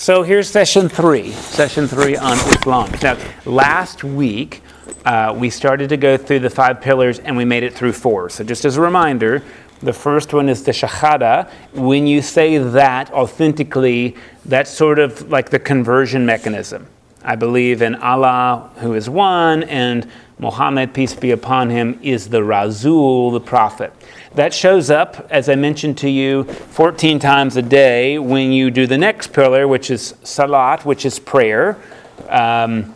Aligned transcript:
So 0.00 0.22
here's 0.22 0.48
session 0.48 0.88
three, 0.88 1.32
session 1.32 1.86
three 1.86 2.16
on 2.16 2.38
Islam. 2.38 2.90
Now, 3.02 3.18
last 3.44 4.02
week 4.02 4.62
uh, 5.04 5.36
we 5.36 5.50
started 5.50 5.90
to 5.90 5.98
go 5.98 6.16
through 6.16 6.38
the 6.38 6.48
five 6.48 6.80
pillars 6.80 7.18
and 7.18 7.36
we 7.36 7.44
made 7.44 7.64
it 7.64 7.74
through 7.74 7.92
four. 7.92 8.30
So 8.30 8.42
just 8.42 8.64
as 8.64 8.78
a 8.78 8.80
reminder, 8.80 9.42
the 9.80 9.92
first 9.92 10.32
one 10.32 10.48
is 10.48 10.64
the 10.64 10.72
Shahada. 10.72 11.50
When 11.74 12.06
you 12.06 12.22
say 12.22 12.56
that 12.56 13.12
authentically, 13.12 14.16
that's 14.46 14.70
sort 14.70 14.98
of 14.98 15.28
like 15.28 15.50
the 15.50 15.58
conversion 15.58 16.24
mechanism. 16.24 16.86
I 17.22 17.36
believe 17.36 17.82
in 17.82 17.94
Allah, 17.96 18.70
who 18.76 18.94
is 18.94 19.10
one, 19.10 19.64
and 19.64 20.10
Muhammad, 20.40 20.94
peace 20.94 21.14
be 21.14 21.32
upon 21.32 21.68
him, 21.68 22.00
is 22.02 22.30
the 22.30 22.42
Rasul, 22.42 23.30
the 23.30 23.40
prophet. 23.40 23.92
That 24.34 24.54
shows 24.54 24.88
up, 24.88 25.26
as 25.30 25.50
I 25.50 25.54
mentioned 25.54 25.98
to 25.98 26.08
you, 26.08 26.44
14 26.44 27.18
times 27.18 27.56
a 27.56 27.62
day 27.62 28.18
when 28.18 28.50
you 28.50 28.70
do 28.70 28.86
the 28.86 28.96
next 28.96 29.34
pillar, 29.34 29.68
which 29.68 29.90
is 29.90 30.14
salat, 30.22 30.86
which 30.86 31.04
is 31.04 31.18
prayer. 31.18 31.76
Um, 32.30 32.94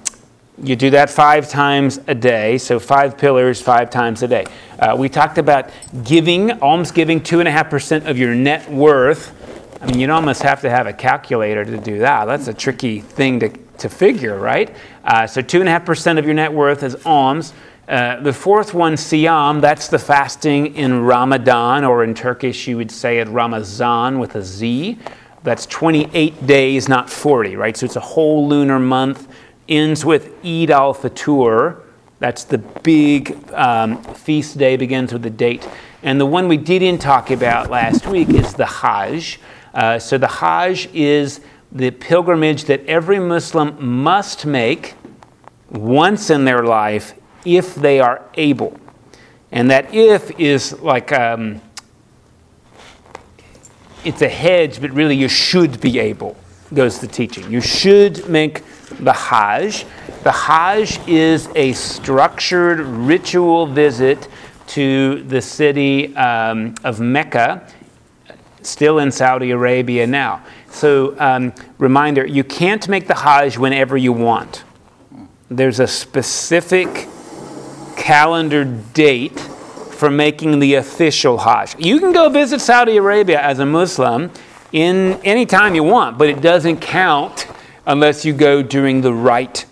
you 0.62 0.74
do 0.74 0.88
that 0.90 1.10
five 1.10 1.48
times 1.50 2.00
a 2.06 2.14
day, 2.14 2.56
so 2.56 2.78
five 2.78 3.18
pillars, 3.18 3.60
five 3.60 3.90
times 3.90 4.22
a 4.22 4.28
day. 4.28 4.46
Uh, 4.78 4.96
we 4.98 5.10
talked 5.10 5.36
about 5.36 5.68
giving, 6.02 6.50
alms 6.62 6.92
giving, 6.92 7.20
2.5% 7.20 8.06
of 8.06 8.16
your 8.16 8.34
net 8.34 8.70
worth. 8.70 9.34
I 9.82 9.86
mean, 9.86 10.00
you'd 10.00 10.10
almost 10.10 10.42
have 10.42 10.62
to 10.62 10.70
have 10.70 10.86
a 10.86 10.94
calculator 10.94 11.62
to 11.64 11.76
do 11.76 11.98
that. 11.98 12.24
That's 12.24 12.48
a 12.48 12.54
tricky 12.54 13.00
thing 13.00 13.40
to, 13.40 13.48
to 13.78 13.88
figure, 13.88 14.38
right? 14.38 14.74
Uh, 15.05 15.27
so, 15.27 15.41
2.5% 15.42 16.19
of 16.19 16.24
your 16.24 16.34
net 16.34 16.52
worth 16.52 16.83
is 16.83 16.96
alms. 17.05 17.52
Uh, 17.87 18.19
the 18.20 18.33
fourth 18.33 18.73
one, 18.73 18.95
Siyam, 18.95 19.60
that's 19.60 19.88
the 19.88 19.98
fasting 19.98 20.74
in 20.74 21.02
Ramadan, 21.02 21.84
or 21.84 22.02
in 22.02 22.14
Turkish 22.14 22.66
you 22.66 22.78
would 22.78 22.91
say 22.91 23.19
it 23.19 23.28
Ramazan 23.28 24.19
with 24.19 24.37
a 24.37 24.42
Z. 24.42 24.98
That's 25.42 25.66
28 25.66 26.47
days, 26.47 26.88
not 26.88 27.10
40, 27.10 27.56
right? 27.56 27.77
So 27.77 27.84
it's 27.84 27.97
a 27.97 28.00
whole 28.00 28.48
lunar 28.48 28.78
month. 28.78 29.28
Ends 29.69 30.02
with 30.02 30.33
Eid 30.44 30.70
al 30.70 30.94
Fitr. 30.94 31.83
That's 32.20 32.44
the 32.44 32.59
big 32.59 33.36
um, 33.53 34.03
feast 34.03 34.56
day, 34.56 34.78
begins 34.78 35.12
with 35.12 35.22
the 35.22 35.28
date. 35.28 35.69
And 36.03 36.19
the 36.19 36.27
one 36.27 36.48
we 36.48 36.56
didn't 36.56 37.03
talk 37.03 37.31
about 37.31 37.69
last 37.69 38.06
week 38.06 38.31
is 38.31 38.55
the 38.55 38.64
Hajj. 38.64 39.38
Uh, 39.75 39.98
so 39.98 40.16
the 40.16 40.28
Hajj 40.28 40.88
is 40.94 41.41
the 41.75 41.91
pilgrimage 41.91 42.64
that 42.64 42.86
every 42.86 43.19
Muslim 43.19 43.84
must 43.84 44.47
make 44.47 44.94
once 45.70 46.31
in 46.31 46.44
their 46.44 46.62
life 46.62 47.14
if 47.44 47.75
they 47.75 47.98
are 48.00 48.22
able. 48.34 48.78
And 49.50 49.70
that 49.70 49.92
if 49.92 50.31
is 50.39 50.81
like, 50.81 51.12
um, 51.12 51.61
it's 54.05 54.22
a 54.22 54.28
hedge, 54.28 54.81
but 54.81 54.92
really 54.92 55.16
you 55.16 55.28
should 55.28 55.81
be 55.81 55.98
able, 55.98 56.36
goes 56.72 57.00
the 57.00 57.06
teaching. 57.08 57.50
You 57.50 57.61
should 57.61 58.28
make 58.28 58.62
the 59.00 59.12
Hajj. 59.12 59.84
The 60.22 60.33
Hajj 60.33 61.00
is 61.09 61.48
a 61.55 61.72
structured 61.72 62.81
ritual 62.81 63.66
visit 63.66 64.28
to 64.69 65.22
the 65.25 65.42
city 65.42 66.14
um, 66.16 66.75
of 66.84 67.00
Mecca, 67.00 67.69
still 68.62 68.98
in 69.00 69.11
Saudi 69.11 69.50
Arabia 69.50 70.06
now. 70.06 70.42
So, 70.75 71.14
um, 71.20 71.55
reminder 71.78 72.27
you 72.27 72.42
can't 72.42 72.89
make 72.89 73.06
the 73.06 73.14
Hajj 73.14 73.56
whenever 73.56 73.97
you 73.97 74.12
want. 74.12 74.64
There's 75.48 75.78
a 75.78 75.86
specific 75.86 77.06
calendar 77.97 78.64
date 78.64 79.39
for 79.39 80.11
making 80.11 80.58
the 80.58 80.75
official 80.75 81.39
Hajj. 81.39 81.77
You 81.78 82.00
can 82.00 82.11
go 82.12 82.28
visit 82.28 82.61
Saudi 82.61 82.97
Arabia 82.97 83.41
as 83.41 83.61
a 83.61 83.66
Muslim 83.66 84.33
in 84.72 85.20
any 85.22 85.47
time 85.47 85.77
you 85.77 85.84
want, 85.84 86.19
but 86.19 86.28
it 86.28 86.41
doesn't 86.41 86.81
count 86.81 87.47
unless 87.86 88.25
you 88.25 88.33
go 88.33 88.61
during 88.61 89.00
the 89.00 89.14
right 89.14 89.64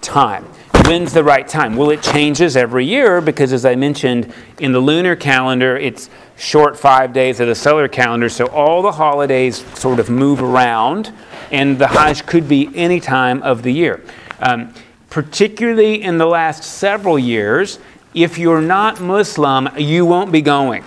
time. 0.00 0.44
When's 0.86 1.12
the 1.12 1.22
right 1.22 1.46
time? 1.46 1.76
Well, 1.76 1.90
it 1.90 2.02
changes 2.02 2.56
every 2.56 2.84
year 2.84 3.20
because, 3.20 3.52
as 3.52 3.64
I 3.64 3.76
mentioned, 3.76 4.34
in 4.58 4.72
the 4.72 4.80
lunar 4.80 5.14
calendar, 5.14 5.76
it's 5.76 6.10
short 6.42 6.76
five 6.76 7.12
days 7.12 7.38
of 7.38 7.46
the 7.46 7.54
solar 7.54 7.86
calendar, 7.86 8.28
so 8.28 8.46
all 8.46 8.82
the 8.82 8.90
holidays 8.90 9.64
sort 9.78 10.00
of 10.00 10.10
move 10.10 10.42
around, 10.42 11.12
and 11.52 11.78
the 11.78 11.86
Hajj 11.86 12.26
could 12.26 12.48
be 12.48 12.68
any 12.74 12.98
time 12.98 13.40
of 13.44 13.62
the 13.62 13.72
year. 13.72 14.02
Um, 14.40 14.74
particularly 15.08 16.02
in 16.02 16.18
the 16.18 16.26
last 16.26 16.64
several 16.64 17.16
years, 17.16 17.78
if 18.12 18.38
you're 18.38 18.60
not 18.60 19.00
Muslim, 19.00 19.68
you 19.78 20.04
won't 20.04 20.32
be 20.32 20.42
going. 20.42 20.82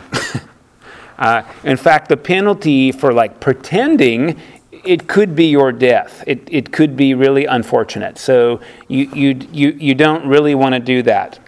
uh, 1.18 1.44
in 1.64 1.78
fact, 1.78 2.10
the 2.10 2.18
penalty 2.18 2.92
for 2.92 3.14
like 3.14 3.40
pretending 3.40 4.38
it 4.84 5.08
could 5.08 5.38
be 5.38 5.46
your 5.46 5.72
death. 5.72 6.22
It, 6.28 6.50
it 6.52 6.74
could 6.74 6.98
be 6.98 7.14
really 7.14 7.46
unfortunate. 7.46 8.18
So 8.18 8.60
you, 8.90 9.06
you, 9.14 9.48
you, 9.54 9.70
you 9.70 9.96
don't 9.96 10.28
really 10.28 10.54
want 10.54 10.74
to 10.74 10.80
do 10.80 11.02
that. 11.04 11.40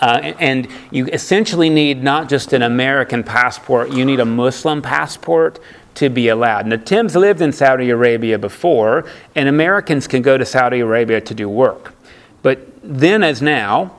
Uh, 0.00 0.34
and 0.38 0.68
you 0.90 1.06
essentially 1.06 1.70
need 1.70 2.02
not 2.02 2.28
just 2.28 2.52
an 2.52 2.62
American 2.62 3.24
passport, 3.24 3.90
you 3.90 4.04
need 4.04 4.20
a 4.20 4.24
Muslim 4.24 4.82
passport 4.82 5.58
to 5.94 6.10
be 6.10 6.28
allowed. 6.28 6.66
Now, 6.66 6.76
Tim's 6.76 7.16
lived 7.16 7.40
in 7.40 7.52
Saudi 7.52 7.88
Arabia 7.90 8.38
before, 8.38 9.06
and 9.34 9.48
Americans 9.48 10.06
can 10.06 10.22
go 10.22 10.36
to 10.36 10.44
Saudi 10.44 10.80
Arabia 10.80 11.20
to 11.22 11.34
do 11.34 11.48
work. 11.48 11.94
But 12.42 12.68
then, 12.82 13.22
as 13.22 13.40
now, 13.40 13.96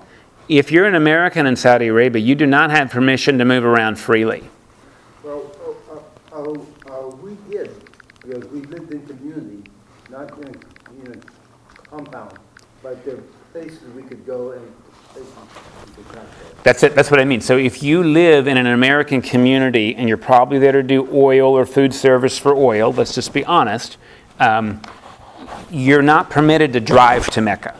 if 0.47 0.71
you're 0.71 0.85
an 0.85 0.95
American 0.95 1.47
in 1.47 1.55
Saudi 1.55 1.87
Arabia, 1.87 2.21
you 2.21 2.35
do 2.35 2.45
not 2.45 2.69
have 2.69 2.91
permission 2.91 3.37
to 3.39 3.45
move 3.45 3.65
around 3.65 3.97
freely. 3.97 4.43
Well, 5.23 5.51
uh, 6.31 6.37
uh, 6.37 6.53
uh, 6.89 7.07
we 7.15 7.35
did, 7.49 7.75
because 8.21 8.45
we 8.51 8.61
lived 8.61 8.93
in 8.93 9.05
community, 9.07 9.69
not 10.09 10.31
in 10.37 10.47
a, 10.47 11.09
in 11.09 11.19
a 11.19 11.89
compound, 11.89 12.37
but 12.83 13.03
there 13.03 13.15
are 13.15 13.23
places 13.51 13.81
we 13.95 14.03
could 14.03 14.25
go 14.25 14.51
and 14.51 14.71
that's 16.63 16.83
it. 16.83 16.95
That's 16.95 17.09
what 17.09 17.21
I 17.21 17.25
mean. 17.25 17.39
So 17.39 17.57
if 17.57 17.81
you 17.81 18.03
live 18.03 18.45
in 18.47 18.57
an 18.57 18.67
American 18.67 19.21
community 19.21 19.95
and 19.95 20.09
you're 20.09 20.17
probably 20.17 20.59
there 20.59 20.73
to 20.73 20.83
do 20.83 21.07
oil 21.13 21.57
or 21.57 21.65
food 21.65 21.93
service 21.93 22.37
for 22.37 22.53
oil, 22.53 22.91
let's 22.91 23.15
just 23.15 23.31
be 23.31 23.45
honest, 23.45 23.97
um, 24.39 24.81
you're 25.71 26.01
not 26.01 26.29
permitted 26.29 26.73
to 26.73 26.81
drive 26.81 27.27
to 27.27 27.41
Mecca 27.41 27.73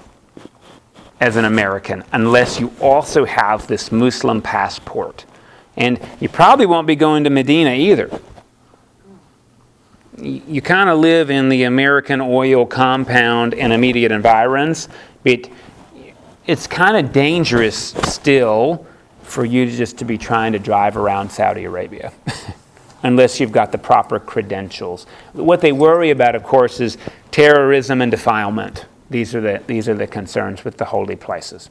as 1.19 1.35
an 1.35 1.45
American 1.45 2.03
unless 2.13 2.59
you 2.59 2.71
also 2.79 3.25
have 3.25 3.67
this 3.67 3.91
Muslim 3.91 4.41
passport. 4.41 5.25
And 5.75 5.99
you 6.19 6.29
probably 6.29 6.65
won't 6.65 6.88
be 6.88 6.95
going 6.95 7.25
to 7.25 7.29
Medina 7.29 7.71
either. 7.71 8.09
You 10.17 10.61
kind 10.61 10.89
of 10.89 10.99
live 10.99 11.29
in 11.29 11.49
the 11.49 11.63
American 11.63 12.21
oil 12.21 12.65
compound 12.65 13.53
and 13.53 13.73
immediate 13.73 14.11
environs, 14.11 14.89
but 15.23 15.49
it's 16.47 16.66
kind 16.66 16.97
of 16.97 17.13
dangerous 17.13 17.94
still 18.03 18.85
for 19.22 19.46
you 19.46 19.69
just 19.69 19.97
to 20.00 20.06
be 20.06 20.18
trying 20.18 20.53
to 20.53 20.59
drive 20.59 20.97
around 20.97 21.30
Saudi 21.30 21.66
Arabia. 21.66 22.12
unless 23.03 23.40
you've 23.40 23.52
got 23.52 23.72
the 23.72 23.78
proper 23.78 24.19
credentials. 24.19 25.06
What 25.34 25.62
they 25.62 25.72
worry 25.72 26.09
about, 26.09 26.36
of 26.36 26.44
course, 26.44 26.80
is 26.80 26.97
terrorism 27.31 28.02
and 28.02 28.12
defilement. 28.12 28.86
These 29.09 29.36
are 29.36 29.41
the, 29.41 29.62
these 29.68 29.88
are 29.88 29.94
the 29.94 30.07
concerns 30.07 30.66
with 30.66 30.78
the 30.78 30.86
holy 30.86 31.16
places. 31.16 31.69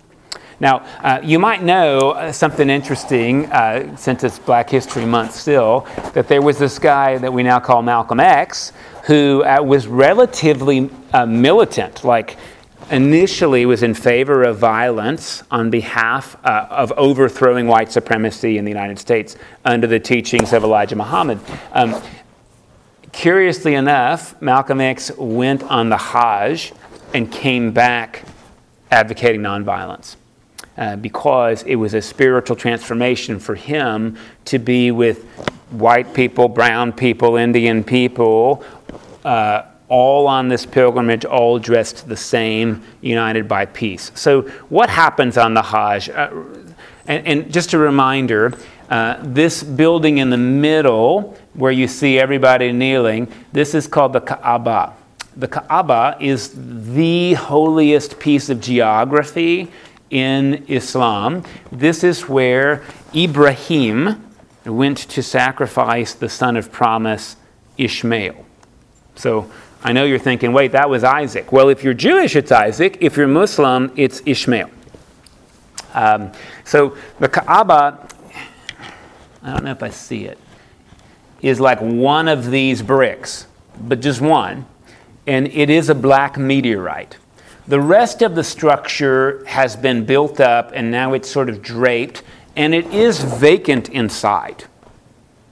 Now, 0.59 0.79
uh, 1.03 1.21
you 1.23 1.39
might 1.39 1.63
know 1.63 2.13
uh, 2.13 2.33
something 2.33 2.71
interesting, 2.71 3.47
uh, 3.53 3.95
since 3.97 4.25
it's 4.25 4.39
Black 4.39 4.71
History 4.71 5.05
Month 5.05 5.33
still, 5.33 5.87
that 6.15 6.29
there 6.29 6.41
was 6.41 6.59
this 6.59 6.79
guy 6.79 7.19
that 7.19 7.31
we 7.31 7.43
now 7.43 7.61
call 7.61 7.83
Malcolm 7.83 8.21
X, 8.21 8.73
who 9.05 9.45
uh, 9.45 9.63
was 9.63 9.87
relatively 9.87 10.89
uh, 11.13 11.27
militant. 11.27 12.05
Like, 12.05 12.39
initially 12.91 13.67
was 13.67 13.83
in 13.83 13.95
favor 13.95 14.43
of 14.43 14.59
violence 14.59 15.43
on 15.51 15.71
behalf 15.71 16.37
uh, 16.45 16.67
of 16.71 16.93
overthrowing 16.97 17.67
white 17.67 17.91
supremacy 17.91 18.59
in 18.59 18.65
the 18.65 18.71
United 18.71 18.99
States 18.99 19.37
under 19.65 19.87
the 19.87 19.99
teachings 19.99 20.53
of 20.53 20.63
Elijah 20.63 20.97
Muhammad. 20.97 21.41
Um, 21.73 22.01
curiously 23.13 23.75
enough, 23.75 24.41
Malcolm 24.41 24.81
X 24.81 25.11
went 25.17 25.63
on 25.65 25.89
the 25.89 25.97
Hajj 25.97 26.73
and 27.13 27.31
came 27.31 27.73
back 27.73 28.23
advocating 28.91 29.41
nonviolence. 29.41 30.17
Uh, 30.79 30.95
because 30.95 31.63
it 31.63 31.77
was 31.77 31.95
a 31.95 32.03
spiritual 32.03 32.55
transformation 32.55 33.39
for 33.39 33.55
him 33.55 34.15
to 34.45 34.59
be 34.59 34.91
with 34.91 35.25
white 35.71 36.13
people, 36.13 36.49
brown 36.49 36.93
people, 36.93 37.37
Indian 37.37 37.83
people, 37.83 38.63
uh, 39.25 39.63
all 39.89 40.27
on 40.27 40.49
this 40.49 40.67
pilgrimage, 40.67 41.25
all 41.25 41.59
dressed 41.59 42.09
the 42.09 42.17
same, 42.17 42.83
united 43.01 43.47
by 43.47 43.67
peace. 43.67 44.11
So, 44.15 44.43
what 44.69 44.91
happens 44.91 45.39
on 45.39 45.55
the 45.55 45.63
Hajj? 45.63 46.09
Uh, 46.11 46.31
and, 47.07 47.27
and, 47.27 47.53
just 47.53 47.73
a 47.73 47.79
reminder 47.79 48.53
uh, 48.91 49.19
this 49.23 49.63
building 49.63 50.19
in 50.19 50.31
the 50.31 50.37
middle, 50.37 51.37
where 51.55 51.73
you 51.73 51.89
see 51.89 52.19
everybody 52.19 52.73
kneeling, 52.73 53.33
this 53.53 53.75
is 53.75 53.87
called 53.87 54.13
the 54.13 54.21
Kaaba. 54.21 54.95
The 55.37 55.49
Kaaba 55.49 56.17
is 56.21 56.53
the 56.57 57.35
holiest 57.35 58.19
piece 58.19 58.49
of 58.49 58.61
geography 58.61 59.71
in 60.11 60.65
Islam. 60.69 61.43
This 61.73 62.05
is 62.05 62.29
where 62.29 62.83
Ibrahim 63.15 64.23
went 64.65 64.99
to 64.99 65.23
sacrifice 65.23 66.15
the 66.15 66.29
son 66.29 66.57
of 66.57 66.73
promise, 66.73 67.37
Ishmael. 67.77 68.45
So, 69.17 69.51
I 69.87 69.93
know 69.93 70.03
you're 70.05 70.19
thinking, 70.19 70.53
wait, 70.53 70.73
that 70.73 70.91
was 70.91 71.05
Isaac. 71.05 71.53
Well, 71.53 71.69
if 71.69 71.85
you're 71.85 71.95
Jewish, 71.95 72.35
it's 72.35 72.51
Isaac. 72.51 72.99
If 73.01 73.17
you're 73.17 73.29
Muslim, 73.29 73.93
it's 73.95 74.21
Ishmael. 74.27 74.69
Um, 75.95 76.33
so 76.65 76.97
the 77.21 77.29
Kaaba, 77.29 78.09
I 79.45 79.53
don't 79.53 79.63
know 79.63 79.71
if 79.71 79.85
I 79.85 79.91
see 79.91 80.25
it, 80.25 80.39
is 81.41 81.61
like 81.61 81.81
one 81.81 82.27
of 82.27 82.51
these 82.51 82.83
bricks, 82.83 83.47
but 83.81 84.01
just 84.01 84.21
one, 84.21 84.67
and 85.29 85.47
it 85.47 85.71
is 85.71 85.89
a 85.89 85.95
black 85.95 86.37
meteorite. 86.37 87.17
The 87.69 87.81
rest 87.81 88.23
of 88.23 88.35
the 88.35 88.43
structure 88.43 89.45
has 89.47 89.77
been 89.77 90.05
built 90.05 90.41
up 90.41 90.73
and 90.75 90.91
now 90.91 91.13
it's 91.13 91.31
sort 91.31 91.49
of 91.49 91.63
draped, 91.63 92.25
and 92.57 92.75
it 92.75 92.93
is 92.93 93.23
vacant 93.23 93.89
inside. 93.91 94.65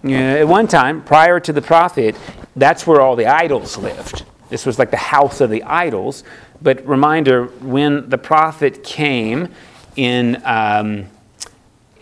Know, 0.04 0.36
at 0.36 0.46
one 0.46 0.68
time, 0.68 1.02
prior 1.02 1.40
to 1.40 1.52
the 1.52 1.62
prophet, 1.62 2.14
that's 2.56 2.86
where 2.86 3.00
all 3.00 3.16
the 3.16 3.26
idols 3.26 3.78
lived. 3.78 4.24
This 4.50 4.66
was 4.66 4.78
like 4.78 4.90
the 4.90 4.98
house 4.98 5.40
of 5.40 5.48
the 5.48 5.62
idols. 5.62 6.24
But 6.60 6.86
reminder, 6.86 7.46
when 7.46 8.10
the 8.10 8.18
prophet 8.18 8.84
came 8.84 9.48
in, 9.96 10.42
um, 10.44 11.06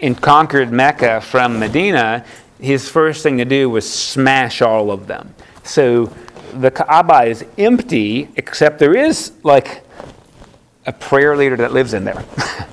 in 0.00 0.16
conquered 0.16 0.72
Mecca 0.72 1.20
from 1.20 1.60
Medina, 1.60 2.24
his 2.60 2.88
first 2.88 3.22
thing 3.22 3.38
to 3.38 3.44
do 3.44 3.70
was 3.70 3.88
smash 3.88 4.62
all 4.62 4.90
of 4.90 5.06
them. 5.06 5.32
So 5.62 6.12
the 6.54 6.72
Kaaba 6.72 7.22
is 7.22 7.44
empty, 7.56 8.28
except 8.34 8.80
there 8.80 8.96
is 8.96 9.32
like 9.44 9.84
a 10.86 10.92
prayer 10.92 11.36
leader 11.36 11.56
that 11.56 11.72
lives 11.72 11.94
in 11.94 12.04
there 12.04 12.24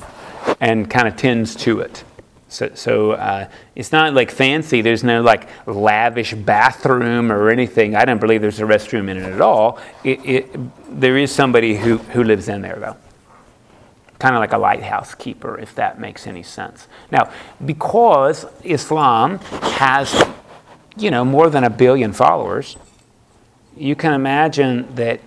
and 0.59 0.89
kind 0.89 1.07
of 1.07 1.15
tends 1.15 1.55
to 1.57 1.81
it. 1.81 2.03
So, 2.49 2.71
so 2.73 3.11
uh, 3.11 3.47
it's 3.75 3.91
not 3.91 4.13
like 4.15 4.31
fancy. 4.31 4.81
There's 4.81 5.03
no 5.03 5.21
like 5.21 5.47
lavish 5.67 6.33
bathroom 6.33 7.31
or 7.31 7.49
anything. 7.49 7.95
I 7.95 8.05
don't 8.05 8.19
believe 8.19 8.41
there's 8.41 8.59
a 8.59 8.63
restroom 8.63 9.07
in 9.07 9.17
it 9.17 9.23
at 9.23 9.39
all. 9.39 9.79
It, 10.03 10.25
it, 10.25 10.99
there 10.99 11.15
is 11.17 11.31
somebody 11.31 11.77
who, 11.77 11.97
who 11.97 12.23
lives 12.23 12.49
in 12.49 12.61
there, 12.61 12.77
though. 12.79 12.97
Kind 14.17 14.35
of 14.35 14.39
like 14.39 14.51
a 14.51 14.57
lighthouse 14.57 15.13
keeper, 15.13 15.59
if 15.59 15.75
that 15.75 15.99
makes 15.99 16.25
any 16.25 16.43
sense. 16.43 16.87
Now, 17.11 17.31
because 17.63 18.45
Islam 18.63 19.37
has, 19.37 20.25
you 20.97 21.11
know, 21.11 21.23
more 21.23 21.49
than 21.49 21.63
a 21.63 21.69
billion 21.69 22.13
followers, 22.13 22.77
you 23.77 23.95
can 23.95 24.13
imagine 24.13 24.93
that 24.95 25.19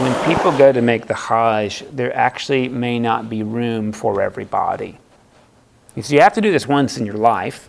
when 0.00 0.14
people 0.24 0.56
go 0.56 0.72
to 0.72 0.80
make 0.80 1.06
the 1.06 1.14
Hajj, 1.14 1.84
there 1.92 2.16
actually 2.16 2.68
may 2.68 2.98
not 2.98 3.28
be 3.28 3.42
room 3.42 3.92
for 3.92 4.22
everybody. 4.22 4.99
So 6.00 6.14
you 6.14 6.20
have 6.20 6.34
to 6.34 6.40
do 6.40 6.52
this 6.52 6.66
once 6.66 6.98
in 6.98 7.06
your 7.06 7.16
life. 7.16 7.68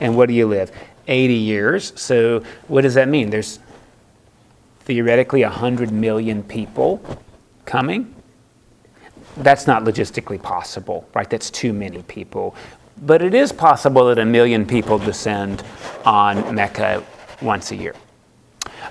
And 0.00 0.16
what 0.16 0.28
do 0.28 0.34
you 0.34 0.46
live? 0.46 0.72
80 1.06 1.34
years. 1.34 1.92
So 2.00 2.42
what 2.68 2.82
does 2.82 2.94
that 2.94 3.08
mean? 3.08 3.30
There's 3.30 3.58
theoretically 4.80 5.42
100 5.42 5.90
million 5.90 6.42
people 6.42 7.02
coming. 7.64 8.14
That's 9.36 9.66
not 9.66 9.84
logistically 9.84 10.42
possible, 10.42 11.08
right? 11.14 11.28
That's 11.28 11.50
too 11.50 11.72
many 11.72 12.02
people. 12.02 12.54
But 13.02 13.22
it 13.22 13.34
is 13.34 13.52
possible 13.52 14.06
that 14.06 14.18
a 14.18 14.24
million 14.24 14.66
people 14.66 14.98
descend 14.98 15.62
on 16.04 16.54
Mecca 16.54 17.04
once 17.40 17.70
a 17.70 17.76
year. 17.76 17.94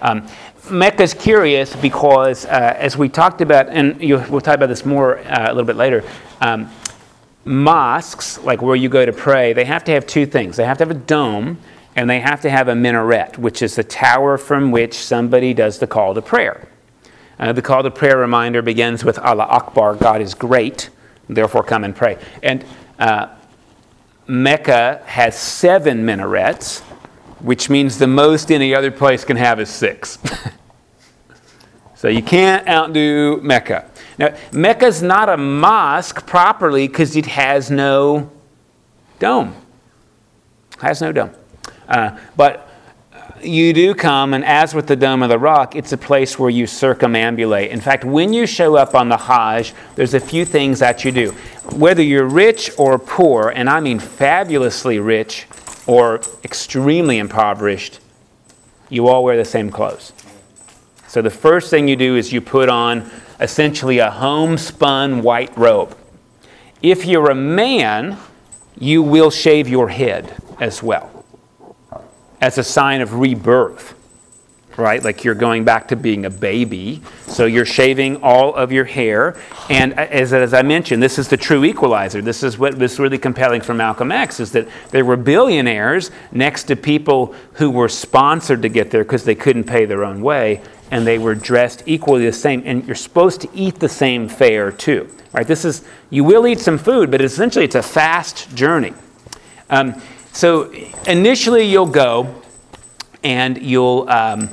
Um, 0.02 0.28
Mecca 0.72 1.04
is 1.04 1.14
curious 1.14 1.75
because, 1.75 2.46
uh, 2.46 2.75
as 2.78 2.98
we 2.98 3.10
talked 3.10 3.42
about, 3.42 3.68
and 3.70 4.00
we'll 4.00 4.42
talk 4.42 4.56
about 4.56 4.70
this 4.70 4.86
more 4.86 5.20
uh, 5.20 5.48
a 5.48 5.54
little 5.54 5.66
bit 5.66 5.75
later, 5.75 6.04
um, 6.42 6.70
mosques, 7.45 8.38
like 8.39 8.62
where 8.62 8.75
you 8.75 8.89
go 8.89 9.06
to 9.06 9.13
pray, 9.13 9.53
they 9.53 9.65
have 9.65 9.83
to 9.86 9.91
have 9.91 10.06
two 10.06 10.25
things. 10.25 10.57
They 10.57 10.65
have 10.65 10.77
to 10.80 10.86
have 10.86 10.91
a 10.91 11.00
dome 11.00 11.57
and 11.95 12.09
they 12.09 12.19
have 12.19 12.41
to 12.41 12.50
have 12.50 12.68
a 12.68 12.75
minaret, 12.75 13.38
which 13.38 13.62
is 13.62 13.75
the 13.75 13.83
tower 13.83 14.38
from 14.38 14.71
which 14.71 14.94
somebody 14.94 15.53
does 15.53 15.80
the 15.80 15.88
call 15.88 16.13
to 16.13 16.21
prayer. 16.21 16.68
Uh, 17.39 17.53
the 17.53 17.62
call 17.62 17.83
to 17.83 17.91
prayer 17.91 18.18
reminder 18.18 18.62
begins 18.62 19.03
with 19.03 19.18
Allah 19.19 19.44
Akbar, 19.44 19.95
God 19.95 20.21
is 20.21 20.33
great, 20.33 20.89
therefore 21.27 21.63
come 21.63 21.83
and 21.83 21.95
pray. 21.95 22.18
And 22.44 22.65
uh, 23.00 23.30
Mecca 24.27 25.01
has 25.06 25.39
seven 25.39 26.06
minarets, 26.06 26.81
which 27.39 27.69
means 27.69 27.97
the 27.97 28.07
most 28.07 28.51
any 28.51 28.75
other 28.75 28.91
place 28.91 29.25
can 29.25 29.38
have 29.38 29.59
is 29.59 29.69
six. 29.69 30.19
so 31.95 32.07
you 32.07 32.21
can't 32.21 32.68
outdo 32.68 33.39
Mecca. 33.41 33.88
Now, 34.19 34.36
Mecca 34.51 34.86
is 34.86 35.01
not 35.01 35.30
a 35.30 35.38
mosque 35.38 36.27
properly 36.27 36.89
because 36.89 37.16
it 37.16 37.25
has 37.25 37.71
no 37.71 38.30
dome. 39.18 39.56
It 40.74 40.81
Has 40.81 41.01
no 41.01 41.13
dome. 41.13 41.31
Uh, 41.88 42.19
but 42.36 42.69
you 43.42 43.71
do 43.71 43.95
come, 43.95 44.33
and 44.33 44.44
as 44.44 44.75
with 44.75 44.88
the 44.88 44.98
Dome 44.98 45.24
of 45.24 45.30
the 45.30 45.39
Rock, 45.39 45.74
it's 45.74 45.94
a 45.94 45.98
place 45.98 46.38
where 46.38 46.50
you 46.50 46.66
circumambulate. 46.66 47.69
In 47.69 47.80
fact, 47.80 48.04
when 48.04 48.33
you 48.33 48.45
show 48.45 48.75
up 48.75 48.94
on 48.94 49.07
the 49.07 49.16
Hajj, 49.16 49.74
there's 49.95 50.13
a 50.13 50.19
few 50.19 50.44
things 50.44 50.80
that 50.80 51.06
you 51.06 51.13
do. 51.13 51.31
Whether 51.72 52.04
you're 52.04 52.27
rich 52.27 52.72
or 52.77 53.00
poor, 53.00 53.54
and 53.56 53.69
I 53.69 53.80
mean 53.80 54.00
fabulously 54.00 55.00
rich 55.00 55.48
or 55.88 56.19
extremely 56.44 57.19
impoverished, 57.19 58.01
you 58.89 59.07
all 59.07 59.24
wear 59.24 59.38
the 59.38 59.45
same 59.45 59.69
clothes. 59.69 60.12
So 61.07 61.22
the 61.22 61.30
first 61.30 61.69
thing 61.69 61.88
you 61.88 61.95
do 61.95 62.18
is 62.18 62.33
you 62.33 62.42
put 62.42 62.68
on 62.68 63.10
essentially 63.39 64.00
a 64.00 64.12
homespun 64.12 65.21
white 65.21 65.56
robe. 65.57 65.95
If 66.81 67.06
you're 67.06 67.30
a 67.30 67.36
man, 67.36 68.18
you 68.77 69.03
will 69.03 69.30
shave 69.30 69.68
your 69.68 69.89
head 69.89 70.36
as 70.59 70.81
well 70.81 71.19
as 72.41 72.57
a 72.57 72.63
sign 72.63 73.01
of 73.01 73.15
rebirth, 73.15 73.95
right? 74.77 75.03
Like 75.03 75.25
you're 75.25 75.36
going 75.36 75.65
back 75.65 75.89
to 75.89 75.97
being 75.97 76.25
a 76.25 76.30
baby. 76.30 77.01
So 77.27 77.45
you're 77.45 77.65
shaving 77.65 78.24
all 78.24 78.56
of 78.56 78.71
your 78.71 78.86
hair. 78.86 79.38
And 79.69 80.00
as, 80.00 80.31
as 80.31 80.53
I 80.53 80.62
mentioned, 80.62 81.03
this 81.03 81.19
is 81.19 81.27
the 81.27 81.36
true 81.36 81.65
equalizer. 81.65 82.21
This 82.21 82.44
is 82.44 82.57
what 82.57 82.75
was 82.75 82.97
really 82.97 83.18
compelling 83.18 83.62
for 83.62 83.74
Malcolm 83.74 84.12
X 84.12 84.39
is 84.39 84.53
that 84.53 84.69
there 84.91 85.03
were 85.03 85.18
billionaires 85.18 86.12
next 86.31 86.63
to 86.65 86.77
people 86.77 87.36
who 87.53 87.69
were 87.69 87.89
sponsored 87.89 88.62
to 88.62 88.69
get 88.69 88.89
there 88.91 89.03
because 89.03 89.25
they 89.25 89.36
couldn't 89.36 89.65
pay 89.65 89.83
their 89.86 90.06
own 90.06 90.21
way 90.21 90.62
and 90.91 91.06
they 91.06 91.18
were 91.18 91.36
dressed 91.36 91.83
equally 91.86 92.25
the 92.25 92.33
same. 92.33 92.63
And 92.65 92.86
you're 92.86 92.95
supposed 92.95 93.41
to 93.41 93.50
eat 93.53 93.80
the 93.80 93.89
same 93.89 94.27
fare 94.27 94.71
too, 94.71 95.09
right? 95.33 95.47
This 95.47 95.65
is 95.65 95.83
you 96.09 96.24
will 96.24 96.47
eat 96.47 96.59
some 96.59 96.77
food, 96.77 97.12
but 97.12 97.21
essentially 97.21 97.65
it's 97.65 97.75
a 97.75 97.83
fast 97.83 98.56
journey. 98.56 98.94
Um, 99.69 100.01
so 100.31 100.71
initially 101.07 101.63
you'll 101.63 101.86
go 101.86 102.41
and 103.24 103.62
you'll 103.62 104.09
um, 104.09 104.50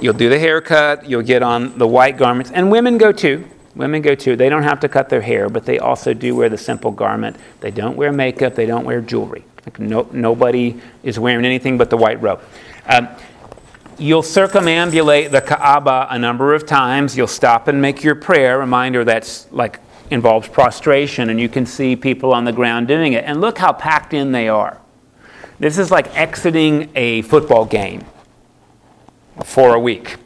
you'll 0.00 0.14
do 0.14 0.28
the 0.28 0.38
haircut. 0.38 1.08
You'll 1.08 1.22
get 1.22 1.42
on 1.42 1.78
the 1.78 1.86
white 1.86 2.16
garments, 2.16 2.50
and 2.50 2.70
women 2.70 2.98
go 2.98 3.12
too. 3.12 3.46
Women 3.76 4.02
go 4.02 4.14
too. 4.14 4.36
They 4.36 4.48
don't 4.48 4.64
have 4.64 4.80
to 4.80 4.88
cut 4.88 5.08
their 5.08 5.20
hair, 5.20 5.48
but 5.48 5.64
they 5.64 5.78
also 5.78 6.12
do 6.12 6.34
wear 6.34 6.48
the 6.48 6.58
simple 6.58 6.90
garment. 6.90 7.36
They 7.60 7.70
don't 7.70 7.96
wear 7.96 8.12
makeup. 8.12 8.54
They 8.54 8.66
don't 8.66 8.84
wear 8.84 9.00
jewelry. 9.00 9.44
Like 9.64 9.78
no, 9.78 10.08
nobody 10.12 10.80
is 11.02 11.18
wearing 11.18 11.44
anything 11.44 11.78
but 11.78 11.90
the 11.90 11.96
white 11.96 12.20
robe. 12.20 12.42
Um, 12.86 13.08
You'll 14.00 14.22
circumambulate 14.22 15.30
the 15.30 15.42
Kaaba 15.42 16.06
a 16.08 16.18
number 16.18 16.54
of 16.54 16.64
times. 16.64 17.18
You'll 17.18 17.26
stop 17.26 17.68
and 17.68 17.82
make 17.82 18.02
your 18.02 18.14
prayer. 18.14 18.58
Reminder 18.58 19.04
that's 19.04 19.46
like 19.52 19.78
involves 20.10 20.48
prostration, 20.48 21.28
and 21.28 21.38
you 21.38 21.50
can 21.50 21.66
see 21.66 21.94
people 21.96 22.32
on 22.32 22.46
the 22.46 22.52
ground 22.52 22.88
doing 22.88 23.12
it. 23.12 23.24
And 23.24 23.42
look 23.42 23.58
how 23.58 23.74
packed 23.74 24.14
in 24.14 24.32
they 24.32 24.48
are. 24.48 24.80
This 25.58 25.76
is 25.76 25.90
like 25.90 26.16
exiting 26.16 26.88
a 26.94 27.20
football 27.22 27.66
game 27.66 28.06
for 29.44 29.74
a 29.74 29.78
week. 29.78 30.16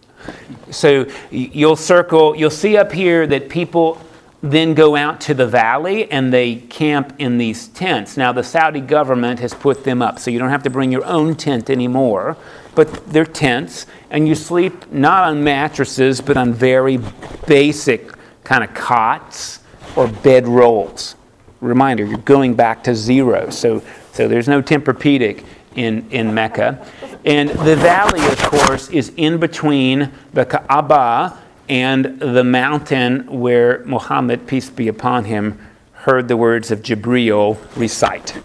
so 0.70 1.06
you'll 1.30 1.76
circle, 1.76 2.36
you'll 2.36 2.50
see 2.50 2.76
up 2.76 2.92
here 2.92 3.26
that 3.26 3.48
people 3.48 3.98
then 4.40 4.74
go 4.74 4.94
out 4.94 5.20
to 5.22 5.34
the 5.34 5.46
valley 5.46 6.10
and 6.10 6.32
they 6.32 6.56
camp 6.56 7.12
in 7.18 7.38
these 7.38 7.68
tents. 7.68 8.16
Now, 8.16 8.32
the 8.32 8.44
Saudi 8.44 8.80
government 8.80 9.40
has 9.40 9.52
put 9.52 9.84
them 9.84 10.00
up, 10.00 10.18
so 10.18 10.30
you 10.30 10.38
don't 10.38 10.50
have 10.50 10.62
to 10.62 10.70
bring 10.70 10.92
your 10.92 11.04
own 11.04 11.34
tent 11.34 11.68
anymore 11.68 12.36
but 12.78 13.06
they're 13.08 13.26
tents, 13.26 13.86
and 14.08 14.28
you 14.28 14.36
sleep 14.36 14.92
not 14.92 15.24
on 15.24 15.42
mattresses, 15.42 16.20
but 16.20 16.36
on 16.36 16.54
very 16.54 17.00
basic 17.48 18.12
kind 18.44 18.62
of 18.62 18.72
cots 18.72 19.58
or 19.96 20.06
bed 20.06 20.46
rolls. 20.46 21.16
Reminder, 21.60 22.04
you're 22.04 22.18
going 22.18 22.54
back 22.54 22.84
to 22.84 22.94
zero, 22.94 23.50
so, 23.50 23.82
so 24.12 24.28
there's 24.28 24.46
no 24.46 24.62
Tempur-Pedic 24.62 25.44
in, 25.74 26.08
in 26.12 26.32
Mecca. 26.32 26.86
And 27.24 27.48
the 27.48 27.74
valley, 27.74 28.24
of 28.24 28.38
course, 28.42 28.88
is 28.90 29.12
in 29.16 29.38
between 29.38 30.12
the 30.32 30.44
Kaaba 30.44 31.36
and 31.68 32.18
the 32.20 32.44
mountain 32.44 33.26
where 33.40 33.84
Muhammad, 33.84 34.46
peace 34.46 34.70
be 34.70 34.88
upon 34.88 35.24
him, 35.24 35.58
heard 35.92 36.28
the 36.28 36.36
words 36.36 36.70
of 36.70 36.82
Jibreel 36.82 37.58
recite. 37.76 38.42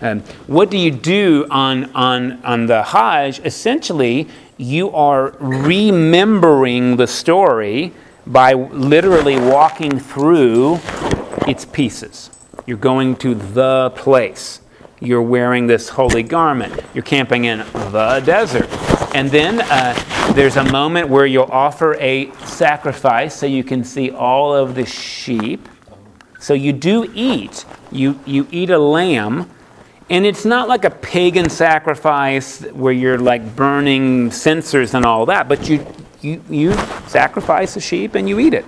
Um, 0.00 0.20
what 0.46 0.70
do 0.70 0.78
you 0.78 0.92
do 0.92 1.46
on, 1.50 1.86
on, 1.94 2.44
on 2.44 2.66
the 2.66 2.82
Hajj? 2.82 3.40
Essentially, 3.44 4.28
you 4.56 4.90
are 4.92 5.34
remembering 5.40 6.96
the 6.96 7.06
story 7.06 7.92
by 8.26 8.52
literally 8.52 9.38
walking 9.38 9.98
through 9.98 10.78
its 11.48 11.64
pieces. 11.64 12.30
You're 12.66 12.76
going 12.76 13.16
to 13.16 13.34
the 13.34 13.90
place. 13.96 14.60
You're 15.00 15.22
wearing 15.22 15.66
this 15.66 15.88
holy 15.88 16.22
garment. 16.22 16.82
You're 16.92 17.04
camping 17.04 17.44
in 17.44 17.58
the 17.58 18.22
desert. 18.24 18.68
And 19.14 19.30
then 19.30 19.60
uh, 19.60 20.32
there's 20.34 20.56
a 20.56 20.64
moment 20.64 21.08
where 21.08 21.24
you'll 21.24 21.44
offer 21.44 21.94
a 22.00 22.32
sacrifice 22.44 23.34
so 23.34 23.46
you 23.46 23.64
can 23.64 23.84
see 23.84 24.10
all 24.10 24.54
of 24.54 24.74
the 24.74 24.84
sheep. 24.84 25.68
So 26.40 26.54
you 26.54 26.72
do 26.72 27.10
eat. 27.14 27.64
You, 27.92 28.18
you 28.26 28.46
eat 28.50 28.70
a 28.70 28.78
lamb. 28.78 29.50
And 30.10 30.24
it's 30.24 30.44
not 30.44 30.68
like 30.68 30.84
a 30.84 30.90
pagan 30.90 31.50
sacrifice 31.50 32.62
where 32.62 32.92
you're 32.92 33.18
like 33.18 33.54
burning 33.54 34.30
censers 34.30 34.94
and 34.94 35.04
all 35.04 35.26
that, 35.26 35.48
but 35.48 35.68
you, 35.68 35.86
you, 36.22 36.42
you 36.48 36.72
sacrifice 37.06 37.76
a 37.76 37.80
sheep 37.80 38.14
and 38.14 38.28
you 38.28 38.38
eat 38.38 38.54
it. 38.54 38.64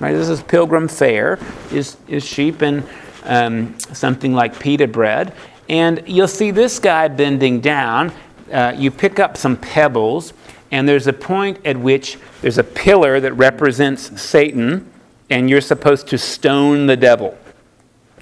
Right? 0.00 0.12
This 0.12 0.28
is 0.28 0.42
pilgrim 0.42 0.88
fare, 0.88 1.38
is, 1.72 1.96
is 2.08 2.24
sheep 2.24 2.62
and 2.62 2.86
um, 3.22 3.78
something 3.78 4.34
like 4.34 4.58
pita 4.58 4.88
bread. 4.88 5.32
And 5.68 6.02
you'll 6.06 6.28
see 6.28 6.50
this 6.50 6.78
guy 6.78 7.08
bending 7.08 7.60
down. 7.60 8.12
Uh, 8.52 8.74
you 8.76 8.90
pick 8.90 9.18
up 9.18 9.36
some 9.36 9.56
pebbles, 9.56 10.32
and 10.70 10.88
there's 10.88 11.06
a 11.06 11.12
point 11.12 11.64
at 11.64 11.76
which 11.76 12.18
there's 12.42 12.58
a 12.58 12.64
pillar 12.64 13.20
that 13.20 13.32
represents 13.32 14.20
Satan, 14.20 14.90
and 15.30 15.48
you're 15.48 15.60
supposed 15.60 16.08
to 16.08 16.18
stone 16.18 16.86
the 16.86 16.96
devil. 16.96 17.38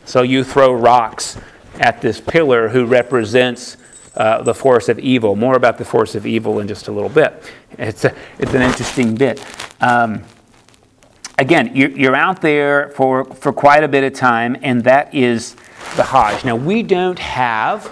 So 0.04 0.22
you 0.22 0.44
throw 0.44 0.72
rocks 0.72 1.38
at 1.80 2.00
this 2.00 2.20
pillar 2.20 2.68
who 2.68 2.86
represents 2.86 3.76
uh, 4.16 4.42
the 4.42 4.54
force 4.54 4.88
of 4.88 4.98
evil. 4.98 5.36
More 5.36 5.56
about 5.56 5.78
the 5.78 5.84
force 5.84 6.14
of 6.14 6.26
evil 6.26 6.60
in 6.60 6.68
just 6.68 6.88
a 6.88 6.92
little 6.92 7.08
bit. 7.08 7.42
It's, 7.78 8.04
a, 8.04 8.14
it's 8.38 8.52
an 8.54 8.62
interesting 8.62 9.14
bit. 9.14 9.44
Um, 9.80 10.22
again, 11.38 11.74
you're, 11.74 11.90
you're 11.90 12.14
out 12.14 12.42
there 12.42 12.90
for, 12.90 13.24
for 13.24 13.52
quite 13.52 13.82
a 13.82 13.88
bit 13.88 14.04
of 14.04 14.12
time, 14.12 14.56
and 14.62 14.84
that 14.84 15.14
is 15.14 15.56
the 15.96 16.02
Hajj. 16.02 16.44
Now, 16.44 16.56
we 16.56 16.82
don't 16.82 17.18
have 17.18 17.90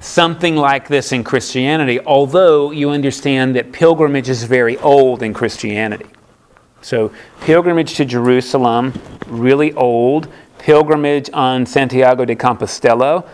something 0.00 0.56
like 0.56 0.88
this 0.88 1.12
in 1.12 1.24
Christianity, 1.24 2.00
although 2.00 2.70
you 2.70 2.90
understand 2.90 3.56
that 3.56 3.72
pilgrimage 3.72 4.28
is 4.28 4.44
very 4.44 4.78
old 4.78 5.22
in 5.22 5.34
Christianity. 5.34 6.06
So, 6.82 7.12
pilgrimage 7.40 7.94
to 7.94 8.04
Jerusalem, 8.04 8.92
really 9.26 9.72
old. 9.72 10.28
Pilgrimage 10.58 11.30
on 11.32 11.66
Santiago 11.66 12.24
de 12.24 12.34
Compostela, 12.34 13.26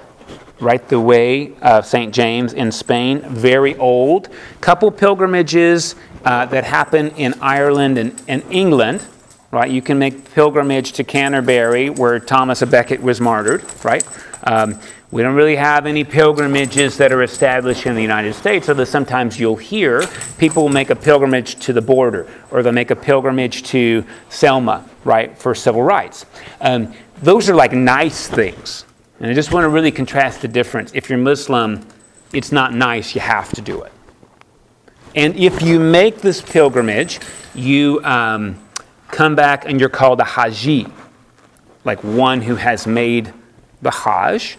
right 0.60 0.86
the 0.88 1.00
way 1.00 1.54
of 1.60 1.84
St. 1.84 2.14
James 2.14 2.52
in 2.52 2.72
Spain, 2.72 3.20
very 3.28 3.76
old. 3.76 4.28
Couple 4.60 4.90
pilgrimages 4.90 5.94
uh, 6.24 6.46
that 6.46 6.64
happen 6.64 7.10
in 7.10 7.34
Ireland 7.40 7.98
and, 7.98 8.22
and 8.28 8.42
England, 8.50 9.04
right? 9.52 9.70
You 9.70 9.82
can 9.82 9.98
make 9.98 10.32
pilgrimage 10.34 10.92
to 10.92 11.04
Canterbury, 11.04 11.90
where 11.90 12.18
Thomas 12.18 12.62
a 12.62 12.66
Becket 12.66 13.02
was 13.02 13.20
martyred, 13.20 13.62
right? 13.84 14.04
Um, 14.44 14.80
we 15.10 15.22
don't 15.22 15.34
really 15.34 15.56
have 15.56 15.84
any 15.84 16.04
pilgrimages 16.04 16.96
that 16.96 17.12
are 17.12 17.22
established 17.22 17.84
in 17.84 17.94
the 17.94 18.00
United 18.00 18.32
States, 18.32 18.70
although 18.70 18.84
sometimes 18.84 19.38
you'll 19.38 19.56
hear 19.56 20.06
people 20.38 20.62
will 20.62 20.70
make 20.70 20.88
a 20.88 20.96
pilgrimage 20.96 21.56
to 21.66 21.74
the 21.74 21.82
border, 21.82 22.26
or 22.50 22.62
they'll 22.62 22.72
make 22.72 22.90
a 22.90 22.96
pilgrimage 22.96 23.62
to 23.64 24.04
Selma, 24.30 24.88
right, 25.04 25.36
for 25.36 25.54
civil 25.54 25.82
rights. 25.82 26.24
Um, 26.62 26.94
those 27.22 27.50
are 27.50 27.54
like 27.54 27.72
nice 27.72 28.26
things. 28.26 28.86
And 29.20 29.30
I 29.30 29.34
just 29.34 29.52
want 29.52 29.64
to 29.64 29.68
really 29.68 29.92
contrast 29.92 30.40
the 30.40 30.48
difference. 30.48 30.92
If 30.94 31.10
you're 31.10 31.18
Muslim, 31.18 31.86
it's 32.32 32.52
not 32.52 32.72
nice, 32.72 33.14
you 33.14 33.20
have 33.20 33.52
to 33.52 33.60
do 33.60 33.82
it. 33.82 33.92
And 35.14 35.36
if 35.36 35.60
you 35.60 35.78
make 35.78 36.22
this 36.22 36.40
pilgrimage, 36.40 37.20
you. 37.54 38.02
Um, 38.02 38.61
come 39.12 39.36
back 39.36 39.64
and 39.64 39.78
you're 39.78 39.88
called 39.88 40.18
a 40.18 40.24
Haji, 40.24 40.88
like 41.84 42.02
one 42.02 42.42
who 42.42 42.56
has 42.56 42.86
made 42.86 43.32
the 43.80 43.90
Hajj. 43.90 44.58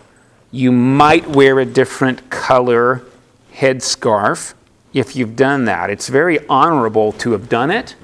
You 0.51 0.71
might 0.71 1.27
wear 1.27 1.59
a 1.59 1.65
different 1.65 2.29
color 2.29 3.03
headscarf 3.53 4.53
if 4.93 5.15
you've 5.15 5.35
done 5.35 5.65
that. 5.65 5.89
It's 5.89 6.07
very 6.07 6.45
honorable 6.47 7.11
to 7.13 7.31
have 7.31 7.49
done 7.49 7.71
it. 7.71 7.95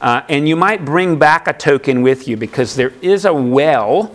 Uh, 0.00 0.22
and 0.28 0.48
you 0.48 0.56
might 0.56 0.84
bring 0.84 1.16
back 1.16 1.46
a 1.46 1.52
token 1.52 2.02
with 2.02 2.26
you 2.26 2.36
because 2.36 2.74
there 2.74 2.92
is 3.00 3.24
a 3.24 3.32
well. 3.32 4.14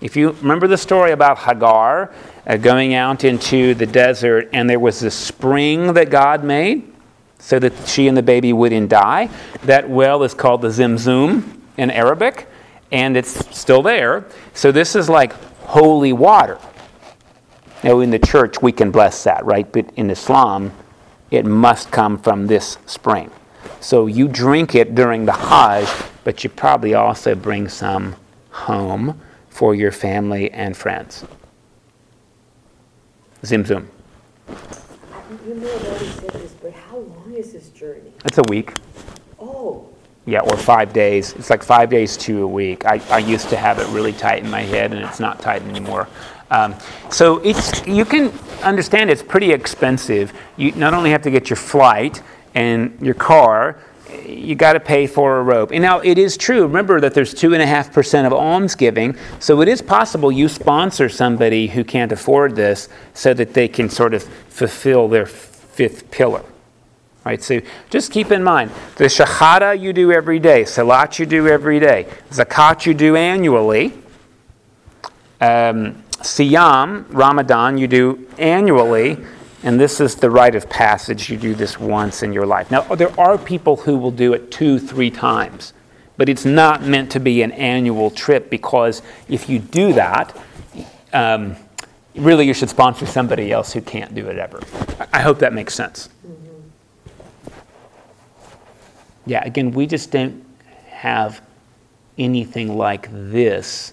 If 0.00 0.14
you 0.14 0.30
remember 0.30 0.68
the 0.68 0.78
story 0.78 1.10
about 1.10 1.38
Hagar 1.38 2.12
uh, 2.46 2.56
going 2.58 2.94
out 2.94 3.24
into 3.24 3.74
the 3.74 3.86
desert, 3.86 4.48
and 4.52 4.70
there 4.70 4.78
was 4.78 5.02
a 5.02 5.10
spring 5.10 5.94
that 5.94 6.10
God 6.10 6.44
made, 6.44 6.92
so 7.38 7.58
that 7.58 7.88
she 7.88 8.08
and 8.08 8.16
the 8.16 8.22
baby 8.22 8.52
wouldn't 8.52 8.88
die. 8.88 9.28
That 9.64 9.88
well 9.88 10.22
is 10.22 10.34
called 10.34 10.62
the 10.62 10.68
Zemzum 10.68 11.60
in 11.76 11.90
Arabic, 11.90 12.48
and 12.90 13.16
it's 13.16 13.56
still 13.56 13.82
there. 13.82 14.24
So 14.54 14.72
this 14.72 14.96
is 14.96 15.08
like 15.08 15.32
holy 15.64 16.12
water. 16.12 16.58
Now, 17.84 18.00
in 18.00 18.10
the 18.10 18.18
church, 18.18 18.62
we 18.62 18.72
can 18.72 18.90
bless 18.90 19.24
that, 19.24 19.44
right? 19.44 19.70
But 19.70 19.90
in 19.96 20.10
Islam, 20.10 20.72
it 21.30 21.44
must 21.44 21.90
come 21.90 22.18
from 22.18 22.46
this 22.46 22.78
spring. 22.86 23.30
So 23.80 24.06
you 24.06 24.28
drink 24.28 24.74
it 24.74 24.94
during 24.94 25.26
the 25.26 25.32
Hajj, 25.32 25.88
but 26.24 26.42
you 26.42 26.50
probably 26.50 26.94
also 26.94 27.34
bring 27.34 27.68
some 27.68 28.16
home 28.50 29.20
for 29.48 29.74
your 29.74 29.92
family 29.92 30.50
and 30.50 30.76
friends. 30.76 31.24
Zimzum. 33.42 33.86
You 35.46 35.54
may 35.54 35.68
have 35.68 35.86
already 35.86 36.06
said 36.06 36.30
this, 36.30 36.52
but 36.60 36.72
how 36.72 36.98
long 36.98 37.25
is 37.36 37.52
this 37.52 37.68
journey? 37.68 38.12
It's 38.24 38.38
a 38.38 38.42
week. 38.48 38.74
Oh, 39.38 39.88
Yeah, 40.24 40.40
or 40.40 40.56
five 40.56 40.92
days. 40.92 41.34
It's 41.34 41.50
like 41.50 41.62
five 41.62 41.88
days 41.88 42.16
to 42.18 42.42
a 42.42 42.46
week. 42.46 42.84
I, 42.84 43.00
I 43.10 43.18
used 43.18 43.48
to 43.50 43.56
have 43.56 43.78
it 43.78 43.86
really 43.88 44.12
tight 44.12 44.42
in 44.42 44.50
my 44.50 44.62
head, 44.62 44.92
and 44.92 45.04
it's 45.04 45.20
not 45.20 45.40
tight 45.40 45.62
anymore. 45.62 46.08
Um, 46.50 46.74
so 47.10 47.38
it's 47.38 47.86
you 47.86 48.04
can 48.04 48.32
understand 48.62 49.10
it's 49.10 49.22
pretty 49.22 49.52
expensive. 49.52 50.32
You 50.56 50.72
not 50.72 50.94
only 50.94 51.10
have 51.10 51.22
to 51.22 51.30
get 51.30 51.50
your 51.50 51.56
flight 51.56 52.22
and 52.54 52.96
your 53.00 53.14
car, 53.14 53.78
you 54.24 54.54
got 54.54 54.72
to 54.72 54.80
pay 54.80 55.06
for 55.06 55.38
a 55.38 55.42
rope. 55.42 55.70
And 55.72 55.82
now 55.82 56.00
it 56.00 56.18
is 56.18 56.36
true. 56.36 56.62
Remember 56.62 57.00
that 57.00 57.14
there's 57.14 57.34
two 57.34 57.52
and 57.52 57.62
a 57.62 57.66
half 57.66 57.92
percent 57.92 58.26
of 58.26 58.32
almsgiving, 58.32 59.16
so 59.38 59.60
it 59.60 59.68
is 59.68 59.82
possible 59.82 60.32
you 60.32 60.48
sponsor 60.48 61.08
somebody 61.08 61.66
who 61.66 61.84
can't 61.84 62.12
afford 62.12 62.56
this 62.56 62.88
so 63.14 63.34
that 63.34 63.54
they 63.54 63.68
can 63.68 63.90
sort 63.90 64.14
of 64.14 64.22
fulfill 64.48 65.08
their 65.08 65.26
fifth 65.26 66.10
pillar. 66.10 66.44
Right, 67.26 67.42
so 67.42 67.60
just 67.90 68.12
keep 68.12 68.30
in 68.30 68.44
mind 68.44 68.70
the 68.94 69.06
shahada 69.06 69.76
you 69.80 69.92
do 69.92 70.12
every 70.12 70.38
day, 70.38 70.64
salat 70.64 71.18
you 71.18 71.26
do 71.26 71.48
every 71.48 71.80
day, 71.80 72.06
zakat 72.30 72.86
you 72.86 72.94
do 72.94 73.16
annually, 73.16 73.86
um, 75.40 76.00
siyam, 76.22 77.04
Ramadan 77.08 77.78
you 77.78 77.88
do 77.88 78.28
annually, 78.38 79.16
and 79.64 79.80
this 79.80 80.00
is 80.00 80.14
the 80.14 80.30
rite 80.30 80.54
of 80.54 80.70
passage. 80.70 81.28
You 81.28 81.36
do 81.36 81.56
this 81.56 81.80
once 81.80 82.22
in 82.22 82.32
your 82.32 82.46
life. 82.46 82.70
Now, 82.70 82.82
there 82.82 83.18
are 83.18 83.36
people 83.36 83.74
who 83.74 83.98
will 83.98 84.12
do 84.12 84.32
it 84.32 84.52
two, 84.52 84.78
three 84.78 85.10
times, 85.10 85.72
but 86.16 86.28
it's 86.28 86.44
not 86.44 86.84
meant 86.84 87.10
to 87.10 87.18
be 87.18 87.42
an 87.42 87.50
annual 87.50 88.12
trip 88.12 88.50
because 88.50 89.02
if 89.28 89.48
you 89.48 89.58
do 89.58 89.92
that, 89.94 90.40
um, 91.12 91.56
really 92.14 92.46
you 92.46 92.54
should 92.54 92.70
sponsor 92.70 93.04
somebody 93.04 93.50
else 93.50 93.72
who 93.72 93.80
can't 93.80 94.14
do 94.14 94.28
it 94.28 94.38
ever. 94.38 94.60
I 95.12 95.22
hope 95.22 95.40
that 95.40 95.52
makes 95.52 95.74
sense. 95.74 96.08
Yeah, 99.26 99.44
again, 99.44 99.72
we 99.72 99.86
just 99.86 100.10
don't 100.10 100.44
have 100.88 101.42
anything 102.16 102.76
like 102.76 103.08
this 103.10 103.92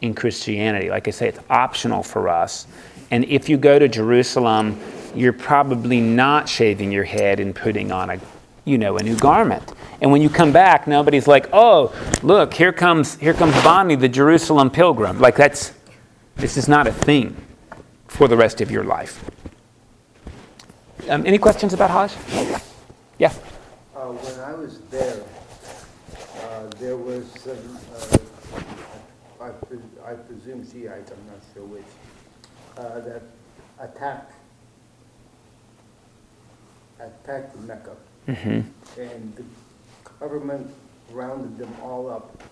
in 0.00 0.14
Christianity. 0.14 0.90
Like 0.90 1.08
I 1.08 1.10
say, 1.12 1.28
it's 1.28 1.38
optional 1.48 2.02
for 2.02 2.28
us. 2.28 2.66
And 3.10 3.24
if 3.24 3.48
you 3.48 3.56
go 3.56 3.78
to 3.78 3.88
Jerusalem, 3.88 4.78
you're 5.14 5.32
probably 5.32 6.00
not 6.00 6.48
shaving 6.48 6.90
your 6.92 7.04
head 7.04 7.40
and 7.40 7.54
putting 7.54 7.92
on 7.92 8.10
a, 8.10 8.20
you 8.64 8.76
know, 8.76 8.98
a 8.98 9.02
new 9.02 9.16
garment. 9.16 9.72
And 10.00 10.10
when 10.10 10.20
you 10.20 10.28
come 10.28 10.52
back, 10.52 10.86
nobody's 10.86 11.28
like, 11.28 11.48
"Oh, 11.52 11.94
look, 12.22 12.52
here 12.52 12.72
comes 12.72 13.14
here 13.16 13.32
comes 13.32 13.54
Bonnie, 13.62 13.94
the 13.94 14.08
Jerusalem 14.08 14.70
pilgrim." 14.70 15.20
Like 15.20 15.36
that's 15.36 15.72
this 16.36 16.56
is 16.56 16.68
not 16.68 16.86
a 16.86 16.92
thing 16.92 17.36
for 18.08 18.28
the 18.28 18.36
rest 18.36 18.60
of 18.60 18.70
your 18.70 18.84
life. 18.84 19.24
Um, 21.08 21.24
any 21.26 21.38
questions 21.38 21.72
about 21.72 21.90
Hajj? 21.90 22.12
Yeah. 23.18 23.32
Uh, 24.04 24.08
when 24.12 24.40
I 24.44 24.52
was 24.52 24.80
there, 24.90 25.22
uh, 26.44 26.66
there 26.78 26.94
was 26.94 27.24
some, 27.40 27.56
uh, 27.96 29.44
I, 29.46 29.48
pres- 29.48 29.96
I 30.04 30.12
presume 30.12 30.62
Shiites, 30.70 31.10
I'm 31.10 31.26
not 31.26 31.40
sure 31.54 31.64
which, 31.64 31.86
uh, 32.76 33.00
that 33.00 33.22
attacked, 33.80 34.32
attacked 37.00 37.58
Mecca. 37.60 37.96
Mm-hmm. 38.28 39.00
And 39.00 39.36
the 39.36 39.44
government 40.20 40.70
rounded 41.10 41.56
them 41.56 41.74
all 41.82 42.10
up, 42.10 42.42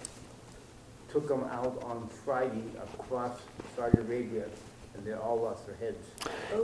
took 1.10 1.28
them 1.28 1.44
out 1.44 1.82
on 1.84 2.08
Friday 2.24 2.64
across 2.82 3.38
Saudi 3.76 3.98
Arabia, 3.98 4.46
and 4.94 5.06
they 5.06 5.12
all 5.12 5.40
lost 5.40 5.66
their 5.66 5.76
heads. 5.76 5.98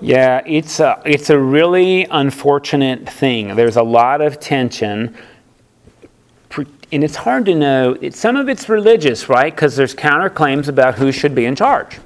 Yeah, 0.00 0.42
it's 0.46 0.80
a, 0.80 1.02
it's 1.04 1.30
a 1.30 1.38
really 1.38 2.04
unfortunate 2.04 3.08
thing. 3.08 3.56
There's 3.56 3.76
a 3.76 3.82
lot 3.82 4.20
of 4.20 4.38
tension, 4.38 5.14
and 6.90 7.04
it's 7.04 7.16
hard 7.16 7.44
to 7.46 7.54
know. 7.54 7.96
It, 8.00 8.14
some 8.14 8.36
of 8.36 8.48
it's 8.48 8.68
religious, 8.68 9.28
right? 9.28 9.54
Because 9.54 9.76
there's 9.76 9.94
counterclaims 9.94 10.68
about 10.68 10.94
who 10.94 11.12
should 11.12 11.34
be 11.34 11.44
in 11.44 11.56
charge 11.56 11.98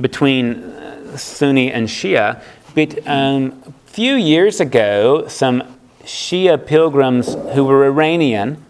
between 0.00 0.54
uh, 0.54 1.16
Sunni 1.16 1.70
and 1.70 1.86
Shia. 1.86 2.42
But 2.74 3.06
um, 3.06 3.62
a 3.66 3.90
few 3.90 4.14
years 4.14 4.60
ago, 4.60 5.28
some 5.28 5.62
Shia 6.04 6.66
pilgrims 6.66 7.34
who 7.54 7.64
were 7.64 7.84
Iranian 7.84 8.64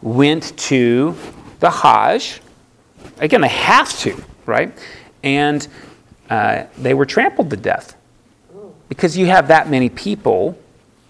went 0.00 0.56
to 0.56 1.16
the 1.58 1.70
Hajj. 1.70 2.40
Again, 3.18 3.40
they 3.40 3.48
have 3.48 3.98
to, 3.98 4.22
right? 4.46 4.72
And 5.22 5.66
uh, 6.30 6.64
they 6.78 6.94
were 6.94 7.06
trampled 7.06 7.50
to 7.50 7.56
death 7.56 7.96
because 8.88 9.16
you 9.16 9.26
have 9.26 9.48
that 9.48 9.68
many 9.68 9.88
people, 9.88 10.58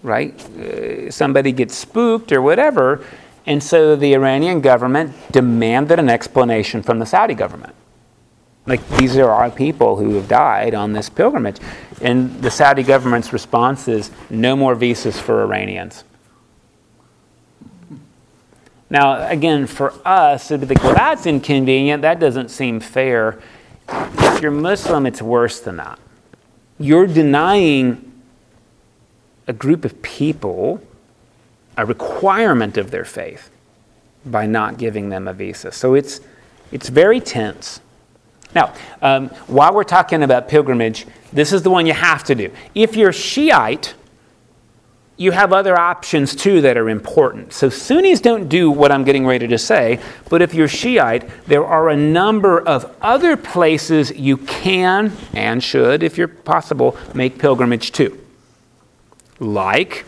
right? 0.03 0.33
Uh, 0.57 1.09
somebody 1.09 1.51
gets 1.51 1.75
spooked 1.75 2.31
or 2.31 2.41
whatever, 2.41 3.05
and 3.45 3.63
so 3.63 3.95
the 3.95 4.13
Iranian 4.13 4.61
government 4.61 5.15
demanded 5.31 5.99
an 5.99 6.09
explanation 6.09 6.83
from 6.83 6.99
the 6.99 7.05
Saudi 7.05 7.33
government. 7.33 7.73
Like, 8.67 8.87
these 8.89 9.17
are 9.17 9.29
our 9.29 9.49
people 9.49 9.95
who 9.95 10.13
have 10.15 10.27
died 10.27 10.75
on 10.75 10.93
this 10.93 11.09
pilgrimage. 11.09 11.57
And 12.01 12.41
the 12.41 12.51
Saudi 12.51 12.83
government's 12.83 13.33
response 13.33 13.87
is 13.87 14.11
no 14.29 14.55
more 14.55 14.75
visas 14.75 15.19
for 15.19 15.41
Iranians. 15.41 16.03
Now, 18.89 19.27
again, 19.27 19.67
for 19.67 19.93
us, 20.05 20.51
it'd 20.51 20.67
be 20.67 20.75
like, 20.75 20.83
well, 20.83 20.93
that's 20.93 21.25
inconvenient. 21.25 22.01
That 22.01 22.19
doesn't 22.19 22.49
seem 22.49 22.79
fair. 22.79 23.41
If 23.91 24.41
you're 24.41 24.51
Muslim, 24.51 25.05
it's 25.05 25.21
worse 25.21 25.59
than 25.59 25.77
that. 25.77 25.99
You're 26.79 27.07
denying 27.07 28.11
a 29.47 29.53
group 29.53 29.85
of 29.85 30.01
people 30.01 30.81
a 31.77 31.85
requirement 31.85 32.77
of 32.77 32.91
their 32.91 33.05
faith 33.05 33.49
by 34.25 34.45
not 34.45 34.77
giving 34.77 35.09
them 35.09 35.27
a 35.27 35.33
visa. 35.33 35.71
So 35.71 35.93
it's, 35.95 36.21
it's 36.71 36.89
very 36.89 37.19
tense. 37.19 37.81
Now, 38.53 38.73
um, 39.01 39.29
while 39.47 39.73
we're 39.73 39.83
talking 39.83 40.23
about 40.23 40.49
pilgrimage, 40.49 41.07
this 41.31 41.53
is 41.53 41.63
the 41.63 41.69
one 41.69 41.85
you 41.85 41.93
have 41.93 42.23
to 42.25 42.35
do. 42.35 42.51
If 42.75 42.95
you're 42.95 43.13
Shiite, 43.13 43.93
you 45.17 45.31
have 45.31 45.53
other 45.53 45.77
options 45.77 46.35
too 46.35 46.61
that 46.61 46.77
are 46.77 46.89
important. 46.89 47.53
So 47.53 47.69
Sunnis 47.69 48.21
don't 48.21 48.49
do 48.49 48.71
what 48.71 48.91
I'm 48.91 49.03
getting 49.03 49.25
ready 49.25 49.47
to 49.47 49.57
say, 49.57 49.99
but 50.29 50.41
if 50.41 50.53
you're 50.53 50.67
Shiite, 50.67 51.29
there 51.45 51.65
are 51.65 51.89
a 51.89 51.95
number 51.95 52.59
of 52.59 52.95
other 53.01 53.37
places 53.37 54.11
you 54.11 54.37
can 54.37 55.11
and 55.33 55.63
should, 55.63 56.01
if 56.01 56.17
you're 56.17 56.27
possible, 56.27 56.97
make 57.13 57.37
pilgrimage 57.37 57.91
to. 57.93 58.17
Like 59.39 60.05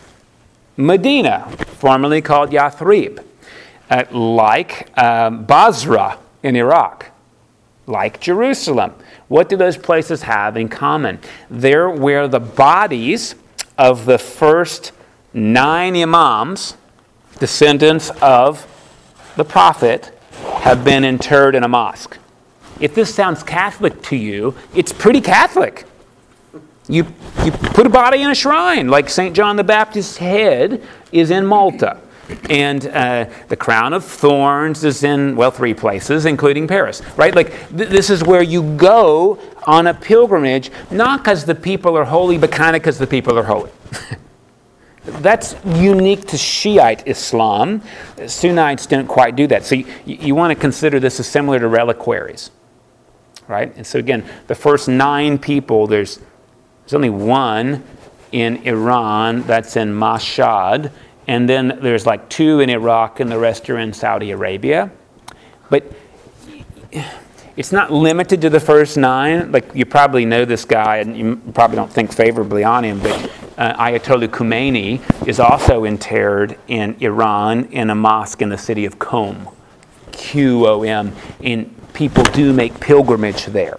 Medina, 0.76 1.48
formerly 1.50 2.20
called 2.20 2.50
Yathrib, 2.50 3.24
uh, 3.90 4.04
like 4.10 4.96
um, 4.98 5.44
Basra 5.44 6.18
in 6.42 6.56
Iraq, 6.56 7.10
like 7.86 8.20
Jerusalem. 8.20 8.94
What 9.28 9.48
do 9.48 9.56
those 9.56 9.76
places 9.76 10.22
have 10.22 10.56
in 10.56 10.68
common? 10.68 11.20
They're 11.50 11.90
where 11.90 12.26
the 12.26 12.40
bodies 12.40 13.36
of 13.78 14.06
the 14.06 14.18
first 14.18 14.92
nine 15.32 15.96
imams, 15.96 16.76
descendants 17.38 18.10
of 18.22 18.66
the 19.36 19.44
prophet, 19.44 20.16
have 20.60 20.84
been 20.84 21.04
interred 21.04 21.54
in 21.54 21.62
a 21.62 21.68
mosque. 21.68 22.18
If 22.80 22.94
this 22.94 23.14
sounds 23.14 23.42
Catholic 23.42 24.02
to 24.02 24.16
you, 24.16 24.54
it's 24.74 24.92
pretty 24.92 25.20
Catholic. 25.20 25.86
You, 26.88 27.06
you 27.44 27.50
put 27.50 27.86
a 27.86 27.90
body 27.90 28.22
in 28.22 28.30
a 28.30 28.34
shrine, 28.34 28.88
like 28.88 29.08
St. 29.08 29.34
John 29.34 29.56
the 29.56 29.64
Baptist's 29.64 30.16
head 30.16 30.82
is 31.12 31.30
in 31.30 31.46
Malta. 31.46 32.00
And 32.48 32.86
uh, 32.86 33.26
the 33.48 33.56
crown 33.56 33.92
of 33.92 34.04
thorns 34.04 34.82
is 34.82 35.04
in, 35.04 35.36
well, 35.36 35.50
three 35.50 35.74
places, 35.74 36.24
including 36.24 36.66
Paris, 36.66 37.02
right? 37.16 37.34
Like, 37.34 37.50
th- 37.76 37.90
this 37.90 38.10
is 38.10 38.22
where 38.22 38.42
you 38.42 38.76
go 38.76 39.38
on 39.66 39.86
a 39.86 39.94
pilgrimage, 39.94 40.70
not 40.90 41.20
because 41.20 41.44
the 41.44 41.54
people 41.54 41.96
are 41.96 42.04
holy, 42.04 42.38
but 42.38 42.52
kind 42.52 42.76
of 42.76 42.82
because 42.82 42.98
the 42.98 43.06
people 43.06 43.38
are 43.38 43.44
holy. 43.44 43.70
That's 45.04 45.54
unique 45.64 46.26
to 46.28 46.38
Shiite 46.38 47.06
Islam. 47.06 47.82
Sunnites 48.26 48.86
don't 48.86 49.06
quite 49.06 49.36
do 49.36 49.46
that. 49.48 49.64
So 49.64 49.74
you, 49.74 49.86
you 50.06 50.34
want 50.34 50.50
to 50.50 50.54
consider 50.54 50.98
this 50.98 51.20
as 51.20 51.26
similar 51.26 51.58
to 51.58 51.68
reliquaries, 51.68 52.50
right? 53.46 53.74
And 53.76 53.86
so 53.86 53.98
again, 53.98 54.24
the 54.46 54.54
first 54.54 54.88
nine 54.88 55.38
people, 55.38 55.86
there's 55.86 56.20
there's 56.84 56.94
only 56.94 57.10
one 57.10 57.82
in 58.32 58.56
Iran 58.66 59.42
that's 59.42 59.76
in 59.76 59.94
Mashhad, 59.94 60.90
and 61.26 61.48
then 61.48 61.78
there's 61.80 62.04
like 62.04 62.28
two 62.28 62.60
in 62.60 62.68
Iraq, 62.68 63.20
and 63.20 63.30
the 63.30 63.38
rest 63.38 63.70
are 63.70 63.78
in 63.78 63.92
Saudi 63.92 64.30
Arabia. 64.32 64.90
But 65.70 65.90
it's 67.56 67.72
not 67.72 67.92
limited 67.92 68.40
to 68.40 68.50
the 68.50 68.60
first 68.60 68.96
nine. 68.96 69.52
Like 69.52 69.74
you 69.74 69.86
probably 69.86 70.24
know 70.24 70.44
this 70.44 70.64
guy, 70.64 70.98
and 70.98 71.16
you 71.16 71.36
probably 71.52 71.76
don't 71.76 71.92
think 71.92 72.12
favorably 72.12 72.64
on 72.64 72.84
him, 72.84 73.00
but 73.00 73.30
uh, 73.56 73.76
Ayatollah 73.76 74.28
Khomeini 74.28 75.00
is 75.28 75.38
also 75.38 75.84
interred 75.84 76.58
in 76.68 76.96
Iran 77.00 77.66
in 77.66 77.90
a 77.90 77.94
mosque 77.94 78.42
in 78.42 78.48
the 78.48 78.58
city 78.58 78.84
of 78.84 78.98
Qom, 78.98 79.52
Q 80.12 80.66
O 80.66 80.82
M, 80.82 81.14
and 81.42 81.74
people 81.92 82.24
do 82.24 82.52
make 82.52 82.80
pilgrimage 82.80 83.46
there 83.46 83.78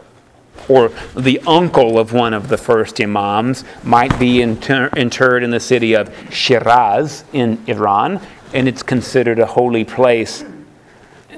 or 0.67 0.89
the 1.15 1.39
uncle 1.45 1.99
of 1.99 2.13
one 2.13 2.33
of 2.33 2.47
the 2.47 2.57
first 2.57 2.99
imams 2.99 3.63
might 3.83 4.17
be 4.17 4.41
inter- 4.41 4.89
interred 4.95 5.43
in 5.43 5.51
the 5.51 5.59
city 5.59 5.95
of 5.95 6.11
Shiraz 6.33 7.23
in 7.33 7.61
Iran, 7.67 8.19
and 8.53 8.67
it's 8.67 8.81
considered 8.81 9.38
a 9.38 9.45
holy 9.45 9.83
place. 9.83 10.43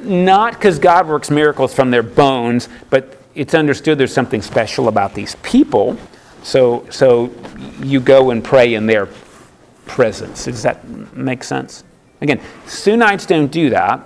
Not 0.07 0.53
because 0.53 0.79
God 0.79 1.07
works 1.07 1.29
miracles 1.29 1.73
from 1.73 1.91
their 1.91 2.03
bones, 2.03 2.69
but 2.89 3.21
it's 3.35 3.53
understood 3.53 3.97
there's 3.97 4.13
something 4.13 4.41
special 4.41 4.87
about 4.87 5.13
these 5.13 5.35
people. 5.43 5.97
So, 6.43 6.87
so 6.89 7.33
you 7.81 7.99
go 7.99 8.31
and 8.31 8.41
pray 8.43 8.73
in 8.73 8.85
their 8.85 9.09
presence. 9.85 10.45
Does 10.45 10.63
that 10.63 10.87
make 11.13 11.43
sense? 11.43 11.83
Again, 12.21 12.39
Sunnites 12.65 13.25
don't 13.25 13.51
do 13.51 13.69
that, 13.69 14.01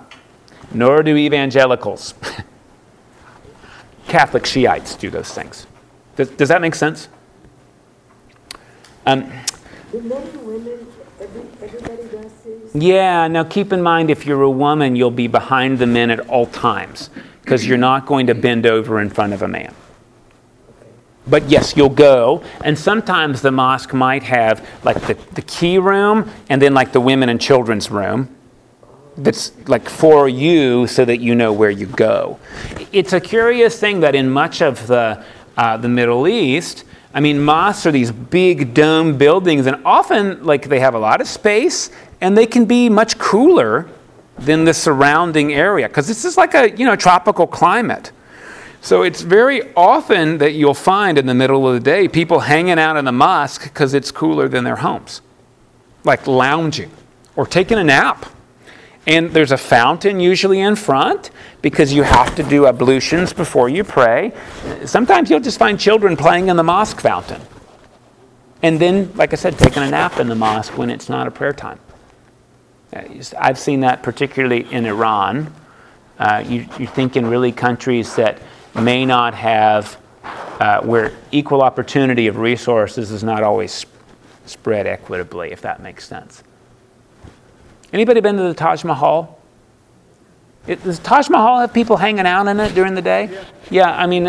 nor 0.72 1.02
do 1.02 1.16
evangelicals. 1.16 2.14
Catholic 4.08 4.44
Shiites 4.44 4.96
do 4.96 5.08
those 5.08 5.32
things. 5.32 5.66
Does, 6.16 6.28
does 6.30 6.48
that 6.48 6.60
make 6.60 6.74
sense? 6.74 7.08
Um, 9.06 9.30
do 9.92 9.98
women, 9.98 10.86
Yeah, 12.74 13.28
now 13.28 13.44
keep 13.44 13.72
in 13.72 13.82
mind 13.82 14.10
if 14.10 14.26
you're 14.26 14.42
a 14.42 14.50
woman, 14.50 14.96
you'll 14.96 15.10
be 15.10 15.26
behind 15.26 15.78
the 15.78 15.86
men 15.86 16.10
at 16.10 16.20
all 16.28 16.46
times 16.46 17.10
because 17.42 17.66
you're 17.66 17.78
not 17.78 18.06
going 18.06 18.26
to 18.28 18.34
bend 18.34 18.66
over 18.66 19.00
in 19.00 19.10
front 19.10 19.32
of 19.32 19.42
a 19.42 19.48
man. 19.48 19.74
But 21.26 21.48
yes, 21.48 21.76
you'll 21.76 21.88
go, 21.88 22.42
and 22.64 22.76
sometimes 22.76 23.42
the 23.42 23.52
mosque 23.52 23.94
might 23.94 24.24
have 24.24 24.68
like 24.82 25.00
the, 25.02 25.14
the 25.34 25.42
key 25.42 25.78
room 25.78 26.30
and 26.48 26.60
then 26.60 26.74
like 26.74 26.92
the 26.92 27.00
women 27.00 27.28
and 27.28 27.40
children's 27.40 27.90
room 27.90 28.34
that's 29.16 29.52
like 29.68 29.88
for 29.88 30.28
you 30.28 30.86
so 30.86 31.04
that 31.04 31.18
you 31.18 31.34
know 31.34 31.52
where 31.52 31.70
you 31.70 31.86
go. 31.86 32.40
It's 32.92 33.12
a 33.12 33.20
curious 33.20 33.78
thing 33.78 34.00
that 34.00 34.14
in 34.14 34.30
much 34.30 34.62
of 34.62 34.86
the, 34.86 35.24
uh, 35.56 35.76
the 35.76 35.88
Middle 35.88 36.26
East, 36.26 36.84
I 37.14 37.20
mean, 37.20 37.40
mosques 37.40 37.86
are 37.86 37.92
these 37.92 38.10
big 38.10 38.74
dome 38.74 39.18
buildings, 39.18 39.66
and 39.66 39.84
often 39.84 40.42
like 40.44 40.68
they 40.68 40.80
have 40.80 40.94
a 40.94 40.98
lot 40.98 41.20
of 41.20 41.28
space, 41.28 41.90
and 42.20 42.36
they 42.36 42.46
can 42.46 42.64
be 42.64 42.88
much 42.88 43.18
cooler 43.18 43.88
than 44.38 44.64
the 44.64 44.74
surrounding 44.74 45.52
area 45.52 45.88
because 45.88 46.08
this 46.08 46.24
is 46.24 46.36
like 46.36 46.54
a 46.54 46.70
you 46.70 46.86
know 46.86 46.96
tropical 46.96 47.46
climate. 47.46 48.12
So 48.80 49.02
it's 49.02 49.20
very 49.20 49.72
often 49.74 50.38
that 50.38 50.54
you'll 50.54 50.74
find 50.74 51.16
in 51.16 51.26
the 51.26 51.34
middle 51.34 51.68
of 51.68 51.74
the 51.74 51.80
day 51.80 52.08
people 52.08 52.40
hanging 52.40 52.80
out 52.80 52.96
in 52.96 53.04
the 53.04 53.12
mosque 53.12 53.62
because 53.62 53.94
it's 53.94 54.10
cooler 54.10 54.48
than 54.48 54.64
their 54.64 54.76
homes, 54.76 55.22
like 56.04 56.26
lounging 56.26 56.90
or 57.36 57.46
taking 57.46 57.78
a 57.78 57.84
nap. 57.84 58.26
And 59.06 59.30
there's 59.30 59.50
a 59.50 59.56
fountain 59.56 60.20
usually 60.20 60.60
in 60.60 60.76
front 60.76 61.30
because 61.60 61.92
you 61.92 62.04
have 62.04 62.34
to 62.36 62.42
do 62.44 62.66
ablutions 62.66 63.32
before 63.32 63.68
you 63.68 63.82
pray. 63.82 64.32
Sometimes 64.84 65.28
you'll 65.28 65.40
just 65.40 65.58
find 65.58 65.78
children 65.78 66.16
playing 66.16 66.48
in 66.48 66.56
the 66.56 66.62
mosque 66.62 67.00
fountain. 67.00 67.40
And 68.62 68.78
then, 68.78 69.12
like 69.16 69.32
I 69.32 69.36
said, 69.36 69.58
taking 69.58 69.82
a 69.82 69.90
nap 69.90 70.20
in 70.20 70.28
the 70.28 70.36
mosque 70.36 70.78
when 70.78 70.88
it's 70.88 71.08
not 71.08 71.26
a 71.26 71.32
prayer 71.32 71.52
time. 71.52 71.80
Uh, 72.94 73.02
I've 73.38 73.58
seen 73.58 73.80
that 73.80 74.04
particularly 74.04 74.70
in 74.72 74.86
Iran. 74.86 75.52
Uh, 76.18 76.44
you, 76.46 76.68
you, 76.78 76.86
think 76.86 77.16
in 77.16 77.26
really 77.26 77.50
countries 77.50 78.14
that 78.14 78.40
may 78.76 79.04
not 79.04 79.34
have, 79.34 79.98
uh, 80.60 80.80
where 80.82 81.12
equal 81.32 81.62
opportunity 81.62 82.28
of 82.28 82.36
resources 82.36 83.10
is 83.10 83.24
not 83.24 83.42
always 83.42 83.84
spread 84.46 84.86
equitably, 84.86 85.50
if 85.50 85.62
that 85.62 85.82
makes 85.82 86.06
sense. 86.06 86.44
Anybody 87.92 88.20
been 88.20 88.36
to 88.36 88.44
the 88.44 88.54
Taj 88.54 88.84
Mahal? 88.84 89.38
It, 90.66 90.82
does 90.82 90.98
Taj 91.00 91.28
Mahal 91.28 91.60
have 91.60 91.74
people 91.74 91.96
hanging 91.96 92.26
out 92.26 92.46
in 92.48 92.58
it 92.58 92.74
during 92.74 92.94
the 92.94 93.02
day? 93.02 93.28
Yeah, 93.30 93.44
yeah 93.70 93.96
I 93.96 94.06
mean, 94.06 94.28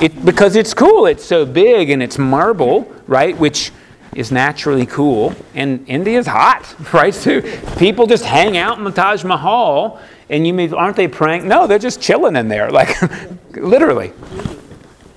it, 0.00 0.24
because 0.24 0.56
it's 0.56 0.74
cool. 0.74 1.06
It's 1.06 1.24
so 1.24 1.46
big 1.46 1.90
and 1.90 2.02
it's 2.02 2.18
marble, 2.18 2.92
right? 3.06 3.36
Which 3.38 3.72
is 4.14 4.30
naturally 4.30 4.86
cool. 4.86 5.34
And 5.54 5.88
India's 5.88 6.26
hot, 6.26 6.74
right? 6.92 7.14
So 7.14 7.40
people 7.76 8.06
just 8.06 8.24
hang 8.24 8.56
out 8.58 8.76
in 8.76 8.84
the 8.84 8.90
Taj 8.90 9.24
Mahal, 9.24 10.00
and 10.28 10.46
you 10.46 10.52
mean, 10.52 10.74
aren't 10.74 10.96
they 10.96 11.08
praying? 11.08 11.48
No, 11.48 11.66
they're 11.66 11.78
just 11.78 12.02
chilling 12.02 12.36
in 12.36 12.48
there, 12.48 12.70
like 12.72 13.00
literally. 13.56 14.12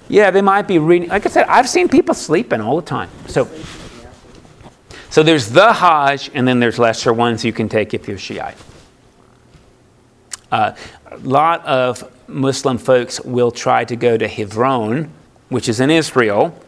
Yeah, 0.08 0.32
they 0.32 0.42
might 0.42 0.68
be 0.68 0.80
reading. 0.80 1.10
Like 1.10 1.26
I 1.26 1.30
said, 1.30 1.46
I've 1.48 1.68
seen 1.68 1.90
people 1.90 2.14
sleeping 2.14 2.62
all 2.62 2.76
the 2.76 2.86
time. 2.86 3.10
So 3.28 3.50
So 5.14 5.22
there's 5.22 5.50
the 5.50 5.72
Hajj, 5.74 6.32
and 6.34 6.48
then 6.48 6.60
there's 6.60 6.80
lesser 6.80 7.14
ones 7.14 7.46
you 7.46 7.54
can 7.54 7.70
take 7.70 7.94
if 7.94 8.08
you're 8.08 8.18
Shiite. 8.18 8.58
Uh, 10.52 10.74
a 11.06 11.18
lot 11.18 11.64
of 11.68 12.12
Muslim 12.28 12.80
folks 12.80 13.22
will 13.22 13.52
try 13.52 13.86
to 13.86 13.96
go 13.96 14.18
to 14.18 14.28
Hebron, 14.28 15.12
which 15.50 15.70
is 15.70 15.80
in 15.80 15.92
Israel. 15.92 16.60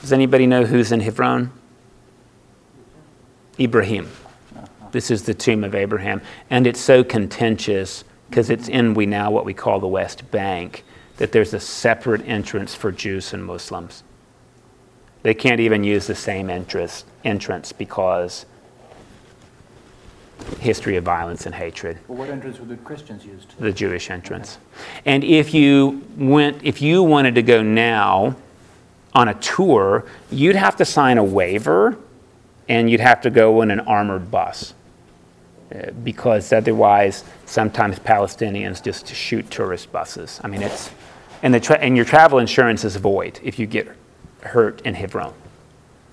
Does 0.00 0.12
anybody 0.12 0.44
know 0.44 0.64
who's 0.64 0.90
in 0.90 0.98
Hebron? 0.98 1.52
Ibrahim. 3.60 4.10
This 4.90 5.12
is 5.12 5.22
the 5.22 5.34
tomb 5.34 5.62
of 5.62 5.76
Abraham. 5.76 6.20
And 6.50 6.66
it's 6.66 6.80
so 6.80 7.04
contentious 7.04 8.02
because 8.28 8.50
it's 8.50 8.68
in 8.68 8.94
we 8.94 9.06
now 9.06 9.30
what 9.30 9.44
we 9.44 9.54
call 9.54 9.78
the 9.78 9.86
West 9.86 10.32
Bank 10.32 10.82
that 11.18 11.30
there's 11.30 11.54
a 11.54 11.60
separate 11.60 12.26
entrance 12.26 12.74
for 12.74 12.90
Jews 12.90 13.32
and 13.32 13.44
Muslims. 13.44 14.02
They 15.24 15.32
can't 15.32 15.58
even 15.58 15.82
use 15.82 16.06
the 16.06 16.14
same 16.14 16.50
entrance, 16.50 17.06
entrance 17.24 17.72
because 17.72 18.44
history 20.60 20.96
of 20.96 21.04
violence 21.04 21.46
and 21.46 21.54
hatred. 21.54 21.98
Well, 22.08 22.18
what 22.18 22.28
entrance 22.28 22.58
would 22.60 22.68
the 22.68 22.76
Christians 22.76 23.24
use? 23.24 23.46
The 23.58 23.72
Jewish 23.72 24.10
entrance. 24.10 24.58
And 25.06 25.24
if 25.24 25.54
you 25.54 26.04
went, 26.18 26.62
if 26.62 26.82
you 26.82 27.02
wanted 27.02 27.34
to 27.36 27.42
go 27.42 27.62
now 27.62 28.36
on 29.14 29.28
a 29.28 29.34
tour, 29.34 30.04
you'd 30.30 30.56
have 30.56 30.76
to 30.76 30.84
sign 30.84 31.16
a 31.16 31.24
waiver, 31.24 31.96
and 32.68 32.90
you'd 32.90 33.00
have 33.00 33.22
to 33.22 33.30
go 33.30 33.62
in 33.62 33.70
an 33.70 33.80
armored 33.80 34.30
bus, 34.30 34.74
uh, 35.74 35.90
because 36.02 36.52
otherwise, 36.52 37.24
sometimes 37.46 37.98
Palestinians 37.98 38.82
just 38.82 39.06
shoot 39.06 39.50
tourist 39.50 39.90
buses. 39.90 40.38
I 40.44 40.48
mean, 40.48 40.60
it's 40.60 40.90
and 41.42 41.54
the 41.54 41.60
tra- 41.60 41.78
and 41.78 41.96
your 41.96 42.04
travel 42.04 42.40
insurance 42.40 42.84
is 42.84 42.96
void 42.96 43.40
if 43.42 43.58
you 43.58 43.64
get 43.64 43.88
hurt 44.44 44.80
in 44.82 44.94
Hebron. 44.94 45.34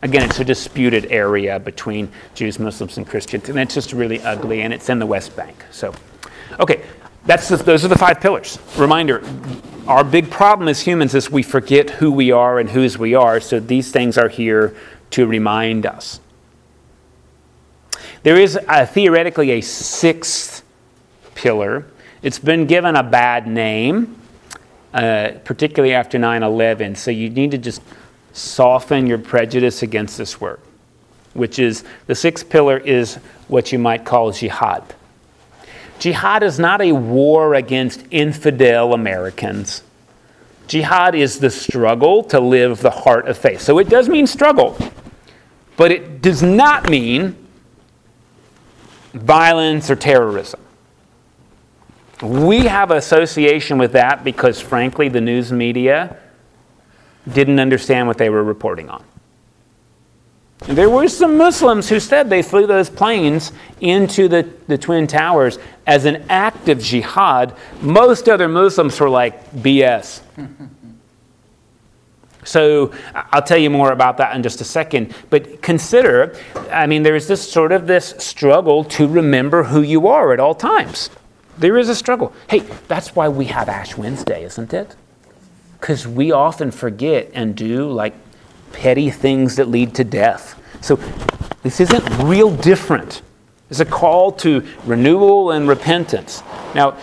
Again, 0.01 0.27
it's 0.27 0.39
a 0.39 0.45
disputed 0.45 1.11
area 1.11 1.59
between 1.59 2.11
Jews, 2.33 2.57
Muslims, 2.57 2.97
and 2.97 3.07
Christians, 3.07 3.49
and 3.49 3.59
it's 3.59 3.75
just 3.75 3.93
really 3.93 4.19
ugly, 4.21 4.61
and 4.61 4.73
it's 4.73 4.89
in 4.89 4.97
the 4.97 5.05
West 5.05 5.35
Bank. 5.35 5.63
So, 5.69 5.93
okay, 6.59 6.83
that's 7.25 7.49
the, 7.49 7.57
those 7.57 7.85
are 7.85 7.87
the 7.87 7.97
five 7.97 8.19
pillars. 8.19 8.57
Reminder 8.77 9.23
our 9.87 10.03
big 10.03 10.29
problem 10.29 10.67
as 10.67 10.81
humans 10.81 11.15
is 11.15 11.29
we 11.29 11.43
forget 11.43 11.89
who 11.89 12.11
we 12.11 12.31
are 12.31 12.59
and 12.59 12.69
whose 12.69 12.97
we 12.97 13.15
are, 13.15 13.39
so 13.39 13.59
these 13.59 13.91
things 13.91 14.17
are 14.17 14.29
here 14.29 14.75
to 15.11 15.25
remind 15.25 15.85
us. 15.85 16.19
There 18.23 18.39
is 18.39 18.57
a, 18.67 18.85
theoretically 18.85 19.51
a 19.51 19.61
sixth 19.61 20.63
pillar. 21.33 21.85
It's 22.21 22.39
been 22.39 22.67
given 22.67 22.95
a 22.95 23.03
bad 23.03 23.47
name, 23.47 24.15
uh, 24.93 25.31
particularly 25.43 25.93
after 25.93 26.19
9 26.19 26.43
11, 26.43 26.95
so 26.95 27.09
you 27.09 27.29
need 27.29 27.51
to 27.51 27.57
just 27.57 27.81
soften 28.33 29.07
your 29.07 29.17
prejudice 29.17 29.83
against 29.83 30.17
this 30.17 30.39
word, 30.39 30.59
which 31.33 31.59
is 31.59 31.83
the 32.07 32.15
sixth 32.15 32.49
pillar 32.49 32.77
is 32.77 33.15
what 33.47 33.71
you 33.71 33.79
might 33.79 34.05
call 34.05 34.31
jihad. 34.31 34.83
Jihad 35.99 36.41
is 36.41 36.57
not 36.57 36.81
a 36.81 36.93
war 36.93 37.53
against 37.53 38.03
infidel 38.09 38.93
Americans. 38.93 39.83
Jihad 40.67 41.15
is 41.15 41.39
the 41.39 41.49
struggle 41.49 42.23
to 42.23 42.39
live 42.39 42.81
the 42.81 42.89
heart 42.89 43.27
of 43.27 43.37
faith. 43.37 43.61
So 43.61 43.77
it 43.77 43.89
does 43.89 44.09
mean 44.09 44.25
struggle, 44.25 44.77
but 45.77 45.91
it 45.91 46.21
does 46.21 46.41
not 46.41 46.89
mean 46.89 47.35
violence 49.13 49.91
or 49.91 49.95
terrorism. 49.95 50.59
We 52.21 52.61
have 52.61 52.91
association 52.91 53.77
with 53.77 53.93
that 53.93 54.23
because, 54.23 54.61
frankly, 54.61 55.09
the 55.09 55.21
news 55.21 55.51
media 55.51 56.17
didn't 57.31 57.59
understand 57.59 58.07
what 58.07 58.17
they 58.17 58.29
were 58.29 58.43
reporting 58.43 58.89
on. 58.89 59.03
There 60.67 60.91
were 60.91 61.07
some 61.07 61.37
Muslims 61.37 61.89
who 61.89 61.99
said 61.99 62.29
they 62.29 62.43
flew 62.43 62.67
those 62.67 62.87
planes 62.87 63.51
into 63.79 64.27
the, 64.27 64.47
the 64.67 64.77
Twin 64.77 65.07
Towers 65.07 65.57
as 65.87 66.05
an 66.05 66.23
act 66.29 66.69
of 66.69 66.79
jihad. 66.79 67.55
Most 67.81 68.29
other 68.29 68.47
Muslims 68.47 68.99
were 68.99 69.09
like, 69.09 69.51
BS. 69.53 70.21
so 72.43 72.93
I'll 73.15 73.41
tell 73.41 73.57
you 73.57 73.71
more 73.71 73.91
about 73.91 74.17
that 74.17 74.35
in 74.35 74.43
just 74.43 74.61
a 74.61 74.63
second. 74.63 75.15
But 75.31 75.63
consider, 75.63 76.37
I 76.69 76.85
mean, 76.85 77.01
there's 77.01 77.27
this 77.27 77.51
sort 77.51 77.71
of 77.71 77.87
this 77.87 78.13
struggle 78.19 78.83
to 78.83 79.07
remember 79.07 79.63
who 79.63 79.81
you 79.81 80.07
are 80.07 80.31
at 80.31 80.39
all 80.39 80.53
times. 80.53 81.09
There 81.57 81.79
is 81.79 81.89
a 81.89 81.95
struggle. 81.95 82.33
Hey, 82.47 82.59
that's 82.87 83.15
why 83.15 83.29
we 83.29 83.45
have 83.45 83.67
Ash 83.67 83.97
Wednesday, 83.97 84.43
isn't 84.43 84.75
it? 84.75 84.95
Because 85.81 86.07
we 86.07 86.31
often 86.31 86.71
forget 86.71 87.29
and 87.33 87.55
do 87.55 87.91
like 87.91 88.13
petty 88.71 89.09
things 89.09 89.57
that 89.57 89.67
lead 89.67 89.93
to 89.95 90.05
death. 90.05 90.57
So 90.79 90.95
this 91.63 91.81
isn't 91.81 92.07
real 92.23 92.55
different. 92.55 93.21
It's 93.69 93.79
a 93.79 93.85
call 93.85 94.31
to 94.33 94.65
renewal 94.85 95.51
and 95.51 95.67
repentance. 95.67 96.43
Now, 96.75 96.97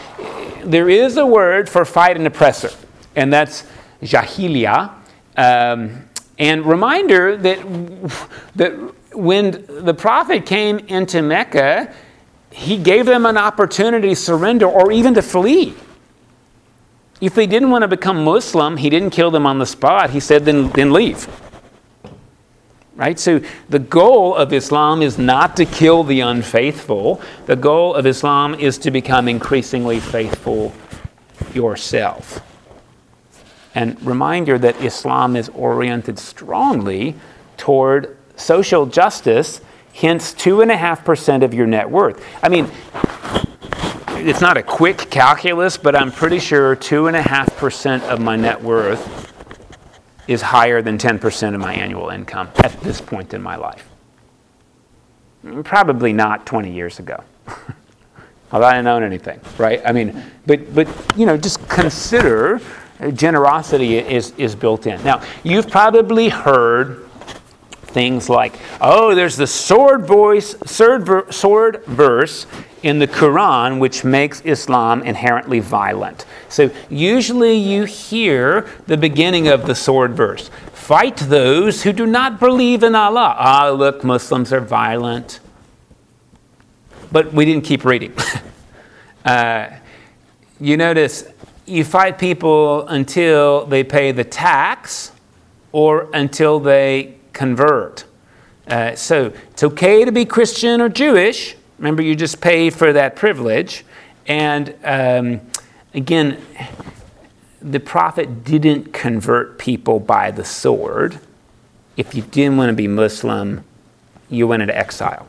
there 0.64 0.88
is 0.88 1.16
a 1.16 1.26
word 1.26 1.68
for 1.68 1.84
fight 1.84 2.16
an 2.16 2.26
oppressor, 2.26 2.70
and 3.16 3.32
that's 3.32 3.64
jahiliya. 4.02 4.92
Um, 5.36 6.04
and 6.38 6.64
reminder 6.64 7.36
that, 7.36 7.58
that 8.56 8.72
when 9.14 9.64
the 9.68 9.94
prophet 9.94 10.46
came 10.46 10.78
into 10.78 11.22
Mecca, 11.22 11.92
he 12.50 12.76
gave 12.76 13.06
them 13.06 13.26
an 13.26 13.36
opportunity 13.36 14.10
to 14.10 14.16
surrender 14.16 14.66
or 14.66 14.92
even 14.92 15.14
to 15.14 15.22
flee. 15.22 15.74
If 17.20 17.34
they 17.34 17.46
didn't 17.46 17.70
want 17.70 17.82
to 17.82 17.88
become 17.88 18.24
Muslim, 18.24 18.76
he 18.76 18.90
didn't 18.90 19.10
kill 19.10 19.30
them 19.30 19.46
on 19.46 19.58
the 19.58 19.66
spot. 19.66 20.10
He 20.10 20.20
said, 20.20 20.44
then, 20.44 20.70
then 20.70 20.92
leave. 20.92 21.28
Right? 22.94 23.18
So 23.18 23.40
the 23.68 23.78
goal 23.78 24.34
of 24.34 24.52
Islam 24.52 25.02
is 25.02 25.18
not 25.18 25.56
to 25.56 25.64
kill 25.64 26.02
the 26.04 26.20
unfaithful. 26.20 27.20
The 27.46 27.56
goal 27.56 27.94
of 27.94 28.06
Islam 28.06 28.54
is 28.54 28.78
to 28.78 28.90
become 28.90 29.28
increasingly 29.28 30.00
faithful 30.00 30.72
yourself. 31.54 32.40
And 33.74 34.00
reminder 34.04 34.58
that 34.58 34.80
Islam 34.82 35.36
is 35.36 35.48
oriented 35.50 36.18
strongly 36.18 37.14
toward 37.56 38.16
social 38.36 38.86
justice, 38.86 39.60
hence 39.94 40.34
2.5% 40.34 41.44
of 41.44 41.54
your 41.54 41.66
net 41.66 41.88
worth. 41.88 42.24
I 42.42 42.48
mean, 42.48 42.68
it's 44.26 44.40
not 44.40 44.56
a 44.56 44.62
quick 44.62 45.10
calculus, 45.10 45.76
but 45.76 45.94
I'm 45.94 46.10
pretty 46.10 46.40
sure 46.40 46.74
2.5% 46.74 48.02
of 48.08 48.20
my 48.20 48.36
net 48.36 48.60
worth 48.60 49.32
is 50.26 50.42
higher 50.42 50.82
than 50.82 50.98
10% 50.98 51.54
of 51.54 51.60
my 51.60 51.72
annual 51.72 52.10
income 52.10 52.48
at 52.64 52.72
this 52.80 53.00
point 53.00 53.32
in 53.32 53.40
my 53.40 53.56
life. 53.56 53.88
Probably 55.62 56.12
not 56.12 56.46
20 56.46 56.72
years 56.72 56.98
ago. 56.98 57.22
Although 58.52 58.66
I 58.66 58.74
didn't 58.74 58.88
own 58.88 59.02
anything, 59.02 59.40
right? 59.56 59.80
I 59.84 59.92
mean, 59.92 60.22
but, 60.46 60.74
but 60.74 60.88
you 61.16 61.24
know, 61.24 61.36
just 61.36 61.66
consider 61.68 62.60
uh, 62.98 63.10
generosity 63.10 63.98
is, 63.98 64.32
is 64.36 64.56
built 64.56 64.86
in. 64.86 65.02
Now, 65.04 65.22
you've 65.44 65.70
probably 65.70 66.28
heard 66.28 67.07
things 67.98 68.28
like, 68.28 68.54
oh, 68.80 69.12
there's 69.12 69.36
the 69.36 69.46
sword 69.48 70.06
voice, 70.06 70.54
sword, 70.64 71.34
sword 71.34 71.84
verse 71.86 72.46
in 72.84 73.00
the 73.00 73.08
Quran 73.08 73.80
which 73.80 74.04
makes 74.04 74.40
Islam 74.42 75.02
inherently 75.02 75.58
violent. 75.58 76.24
So 76.48 76.70
usually 76.88 77.54
you 77.54 77.86
hear 77.86 78.68
the 78.86 78.96
beginning 78.96 79.48
of 79.48 79.66
the 79.66 79.74
sword 79.74 80.12
verse 80.12 80.48
fight 80.72 81.16
those 81.16 81.82
who 81.82 81.92
do 81.92 82.06
not 82.06 82.38
believe 82.38 82.84
in 82.84 82.94
Allah. 82.94 83.34
Ah, 83.36 83.70
look, 83.70 84.04
Muslims 84.04 84.52
are 84.52 84.60
violent. 84.60 85.40
But 87.10 87.32
we 87.32 87.44
didn't 87.44 87.64
keep 87.64 87.84
reading. 87.84 88.14
uh, 89.24 89.70
you 90.60 90.76
notice 90.76 91.24
you 91.66 91.84
fight 91.84 92.16
people 92.16 92.86
until 92.86 93.66
they 93.66 93.82
pay 93.82 94.12
the 94.12 94.24
tax 94.24 95.12
or 95.72 96.08
until 96.14 96.58
they 96.60 97.17
convert. 97.38 98.04
Uh, 98.66 98.96
so 98.96 99.32
it's 99.52 99.62
okay 99.62 100.04
to 100.04 100.10
be 100.10 100.24
Christian 100.24 100.80
or 100.80 100.88
Jewish. 100.88 101.54
Remember, 101.78 102.02
you 102.02 102.16
just 102.16 102.40
pay 102.40 102.68
for 102.68 102.92
that 102.92 103.14
privilege. 103.14 103.84
And 104.26 104.74
um, 104.82 105.40
again, 105.94 106.42
the 107.62 107.78
prophet 107.78 108.42
didn't 108.42 108.92
convert 108.92 109.56
people 109.56 110.00
by 110.00 110.32
the 110.32 110.44
sword. 110.44 111.20
If 111.96 112.12
you 112.16 112.22
didn't 112.22 112.56
want 112.56 112.70
to 112.70 112.74
be 112.74 112.88
Muslim, 112.88 113.64
you 114.28 114.48
went 114.48 114.62
into 114.62 114.76
exile. 114.76 115.28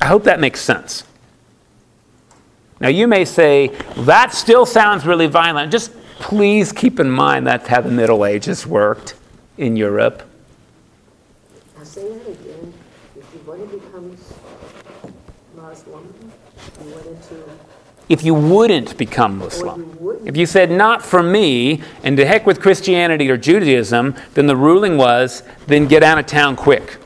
I 0.00 0.06
hope 0.06 0.22
that 0.24 0.38
makes 0.38 0.60
sense. 0.60 1.02
Now, 2.80 2.88
you 2.88 3.08
may 3.08 3.24
say, 3.24 3.68
that 3.96 4.32
still 4.32 4.64
sounds 4.64 5.04
really 5.04 5.26
violent. 5.26 5.72
Just 5.72 5.92
please 6.20 6.70
keep 6.72 7.00
in 7.00 7.10
mind 7.10 7.48
that's 7.48 7.66
how 7.66 7.80
the 7.80 7.90
Middle 7.90 8.24
Ages 8.24 8.64
worked 8.64 9.16
in 9.58 9.76
Europe. 9.76 10.22
Say 11.92 12.08
that 12.08 12.26
again. 12.26 12.72
If 13.18 13.34
you 13.34 13.40
want 13.46 13.70
to 13.70 13.76
become 13.76 14.16
Muslim, 15.54 16.32
you 16.82 16.90
wanted 16.90 17.22
to, 17.24 17.44
If 18.08 18.24
you 18.24 18.32
wouldn't 18.32 18.96
become 18.96 19.36
Muslim, 19.36 19.80
you 19.80 19.86
wouldn't. 20.00 20.26
if 20.26 20.34
you 20.34 20.46
said, 20.46 20.70
not 20.70 21.04
for 21.04 21.22
me, 21.22 21.82
and 22.02 22.16
to 22.16 22.24
heck 22.24 22.46
with 22.46 22.62
Christianity 22.62 23.28
or 23.30 23.36
Judaism, 23.36 24.14
then 24.32 24.46
the 24.46 24.56
ruling 24.56 24.96
was, 24.96 25.42
then 25.66 25.86
get 25.86 26.02
out 26.02 26.18
of 26.18 26.24
town 26.24 26.56
quick. 26.56 26.96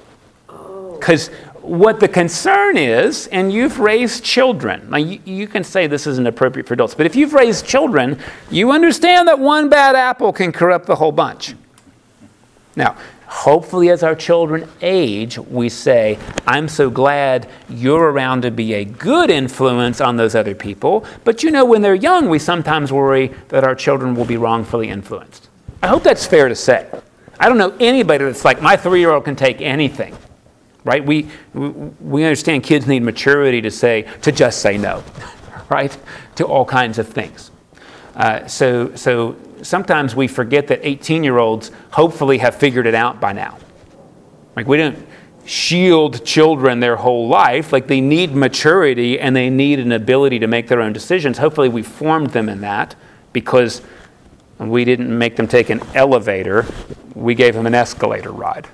Oh, 0.49 0.95
Because 0.97 1.31
what 1.63 1.99
the 1.99 2.07
concern 2.07 2.77
is, 2.77 3.27
and 3.27 3.53
you've 3.53 3.81
raised 3.81 4.23
children, 4.23 4.89
now 4.89 4.99
you, 4.99 5.19
you 5.25 5.49
can 5.49 5.65
say 5.65 5.89
this 5.89 6.07
isn't 6.07 6.29
appropriate 6.29 6.69
for 6.69 6.75
adults, 6.75 6.95
but 6.95 7.07
if 7.07 7.17
you've 7.17 7.33
raised 7.35 7.67
children, 7.67 8.21
you 8.53 8.71
understand 8.71 9.27
that 9.27 9.41
one 9.41 9.69
bad 9.69 9.97
apple 9.97 10.33
can 10.33 10.53
corrupt 10.53 10.87
the 10.87 10.95
whole 10.95 11.11
bunch. 11.11 11.57
Now, 12.77 12.97
hopefully, 13.27 13.91
as 13.91 14.03
our 14.03 14.15
children 14.15 14.69
age, 14.81 15.39
we 15.39 15.69
say, 15.69 16.19
I'm 16.47 16.69
so 16.69 16.91
glad 16.91 17.49
you're 17.69 18.11
around 18.11 18.43
to 18.43 18.51
be 18.51 18.75
a 18.75 18.85
good 18.85 19.31
influence 19.31 20.01
on 20.01 20.17
those 20.17 20.35
other 20.35 20.55
people. 20.55 21.05
But 21.25 21.43
you 21.43 21.51
know, 21.51 21.65
when 21.65 21.83
they're 21.83 21.95
young, 21.95 22.29
we 22.29 22.39
sometimes 22.39 22.93
worry 22.93 23.35
that 23.49 23.65
our 23.65 23.75
children 23.75 24.15
will 24.15 24.25
be 24.25 24.37
wrongfully 24.37 24.89
influenced. 24.89 25.49
I 25.83 25.89
hope 25.89 26.03
that's 26.03 26.27
fair 26.27 26.49
to 26.49 26.55
say. 26.55 26.89
I 27.39 27.49
don't 27.49 27.59
know 27.59 27.77
anybody 27.81 28.25
that's 28.25 28.45
like, 28.45 28.63
my 28.63 28.77
three 28.77 29.01
year 29.01 29.11
old 29.11 29.25
can 29.25 29.37
take 29.37 29.61
anything 29.61 30.17
right? 30.87 31.05
We, 31.05 31.29
we 31.53 32.23
understand 32.23 32.63
kids 32.63 32.87
need 32.87 33.03
maturity 33.03 33.61
to 33.63 33.73
say, 33.73 34.03
to 34.23 34.31
just 34.31 34.61
say 34.61 34.79
no, 34.79 35.03
right? 35.69 35.97
To 36.37 36.45
all 36.45 36.65
kinds 36.65 36.99
of 36.99 37.09
things. 37.09 37.51
Uh, 38.15 38.47
so, 38.47 38.95
so 38.95 39.37
sometimes 39.63 40.15
we 40.15 40.29
forget 40.29 40.67
that 40.69 40.81
18 40.83 41.25
year 41.25 41.39
olds 41.39 41.71
hopefully 41.91 42.39
have 42.39 42.55
figured 42.55 42.87
it 42.87 42.95
out 42.95 43.21
by 43.21 43.33
now. 43.33 43.59
Like, 44.55 44.67
we 44.67 44.77
don't 44.77 44.99
shield 45.45 46.25
children 46.25 46.81
their 46.81 46.97
whole 46.97 47.29
life. 47.29 47.73
Like, 47.73 47.87
they 47.87 48.01
need 48.01 48.35
maturity 48.35 49.21
and 49.21 49.37
they 49.37 49.51
need 49.51 49.79
an 49.79 49.93
ability 49.93 50.39
to 50.41 50.47
make 50.47 50.69
their 50.69 50.81
own 50.81 50.93
decisions. 50.93 51.39
Hopefully, 51.39 51.69
we 51.69 51.83
formed 51.83 52.31
them 52.31 52.49
in 52.49 52.61
that 52.63 52.95
because 53.33 53.83
we 54.59 54.85
didn't 54.85 55.17
make 55.17 55.37
them 55.37 55.47
take 55.47 55.71
an 55.71 55.81
elevator, 55.95 56.67
we 57.15 57.35
gave 57.35 57.55
them 57.55 57.67
an 57.67 57.75
escalator 57.75 58.33
ride. 58.33 58.67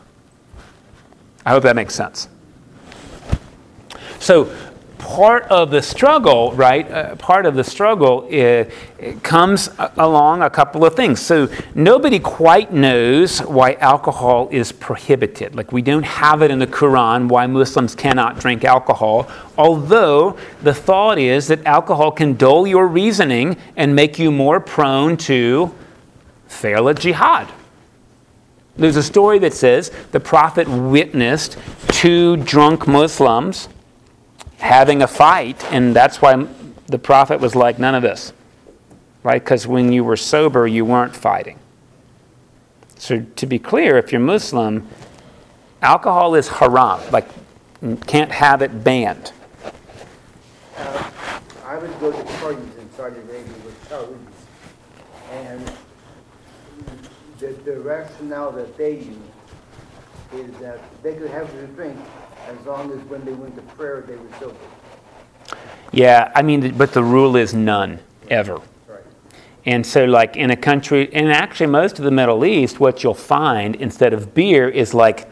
I 1.45 1.51
hope 1.51 1.65
that 1.65 1.77
makes 1.77 1.95
sense. 1.95 2.29
So, 4.21 4.55
part 5.03 5.43
of 5.45 5.71
the 5.71 5.83
struggle, 5.83 6.53
right? 6.53 6.89
Uh, 6.89 7.17
part 7.17 7.45
of 7.45 7.57
the 7.57 7.65
struggle 7.65 8.29
uh, 8.33 8.65
comes 9.23 9.69
along 9.97 10.43
a 10.43 10.49
couple 10.49 10.85
of 10.85 10.95
things. 10.95 11.21
So 11.21 11.49
nobody 11.75 12.21
quite 12.21 12.73
knows 12.73 13.41
why 13.41 13.75
alcohol 13.75 14.49
is 14.53 14.71
prohibited. 14.71 15.57
Like 15.57 15.73
we 15.73 15.83
don't 15.83 16.05
have 16.05 16.41
it 16.41 16.53
in 16.53 16.61
the 16.61 16.69
Quran 16.69 17.29
why 17.29 17.49
Muslims 17.49 17.97
cannot 17.97 18.39
drink 18.39 18.65
alcohol. 18.65 19.29
Although 19.59 20.37
the 20.63 20.73
thought 20.73 21.19
is 21.19 21.49
that 21.49 21.67
alcohol 21.67 22.13
can 22.13 22.35
dull 22.35 22.65
your 22.65 22.87
reasoning 22.87 23.57
and 23.77 23.97
make 23.97 24.21
you 24.21 24.31
more 24.31 24.61
prone 24.61 25.17
to 25.17 25.75
fail 26.47 26.89
at 26.89 27.01
jihad. 27.01 27.49
There's 28.77 28.97
a 28.97 29.03
story 29.03 29.41
that 29.41 29.53
says 29.53 29.91
the 30.13 30.21
prophet 30.21 30.69
witnessed 30.69 31.59
two 31.89 32.37
drunk 32.37 32.87
Muslims 32.87 33.69
having 34.63 35.03
a 35.03 35.09
fight, 35.09 35.63
and 35.73 35.95
that's 35.95 36.23
why 36.23 36.47
the 36.87 36.99
prophet 36.99 37.41
was 37.41 37.55
like, 37.55 37.79
none 37.79 37.95
of 37.95 38.03
this. 38.03 38.33
Right? 39.23 39.43
Because 39.43 39.67
when 39.67 39.93
you 39.93 40.05
were 40.05 40.17
sober, 40.17 40.67
you 40.67 40.85
weren't 40.85 41.15
fighting. 41.15 41.59
So, 42.97 43.27
to 43.37 43.47
be 43.47 43.59
clear, 43.59 43.99
if 43.99 44.13
you're 44.13 44.21
Muslim, 44.21 44.87
alcohol 45.83 46.37
is 46.37 46.49
haram, 46.49 47.01
like, 47.11 47.29
can't 48.07 48.31
have 48.31 48.63
it 48.63 48.85
banned. 48.85 49.33
Uh, 50.77 51.11
I 51.67 51.79
would 51.79 52.01
go 52.01 52.13
to 52.13 52.25
parties 52.39 52.77
in 52.79 52.91
Saudi 52.93 53.17
Arabia 53.17 53.55
with 53.65 53.89
Saudis, 53.89 54.17
and 55.33 55.73
the, 57.41 57.49
the 57.65 57.81
rationale 57.81 58.53
that 58.53 58.77
they 58.77 58.99
use 58.99 59.17
is 60.35 60.57
that 60.59 60.81
they 61.03 61.15
could 61.15 61.31
have 61.31 61.53
their 61.55 61.67
drink 61.67 61.99
as 62.49 62.67
long 62.67 62.91
as 62.93 62.99
when 63.09 63.25
they 63.25 63.33
went 63.33 63.55
to 63.57 63.63
prayer 63.63 64.03
they 64.07 64.17
were 64.17 64.39
sober. 64.39 64.57
Yeah, 65.93 66.33
I 66.35 66.43
mean, 66.43 66.77
but 66.77 66.93
the 66.93 67.03
rule 67.03 67.37
is 67.37 67.53
none, 67.53 68.01
ever. 68.31 68.61
Right. 68.89 69.03
And 69.67 69.87
so, 69.87 70.05
like 70.05 70.37
in 70.37 70.51
a 70.51 70.57
country, 70.57 71.13
and 71.13 71.31
actually 71.31 71.67
most 71.67 71.99
of 71.99 72.05
the 72.05 72.11
Middle 72.11 72.45
East, 72.45 72.81
what 72.81 73.03
you'll 73.03 73.15
find 73.15 73.77
instead 73.77 74.13
of 74.13 74.35
beer 74.35 74.69
is 74.69 74.95
like 74.95 75.29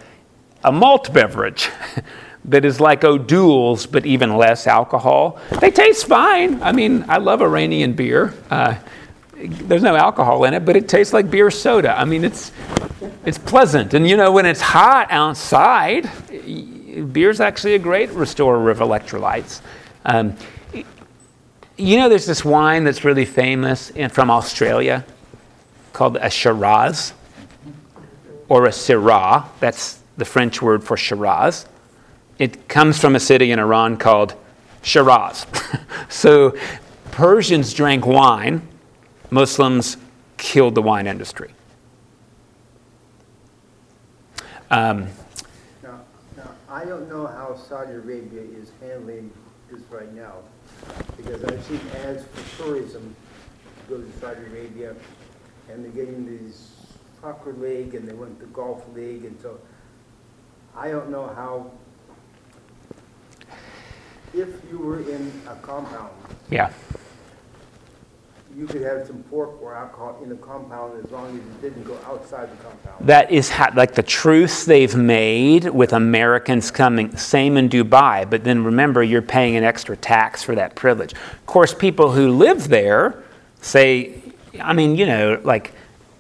a 0.63 0.71
malt 0.71 1.13
beverage 1.15 1.71
that 2.45 2.65
is 2.65 2.81
like 2.81 3.05
O'Doul's, 3.05 3.87
but 3.87 4.05
even 4.05 4.37
less 4.37 4.67
alcohol. 4.67 5.41
They 5.61 5.71
taste 5.71 6.07
fine. 6.07 6.63
I 6.63 6.73
mean, 6.73 7.07
I 7.09 7.19
love 7.19 7.41
Iranian 7.41 7.95
beer. 7.95 8.35
Uh, 8.51 8.77
there's 9.43 9.83
no 9.83 9.97
alcohol 9.97 10.45
in 10.45 10.53
it, 10.53 10.67
but 10.67 10.77
it 10.77 10.89
tastes 10.89 11.15
like 11.15 11.31
beer 11.31 11.51
soda. 11.51 11.99
I 11.99 12.05
mean, 12.05 12.25
it's 12.25 12.53
it's 13.25 13.39
pleasant, 13.39 13.95
and 13.95 14.07
you 14.07 14.17
know 14.17 14.33
when 14.33 14.45
it's 14.45 14.61
hot 14.61 15.07
outside, 15.11 16.11
beer's 17.13 17.41
actually 17.41 17.75
a 17.75 17.79
great 17.79 18.11
restorer 18.11 18.71
of 18.71 18.79
electrolytes. 18.79 19.61
Um, 20.05 20.37
you 21.77 21.97
know, 21.97 22.09
there's 22.09 22.27
this 22.27 22.45
wine 22.45 22.85
that's 22.85 23.05
really 23.05 23.25
famous 23.25 23.91
in, 23.91 24.11
from 24.11 24.31
Australia 24.31 25.05
called 25.93 26.17
a 26.17 26.31
Shiraz 26.31 27.15
or 28.49 28.67
a 28.67 28.71
Syrah. 28.71 29.47
That's 29.61 30.01
the 30.17 30.25
French 30.25 30.61
word 30.61 30.85
for 30.85 30.97
Shiraz. 30.97 31.67
It 32.39 32.69
comes 32.69 32.99
from 32.99 33.17
a 33.17 33.21
city 33.21 33.51
in 33.51 33.59
Iran 33.59 33.97
called 33.97 34.35
Shiraz. 34.83 35.47
so 36.09 36.57
Persians 37.11 37.73
drank 37.73 38.07
wine 38.07 38.67
Muslims 39.31 39.97
killed 40.37 40.75
the 40.75 40.83
wine 40.83 41.07
industry. 41.07 41.51
Um, 44.71 45.09
I 46.81 46.87
don't 46.87 47.11
know 47.11 47.27
how 47.27 47.57
Saudi 47.57 47.93
Arabia 47.93 48.41
is 48.41 48.73
handling 48.81 49.31
this 49.71 49.83
right 49.91 50.11
now 50.15 50.37
because 51.15 51.45
I've 51.45 51.63
seen 51.65 51.79
ads 52.07 52.25
for 52.25 52.63
tourism 52.63 53.15
to 53.87 53.95
go 53.97 54.01
to 54.01 54.19
Saudi 54.19 54.41
Arabia 54.47 54.95
and 55.69 55.85
they're 55.85 55.93
getting 55.93 56.25
these 56.25 56.71
soccer 57.21 57.53
league 57.53 57.95
and 57.95 58.09
they 58.09 58.15
went 58.15 58.41
to 58.41 58.47
golf 58.47 58.83
league 58.95 59.27
and 59.27 59.39
so 59.43 59.61
I 60.75 60.89
don't 60.89 61.11
know 61.11 61.27
how 61.27 61.71
if 64.33 64.49
you 64.71 64.79
were 64.79 65.01
in 65.01 65.31
a 65.49 65.57
compound. 65.57 66.15
Yeah 66.49 66.73
you 68.57 68.67
could 68.67 68.83
have 68.83 69.07
some 69.07 69.23
pork 69.25 69.61
or 69.63 69.75
alcohol 69.75 70.19
in 70.23 70.29
the 70.29 70.35
compound 70.37 71.05
as 71.05 71.11
long 71.11 71.29
as 71.29 71.35
it 71.37 71.63
didn't 71.63 71.85
go 71.85 71.97
outside 72.07 72.51
the 72.51 72.63
compound. 72.63 73.07
That 73.07 73.31
is 73.31 73.51
like 73.75 73.95
the 73.95 74.03
truce 74.03 74.65
they've 74.65 74.95
made 74.95 75.67
with 75.67 75.93
Americans 75.93 76.71
coming, 76.71 77.17
same 77.17 77.57
in 77.57 77.69
Dubai, 77.69 78.29
but 78.29 78.45
then 78.45 78.65
remember 78.65 79.03
you're 79.03 79.23
paying 79.23 79.57
an 79.57 79.65
extra 79.65 79.97
tax 79.97 80.43
for 80.43 80.55
that 80.57 80.75
privilege. 80.75 81.13
Of 81.13 81.47
course, 81.47 81.73
people 81.73 82.13
who 82.13 82.31
live 82.31 82.69
there 82.69 83.23
say, 83.61 84.21
I 84.61 84.73
mean, 84.73 84.97
you 84.97 85.07
know, 85.07 85.41
like 85.45 85.73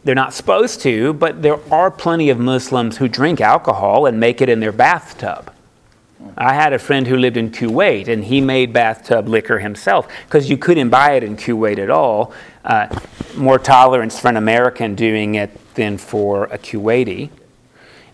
they're 0.04 0.14
not 0.14 0.32
supposed 0.32 0.80
to, 0.82 1.12
but 1.14 1.42
there 1.42 1.58
are 1.72 1.90
plenty 1.90 2.30
of 2.30 2.38
Muslims 2.38 2.96
who 2.96 3.08
drink 3.08 3.40
alcohol 3.40 4.06
and 4.06 4.20
make 4.20 4.40
it 4.40 4.48
in 4.48 4.60
their 4.60 4.72
bathtub. 4.72 5.49
I 6.36 6.54
had 6.54 6.72
a 6.72 6.78
friend 6.78 7.06
who 7.06 7.16
lived 7.16 7.36
in 7.36 7.50
Kuwait, 7.50 8.08
and 8.08 8.24
he 8.24 8.40
made 8.40 8.72
bathtub 8.72 9.28
liquor 9.28 9.58
himself 9.58 10.08
because 10.26 10.48
you 10.48 10.56
couldn't 10.56 10.90
buy 10.90 11.12
it 11.12 11.22
in 11.22 11.36
Kuwait 11.36 11.78
at 11.78 11.90
all. 11.90 12.32
Uh, 12.64 12.88
more 13.36 13.58
tolerance 13.58 14.18
for 14.18 14.28
an 14.28 14.36
American 14.36 14.94
doing 14.94 15.34
it 15.36 15.50
than 15.74 15.98
for 15.98 16.44
a 16.44 16.58
Kuwaiti. 16.58 17.30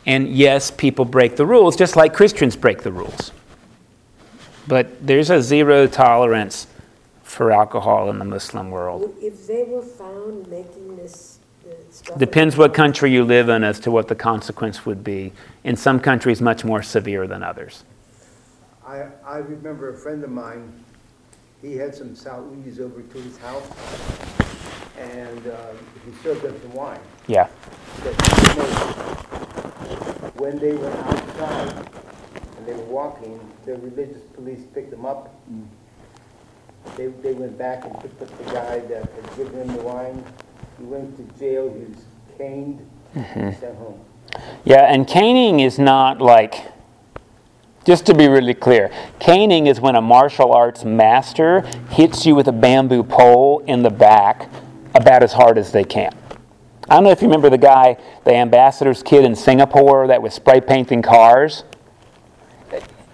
And 0.06 0.28
yes, 0.28 0.70
people 0.70 1.04
break 1.04 1.36
the 1.36 1.46
rules, 1.46 1.76
just 1.76 1.96
like 1.96 2.14
Christians 2.14 2.54
break 2.54 2.82
the 2.82 2.92
rules. 2.92 3.32
But 4.68 5.04
there's 5.04 5.30
a 5.30 5.42
zero 5.42 5.86
tolerance 5.86 6.68
for 7.22 7.50
alcohol 7.50 8.08
in 8.10 8.18
the 8.18 8.24
Muslim 8.24 8.70
world. 8.70 9.14
If 9.20 9.46
they 9.46 9.64
were 9.64 9.82
found 9.82 10.48
making 10.48 10.96
this 10.96 11.36
Depends 12.16 12.56
what 12.56 12.72
country 12.72 13.10
you 13.10 13.24
live 13.24 13.48
in 13.48 13.64
as 13.64 13.80
to 13.80 13.90
what 13.90 14.06
the 14.06 14.14
consequence 14.14 14.86
would 14.86 15.02
be. 15.02 15.32
In 15.64 15.76
some 15.76 15.98
countries, 15.98 16.40
much 16.40 16.64
more 16.64 16.82
severe 16.82 17.26
than 17.26 17.42
others. 17.42 17.82
I, 18.86 19.08
I 19.24 19.38
remember 19.38 19.90
a 19.90 19.96
friend 19.96 20.22
of 20.22 20.30
mine, 20.30 20.72
he 21.60 21.76
had 21.76 21.92
some 21.92 22.10
Saudis 22.10 22.78
over 22.78 23.02
to 23.02 23.18
his 23.18 23.36
house, 23.38 23.68
and 24.96 25.46
uh, 25.48 25.72
he 26.04 26.12
served 26.22 26.42
them 26.42 26.54
some 26.62 26.72
wine. 26.72 27.00
Yeah. 27.26 27.48
When 30.36 30.58
they 30.60 30.74
went 30.74 30.94
outside 30.94 31.88
and 32.58 32.66
they 32.66 32.74
were 32.74 32.84
walking, 32.84 33.40
the 33.64 33.76
religious 33.76 34.22
police 34.34 34.60
picked 34.72 34.92
them 34.92 35.04
up. 35.04 35.34
Mm. 35.52 35.66
They, 36.96 37.06
they 37.08 37.32
went 37.32 37.58
back 37.58 37.84
and 37.84 38.00
picked 38.00 38.22
up 38.22 38.38
the 38.38 38.44
guy 38.52 38.78
that 38.78 39.10
had 39.10 39.36
given 39.36 39.62
him 39.62 39.76
the 39.76 39.82
wine. 39.82 40.24
He 40.78 40.84
went 40.84 41.16
to 41.16 41.38
jail, 41.40 41.74
he 41.74 41.92
was 41.92 42.04
caned, 42.38 42.88
mm-hmm. 43.16 43.50
sent 43.58 43.76
home. 43.78 44.00
Yeah, 44.64 44.82
and 44.82 45.08
caning 45.08 45.58
is 45.58 45.76
not 45.76 46.20
like 46.20 46.75
just 47.86 48.04
to 48.06 48.14
be 48.14 48.26
really 48.26 48.52
clear, 48.52 48.90
caning 49.20 49.68
is 49.68 49.80
when 49.80 49.94
a 49.94 50.02
martial 50.02 50.52
arts 50.52 50.84
master 50.84 51.60
hits 51.90 52.26
you 52.26 52.34
with 52.34 52.48
a 52.48 52.52
bamboo 52.52 53.04
pole 53.04 53.60
in 53.68 53.82
the 53.82 53.90
back 53.90 54.50
about 54.92 55.22
as 55.22 55.32
hard 55.32 55.56
as 55.56 55.70
they 55.70 55.84
can. 55.84 56.12
I 56.88 56.96
don't 56.96 57.04
know 57.04 57.10
if 57.10 57.22
you 57.22 57.28
remember 57.28 57.48
the 57.48 57.58
guy, 57.58 57.96
the 58.24 58.34
ambassador's 58.34 59.04
kid 59.04 59.24
in 59.24 59.36
Singapore 59.36 60.08
that 60.08 60.20
was 60.20 60.34
spray 60.34 60.60
painting 60.60 61.00
cars. 61.00 61.62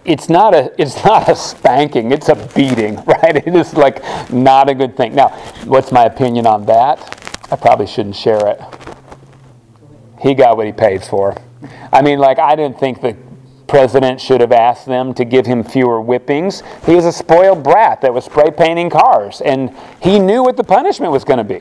it's 0.07 0.31
not 0.31 0.55
a 0.55 0.73
it's 0.81 1.05
not 1.05 1.29
a 1.29 1.37
spanking 1.37 2.11
it's 2.11 2.29
a 2.29 2.35
beating 2.55 2.97
right? 3.07 3.37
It 3.37 3.55
is 3.55 3.75
like 3.75 4.03
not 4.33 4.71
a 4.71 4.75
good 4.75 4.97
thing. 4.97 5.15
Now 5.15 5.29
what's 5.67 5.93
my 5.93 6.05
opinion 6.05 6.47
on 6.47 6.65
that? 6.67 6.99
I 7.51 7.57
probably 7.57 7.87
shouldn't 7.87 8.17
share 8.17 8.47
it. 8.49 8.61
He 10.21 10.33
got 10.33 10.57
what 10.57 10.65
he 10.65 10.73
paid 10.73 11.05
for. 11.05 11.37
I 11.93 12.01
mean 12.01 12.19
like 12.19 12.39
i 12.39 12.57
didn't 12.57 12.81
think 12.81 13.03
the 13.03 13.17
president 13.73 14.21
should 14.21 14.43
have 14.43 14.53
asked 14.53 14.85
them 14.85 15.15
to 15.15 15.25
give 15.25 15.47
him 15.47 15.65
fewer 15.65 15.99
whippings 16.03 16.63
he 16.85 16.95
was 16.95 17.07
a 17.07 17.13
spoiled 17.13 17.63
brat 17.63 18.03
that 18.03 18.13
was 18.13 18.27
spray 18.27 18.51
painting 18.51 18.91
cars 18.91 19.41
and 19.41 19.75
he 20.03 20.19
knew 20.19 20.43
what 20.43 20.59
the 20.59 20.65
punishment 20.79 21.11
was 21.11 21.25
going 21.25 21.39
to 21.39 21.45
be 21.45 21.61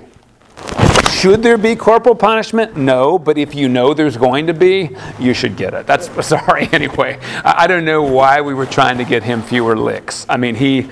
should 1.21 1.43
there 1.43 1.59
be 1.59 1.75
corporal 1.75 2.15
punishment? 2.15 2.75
No, 2.75 3.19
but 3.19 3.37
if 3.37 3.53
you 3.53 3.69
know 3.69 3.93
there's 3.93 4.17
going 4.17 4.47
to 4.47 4.55
be, 4.55 4.89
you 5.19 5.35
should 5.35 5.55
get 5.55 5.75
it. 5.75 5.85
That's 5.85 6.09
sorry 6.27 6.67
anyway. 6.71 7.19
I 7.45 7.67
don't 7.67 7.85
know 7.85 8.01
why 8.01 8.41
we 8.41 8.55
were 8.55 8.65
trying 8.65 8.97
to 8.97 9.03
get 9.03 9.21
him 9.21 9.43
fewer 9.43 9.77
licks. 9.77 10.25
I 10.27 10.37
mean, 10.37 10.55
he 10.55 10.89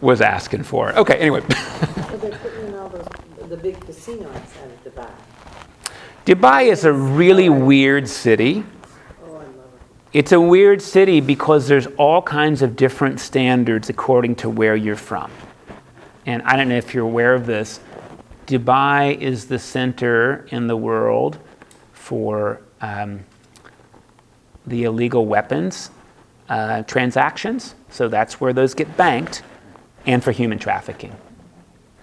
was 0.00 0.20
asking 0.20 0.64
for 0.64 0.90
it. 0.90 0.96
Okay, 0.96 1.14
anyway. 1.18 1.42
So 2.14 2.16
they're 2.18 2.38
putting 2.38 2.66
in 2.66 2.74
all 2.74 2.88
those, 2.88 3.06
the 3.48 3.56
big 3.56 3.80
casinos 3.80 4.26
out 4.26 4.70
of 4.70 4.84
Dubai. 4.84 5.10
Dubai 6.26 6.72
is 6.72 6.84
a 6.84 6.92
really 6.92 7.48
weird 7.48 8.08
city. 8.08 8.64
Oh, 9.24 9.34
I 9.34 9.38
love 9.38 9.46
it. 9.46 10.03
It's 10.14 10.30
a 10.30 10.40
weird 10.40 10.80
city 10.80 11.20
because 11.20 11.66
there's 11.66 11.88
all 11.98 12.22
kinds 12.22 12.62
of 12.62 12.76
different 12.76 13.18
standards 13.18 13.90
according 13.90 14.36
to 14.36 14.48
where 14.48 14.76
you're 14.76 14.94
from. 14.94 15.28
And 16.24 16.40
I 16.42 16.54
don't 16.54 16.68
know 16.68 16.76
if 16.76 16.94
you're 16.94 17.04
aware 17.04 17.34
of 17.34 17.46
this, 17.46 17.80
Dubai 18.46 19.20
is 19.20 19.46
the 19.46 19.58
center 19.58 20.46
in 20.52 20.68
the 20.68 20.76
world 20.76 21.38
for 21.92 22.60
um, 22.80 23.24
the 24.64 24.84
illegal 24.84 25.26
weapons 25.26 25.90
uh, 26.48 26.84
transactions. 26.84 27.74
So 27.90 28.06
that's 28.06 28.40
where 28.40 28.52
those 28.52 28.72
get 28.72 28.96
banked, 28.96 29.42
and 30.06 30.22
for 30.22 30.30
human 30.30 30.60
trafficking. 30.60 31.16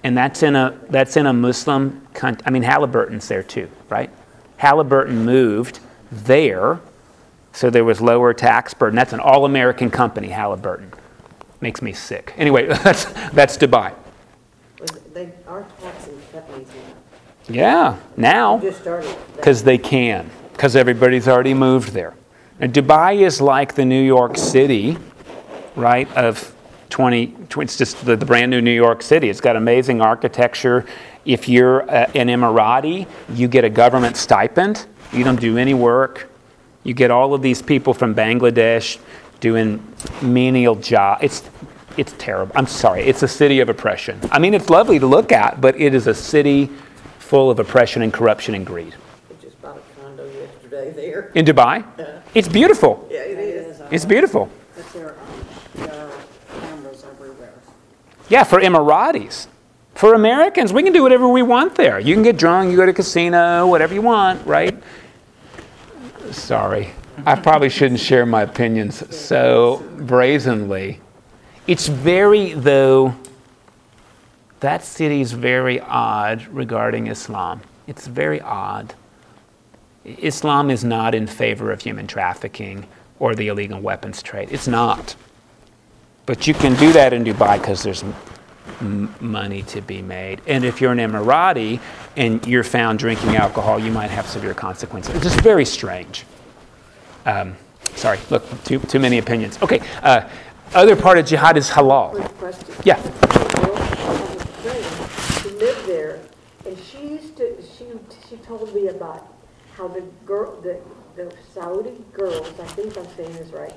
And 0.04 0.18
that's 0.18 0.44
in 0.44 0.58
a 0.58 0.78
that's 0.90 1.16
in 1.16 1.28
a 1.28 1.34
Muslim 1.34 2.06
country. 2.14 2.44
I 2.46 2.50
mean, 2.50 2.64
Halliburton's 2.64 3.28
there 3.30 3.44
too, 3.44 3.70
right? 3.88 4.10
Halliburton 4.58 5.24
moved 5.24 5.80
there, 6.12 6.82
so 7.54 7.70
there 7.70 7.84
was 7.84 8.02
lower 8.02 8.34
tax 8.34 8.74
burden. 8.74 8.96
That's 8.96 9.14
an 9.14 9.20
all-American 9.20 9.90
company, 9.90 10.30
Halliburton. 10.30 10.94
Makes 11.60 11.82
me 11.82 11.94
sick. 11.94 12.34
Anyway, 12.38 12.68
that's 12.84 13.06
that's 13.32 13.58
Dubai. 13.58 13.94
They 15.14 15.32
are 15.48 15.66
taxing 15.82 16.20
Japanese 16.32 16.68
now. 16.68 17.54
Yeah, 17.54 17.98
now. 18.18 18.58
Because 19.36 19.64
they 19.64 19.78
can, 19.78 20.30
because 20.54 20.76
everybody's 20.76 21.28
already 21.28 21.54
moved 21.54 21.90
there. 21.92 22.16
And 22.60 22.74
Dubai 22.74 23.22
is 23.22 23.42
like 23.42 23.76
the 23.76 23.86
New 23.86 24.02
York 24.02 24.38
City, 24.38 24.98
right, 25.76 26.12
of 26.16 26.56
20, 26.90 27.36
it's 27.58 27.78
just 27.78 28.06
the, 28.06 28.16
the 28.16 28.26
brand 28.26 28.52
new 28.52 28.62
New 28.62 28.72
York 28.72 29.02
City. 29.02 29.30
It's 29.30 29.42
got 29.42 29.56
amazing 29.56 30.02
architecture. 30.02 30.86
If 31.26 31.50
you're 31.50 31.90
uh, 31.90 32.12
an 32.16 32.28
Emirati, 32.28 33.08
you 33.34 33.48
get 33.48 33.64
a 33.64 33.70
government 33.70 34.18
stipend. 34.18 34.86
You 35.12 35.24
don't 35.24 35.40
do 35.40 35.58
any 35.58 35.74
work. 35.74 36.31
You 36.84 36.94
get 36.94 37.12
all 37.12 37.34
of 37.34 37.42
these 37.42 37.62
people 37.62 37.94
from 37.94 38.16
Bangladesh 38.16 38.98
doing 39.40 39.86
menial 40.22 40.76
jobs. 40.76 41.24
It's, 41.24 41.50
it's 41.98 42.14
terrible. 42.18 42.54
I'm 42.56 42.68
sorry. 42.68 43.04
It's 43.04 43.24
a 43.24 43.28
city 43.28 43.60
of 43.60 43.70
oppression. 43.70 44.20
I 44.32 44.40
mean, 44.40 44.54
it's 44.54 44.70
lovely 44.70 45.00
to 45.00 45.06
look 45.06 45.32
at, 45.32 45.62
but 45.62 45.80
it 45.80 45.94
is 45.94 46.08
a 46.08 46.14
city 46.14 46.70
full 47.20 47.50
of 47.52 47.60
oppression 47.60 48.02
and 48.02 48.12
corruption 48.12 48.56
and 48.56 48.66
greed. 48.66 48.96
I 49.30 49.44
just 49.44 49.62
bought 49.62 49.78
a 49.78 50.02
condo 50.02 50.26
yesterday 50.26 50.92
there. 50.92 51.32
In 51.36 51.46
Dubai? 51.46 51.86
It's 52.34 52.48
beautiful. 52.48 53.08
Yeah, 53.12 53.20
it 53.20 53.38
is. 53.38 53.82
It's 53.92 54.06
beautiful. 54.06 54.50
But 54.76 54.94
there 54.94 55.08
are, 55.10 55.16
there 55.76 55.94
are 55.94 56.12
cameras 56.62 57.04
everywhere. 57.04 57.54
Yeah, 58.30 58.44
for 58.44 58.60
Emiratis. 58.60 59.48
For 59.96 60.14
Americans, 60.14 60.74
we 60.74 60.82
can 60.82 60.94
do 60.94 61.04
whatever 61.04 61.28
we 61.28 61.42
want 61.42 61.76
there. 61.76 62.00
You 62.00 62.16
can 62.16 62.24
get 62.24 62.38
drunk, 62.38 62.72
you 62.72 62.78
go 62.78 62.86
to 62.86 62.94
casino, 62.94 63.68
whatever 63.68 63.94
you 63.94 64.02
want, 64.02 64.46
right? 64.48 64.82
Sorry. 66.32 66.92
I 67.26 67.36
probably 67.36 67.70
shouldn't 67.70 68.00
share 68.00 68.26
my 68.26 68.42
opinions 68.44 69.16
so 69.16 69.84
brazenly. 69.98 71.00
It's 71.68 71.88
very, 71.88 72.54
though, 72.54 73.16
that 74.62 74.84
city 74.84 75.22
is 75.22 75.34
very 75.34 75.80
odd 75.80 76.48
regarding 76.48 77.08
Islam. 77.08 77.62
It's 77.88 78.08
very 78.08 78.42
odd. 78.42 78.94
Islam 80.06 80.72
is 80.72 80.84
not 80.84 81.14
in 81.14 81.28
favor 81.28 81.72
of 81.72 81.82
human 81.82 82.08
trafficking 82.08 82.88
or 83.20 83.36
the 83.36 83.50
illegal 83.50 83.80
weapons 83.80 84.24
trade. 84.24 84.50
It's 84.52 84.68
not. 84.68 85.16
But 86.26 86.48
you 86.48 86.54
can 86.54 86.76
do 86.76 86.92
that 86.94 87.14
in 87.14 87.24
Dubai 87.24 87.60
because 87.60 87.84
there's 87.84 88.04
m- 88.82 89.14
money 89.22 89.64
to 89.64 89.82
be 89.82 90.02
made. 90.02 90.42
And 90.48 90.66
if 90.66 90.82
you're 90.82 90.92
an 90.92 90.98
Emirati 90.98 91.80
and 92.18 92.46
you're 92.46 92.64
found 92.64 93.00
drinking 93.00 93.36
alcohol, 93.36 93.80
you 93.80 93.92
might 93.92 94.10
have 94.12 94.28
severe 94.28 94.54
consequences. 94.54 95.16
It's 95.16 95.24
just 95.24 95.42
very 95.42 95.66
strange. 95.66 96.26
Um, 97.26 97.56
sorry, 97.96 98.20
look, 98.30 98.44
too, 98.64 98.80
too 98.80 99.00
many 99.00 99.18
opinions. 99.18 99.62
Okay, 99.62 99.82
uh, 100.02 100.28
other 100.74 100.96
part 100.96 101.18
of 101.18 101.26
jihad 101.26 101.58
is 101.58 101.70
halal. 101.70 102.14
Yeah. 102.86 103.00
The 103.00 103.60
girl 103.62 103.76
I 103.76 104.36
was 104.36 104.44
friend 104.62 104.86
who 105.44 105.60
lived 105.60 105.86
there, 105.88 106.20
and 106.66 106.78
she 106.80 107.00
used 107.00 107.38
to, 107.38 107.62
she, 107.62 107.86
she 108.30 108.38
told 108.38 108.74
me 108.74 108.88
about 108.88 109.28
how 109.76 109.88
the 109.88 110.02
girl, 110.26 110.60
the, 110.62 110.80
the 111.16 111.34
Saudi 111.54 112.04
girls, 112.14 112.48
I 112.60 112.66
think 112.68 112.98
I'm 112.98 113.08
saying 113.16 113.34
this 113.34 113.52
right, 113.52 113.74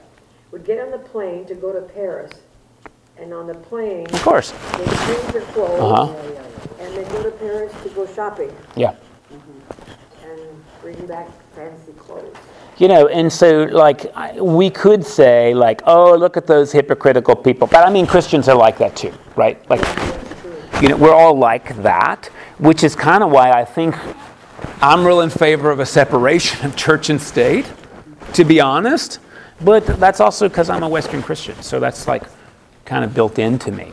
would 0.51 0.65
get 0.65 0.79
on 0.79 0.91
the 0.91 0.99
plane 0.99 1.45
to 1.47 1.55
go 1.55 1.73
to 1.73 1.81
Paris, 1.81 2.33
and 3.19 3.33
on 3.33 3.47
the 3.47 3.55
plane, 3.55 4.07
Of 4.13 4.23
course. 4.23 4.51
they 4.77 4.85
change 4.85 5.33
their 5.33 5.43
clothes, 5.53 5.81
Uh-huh. 5.81 6.13
and 6.81 6.97
they 6.97 7.05
go 7.05 7.23
to 7.23 7.31
Paris 7.33 7.73
to 7.83 7.89
go 7.91 8.07
shopping 8.07 8.53
Yeah. 8.77 8.93
and 9.31 10.41
bring 10.83 11.07
back 11.07 11.29
fancy 11.55 11.93
clothes. 11.99 12.35
You 12.77 12.89
know, 12.89 13.07
and 13.07 13.33
so 13.33 13.69
like 13.71 14.11
I- 14.17 14.41
we 14.41 14.69
could 14.69 15.07
say 15.07 15.55
like, 15.55 15.81
oh, 15.87 16.15
look 16.15 16.37
at 16.37 16.47
those 16.49 16.73
hypocritical 16.73 17.37
people. 17.37 17.69
But 17.69 17.87
I 17.87 17.91
mean, 17.91 18.07
Christians 18.07 18.49
are 18.49 18.57
like 18.57 18.79
that 18.79 18.97
too, 18.97 19.13
right? 19.37 19.59
Like, 19.71 19.81
you 20.83 20.89
know, 20.89 20.97
we're 20.97 21.15
all 21.15 21.39
like 21.39 21.81
that, 21.83 22.29
which 22.59 22.83
is 22.83 22.97
kind 22.97 23.23
of 23.23 23.31
why 23.31 23.53
I 23.53 23.65
think 23.65 23.95
I'm 24.83 25.07
real 25.07 25.21
in 25.21 25.31
favor 25.31 25.71
of 25.71 25.79
a 25.79 25.87
separation 25.87 26.67
of 26.67 26.75
church 26.75 27.11
and 27.11 27.23
state, 27.23 27.67
to 28.33 28.45
be 28.45 28.61
honest. 28.61 29.21
But 29.61 29.87
that's 29.87 30.19
also 30.19 30.49
because 30.49 30.69
I'm 30.69 30.83
a 30.83 30.89
Western 30.89 31.23
Christian, 31.23 31.55
so 31.63 31.79
that's 31.79 32.09
like 32.09 32.25
kind 32.85 33.05
of 33.05 33.15
built 33.15 33.39
into 33.39 33.73
me. 33.73 33.93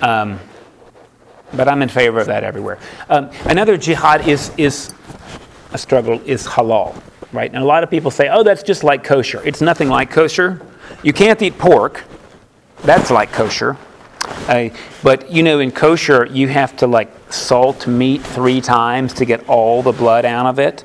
Um, 0.00 0.38
but 1.52 1.68
I'm 1.68 1.82
in 1.82 1.88
favor 1.88 2.20
of 2.20 2.26
that 2.26 2.44
everywhere. 2.44 2.78
Um, 3.08 3.30
another 3.44 3.76
jihad 3.76 4.26
is 4.26 4.50
is 4.56 4.92
a 5.72 5.78
struggle 5.78 6.20
is 6.24 6.46
halal, 6.46 7.00
right? 7.32 7.52
And 7.52 7.62
a 7.62 7.66
lot 7.66 7.82
of 7.82 7.90
people 7.90 8.10
say, 8.10 8.28
oh, 8.28 8.42
that's 8.42 8.62
just 8.62 8.84
like 8.84 9.04
kosher. 9.04 9.42
It's 9.44 9.60
nothing 9.60 9.88
like 9.88 10.10
kosher. 10.10 10.60
You 11.02 11.12
can't 11.12 11.40
eat 11.42 11.58
pork. 11.58 12.04
That's 12.82 13.10
like 13.10 13.32
kosher. 13.32 13.76
Uh, 14.48 14.70
but 15.02 15.30
you 15.30 15.42
know, 15.42 15.60
in 15.60 15.70
kosher, 15.70 16.26
you 16.26 16.48
have 16.48 16.76
to 16.76 16.86
like 16.86 17.10
salt 17.32 17.86
meat 17.86 18.22
three 18.22 18.60
times 18.60 19.12
to 19.14 19.24
get 19.24 19.48
all 19.48 19.82
the 19.82 19.92
blood 19.92 20.24
out 20.24 20.46
of 20.46 20.58
it, 20.58 20.84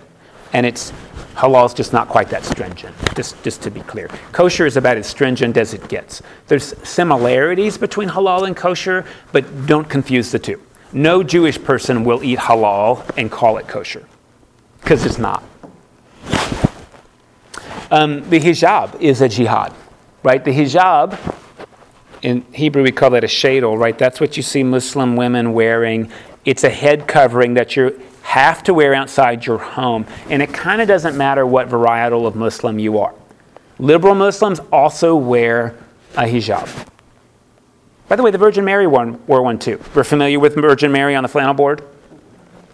and 0.54 0.66
it's 0.66 0.92
halal 1.40 1.66
is 1.66 1.74
just 1.74 1.94
not 1.94 2.10
quite 2.10 2.30
that 2.30 2.44
stringent. 2.44 2.96
Just 3.16 3.42
just 3.44 3.62
to 3.64 3.72
be 3.72 3.80
clear, 3.82 4.10
kosher 4.32 4.66
is 4.66 4.78
about 4.78 4.98
as 4.98 5.08
stringent 5.08 5.56
as 5.58 5.74
it 5.74 5.88
gets. 5.88 6.22
There's 6.48 6.76
similarities 6.88 7.78
between 7.78 8.10
halal 8.10 8.46
and 8.46 8.56
kosher, 8.56 9.06
but 9.32 9.66
don't 9.66 9.90
confuse 9.90 10.32
the 10.32 10.40
two. 10.40 10.62
No 10.92 11.24
Jewish 11.24 11.62
person 11.64 12.04
will 12.04 12.24
eat 12.24 12.40
halal 12.40 13.10
and 13.18 13.32
call 13.32 13.58
it 13.58 13.68
kosher, 13.68 14.06
because 14.82 15.06
it's 15.06 15.18
not. 15.18 15.44
Um, 17.92 18.30
the 18.30 18.40
hijab 18.40 19.00
is 19.02 19.22
a 19.22 19.30
jihad, 19.30 19.74
right? 20.24 20.44
The 20.44 20.52
hijab 20.52 21.18
in 22.22 22.46
Hebrew, 22.52 22.84
we 22.84 22.92
call 22.92 23.14
it 23.16 23.24
a 23.24 23.28
shadel, 23.28 23.78
right? 23.78 23.98
That's 23.98 24.20
what 24.20 24.36
you 24.36 24.44
see 24.44 24.64
Muslim 24.64 25.16
women 25.16 25.54
wearing. 25.54 26.12
It's 26.44 26.64
a 26.64 26.70
head 26.70 27.08
covering 27.08 27.54
that 27.54 27.76
you 27.76 28.00
have 28.30 28.62
to 28.62 28.76
wear 28.76 28.94
outside 28.94 29.44
your 29.44 29.58
home. 29.58 30.06
And 30.30 30.44
it 30.44 30.54
kind 30.54 30.82
of 30.82 30.88
doesn't 30.88 31.18
matter 31.18 31.48
what 31.48 31.68
varietal 31.68 32.28
of 32.28 32.36
Muslim 32.36 32.78
you 32.78 33.00
are. 33.00 33.16
Liberal 33.80 34.14
Muslims 34.14 34.60
also 34.72 35.16
wear 35.16 35.76
a 36.16 36.26
hijab. 36.26 36.88
By 38.08 38.16
the 38.16 38.22
way, 38.22 38.30
the 38.30 38.38
Virgin 38.38 38.64
Mary 38.64 38.86
one, 38.86 39.26
wore 39.26 39.42
one 39.42 39.58
too. 39.58 39.82
We're 39.96 40.04
familiar 40.04 40.40
with 40.40 40.54
Virgin 40.54 40.92
Mary 40.92 41.16
on 41.16 41.24
the 41.24 41.30
flannel 41.30 41.56
board? 41.56 41.84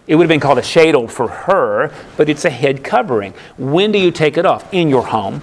It 0.06 0.16
would 0.16 0.24
have 0.24 0.28
been 0.28 0.40
called 0.40 0.58
a 0.58 0.62
shadel 0.62 1.10
for 1.10 1.26
her, 1.26 1.90
but 2.18 2.28
it's 2.28 2.44
a 2.44 2.50
head 2.50 2.84
covering. 2.84 3.32
When 3.56 3.92
do 3.92 3.98
you 3.98 4.10
take 4.10 4.36
it 4.36 4.44
off? 4.44 4.72
In 4.74 4.90
your 4.90 5.06
home. 5.06 5.40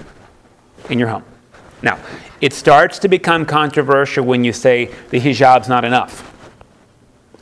In 0.92 1.00
your 1.00 1.08
home. 1.08 1.24
Now, 1.82 2.00
it 2.40 2.54
starts 2.54 3.00
to 3.00 3.08
become 3.08 3.48
controversial 3.48 4.26
when 4.26 4.44
you 4.44 4.54
say 4.54 4.94
the 5.10 5.20
hijab's 5.20 5.68
not 5.68 5.84
enough. 5.84 6.33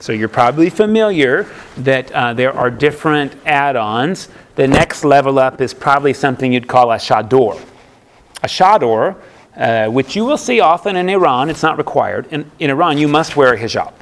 So 0.02 0.14
you're 0.14 0.30
probably 0.30 0.72
familiar 0.72 1.46
that 1.78 2.12
uh, 2.12 2.34
there 2.34 2.52
are 2.58 2.72
different 2.72 3.36
add 3.46 3.76
ons. 3.76 4.30
The 4.56 4.68
next 4.68 5.04
level 5.06 5.38
up 5.38 5.62
is 5.62 5.76
probably 5.76 6.12
something 6.12 6.52
you'd 6.52 6.68
call 6.68 6.92
a 6.92 6.98
chador. 6.98 7.62
a 8.42 8.48
chador, 8.48 9.16
uh, 9.56 9.90
which 9.90 10.16
you 10.16 10.26
will 10.26 10.40
see 10.40 10.60
often 10.60 10.96
in 10.96 11.08
Iran. 11.08 11.52
It's 11.52 11.62
not 11.62 11.78
required. 11.78 12.26
In, 12.32 12.50
in 12.58 12.72
Iran, 12.72 12.98
you 12.98 13.08
must 13.08 13.36
wear 13.36 13.54
a 13.54 13.60
hijab, 13.60 13.94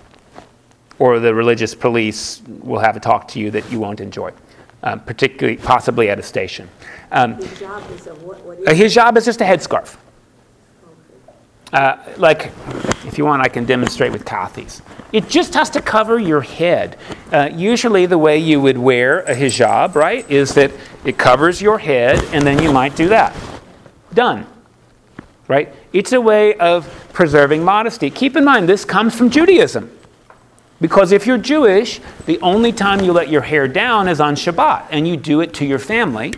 or 1.00 1.20
the 1.20 1.36
religious 1.36 1.76
police 1.76 2.42
will 2.48 2.80
have 2.80 2.96
a 2.96 3.02
talk 3.02 3.28
to 3.30 3.40
you 3.42 3.52
that 3.52 3.70
you 3.70 3.82
won't 3.82 4.00
enjoy, 4.00 4.32
um, 4.84 5.02
particularly, 5.02 5.58
possibly 5.58 6.10
at 6.10 6.18
a 6.18 6.24
station. 6.24 6.70
Um, 7.12 7.36
Hijab 7.36 7.92
is 7.92 8.08
a 8.08 8.16
what, 8.16 8.42
what 8.46 8.60
a 8.60 8.74
hijab 8.74 9.18
is 9.18 9.26
just 9.26 9.42
a 9.42 9.44
headscarf. 9.44 9.98
Uh, 11.72 11.98
like, 12.18 12.52
if 13.06 13.18
you 13.18 13.26
want, 13.26 13.42
I 13.42 13.48
can 13.48 13.66
demonstrate 13.66 14.12
with 14.12 14.26
Kathy's. 14.26 14.82
It 15.12 15.30
just 15.30 15.54
has 15.54 15.70
to 15.72 15.82
cover 15.82 16.20
your 16.20 16.42
head. 16.42 16.98
Uh, 17.32 17.50
usually, 17.54 18.06
the 18.06 18.18
way 18.18 18.38
you 18.38 18.60
would 18.62 18.78
wear 18.78 19.20
a 19.22 19.36
hijab, 19.36 19.96
right, 19.96 20.30
is 20.30 20.54
that 20.56 20.72
it 21.06 21.18
covers 21.18 21.62
your 21.62 21.78
head, 21.80 22.24
and 22.34 22.46
then 22.46 22.62
you 22.62 22.72
might 22.72 22.96
do 22.96 23.10
that. 23.10 23.36
Done. 24.14 24.48
Right? 25.48 25.74
It's 25.94 26.12
a 26.12 26.22
way 26.22 26.56
of 26.56 26.88
preserving 27.14 27.64
modesty. 27.64 28.10
Keep 28.10 28.36
in 28.36 28.46
mind, 28.46 28.70
this 28.70 28.86
comes 28.86 29.16
from 29.16 29.30
Judaism. 29.30 29.92
Because 30.82 31.12
if 31.12 31.28
you're 31.28 31.38
Jewish, 31.38 32.00
the 32.26 32.40
only 32.42 32.72
time 32.72 33.02
you 33.02 33.12
let 33.12 33.30
your 33.30 33.42
hair 33.42 33.68
down 33.68 34.08
is 34.08 34.22
on 34.22 34.36
Shabbat, 34.36 34.88
and 34.92 35.08
you 35.08 35.18
do 35.18 35.42
it 35.42 35.54
to 35.56 35.66
your 35.66 35.80
family. 35.80 36.34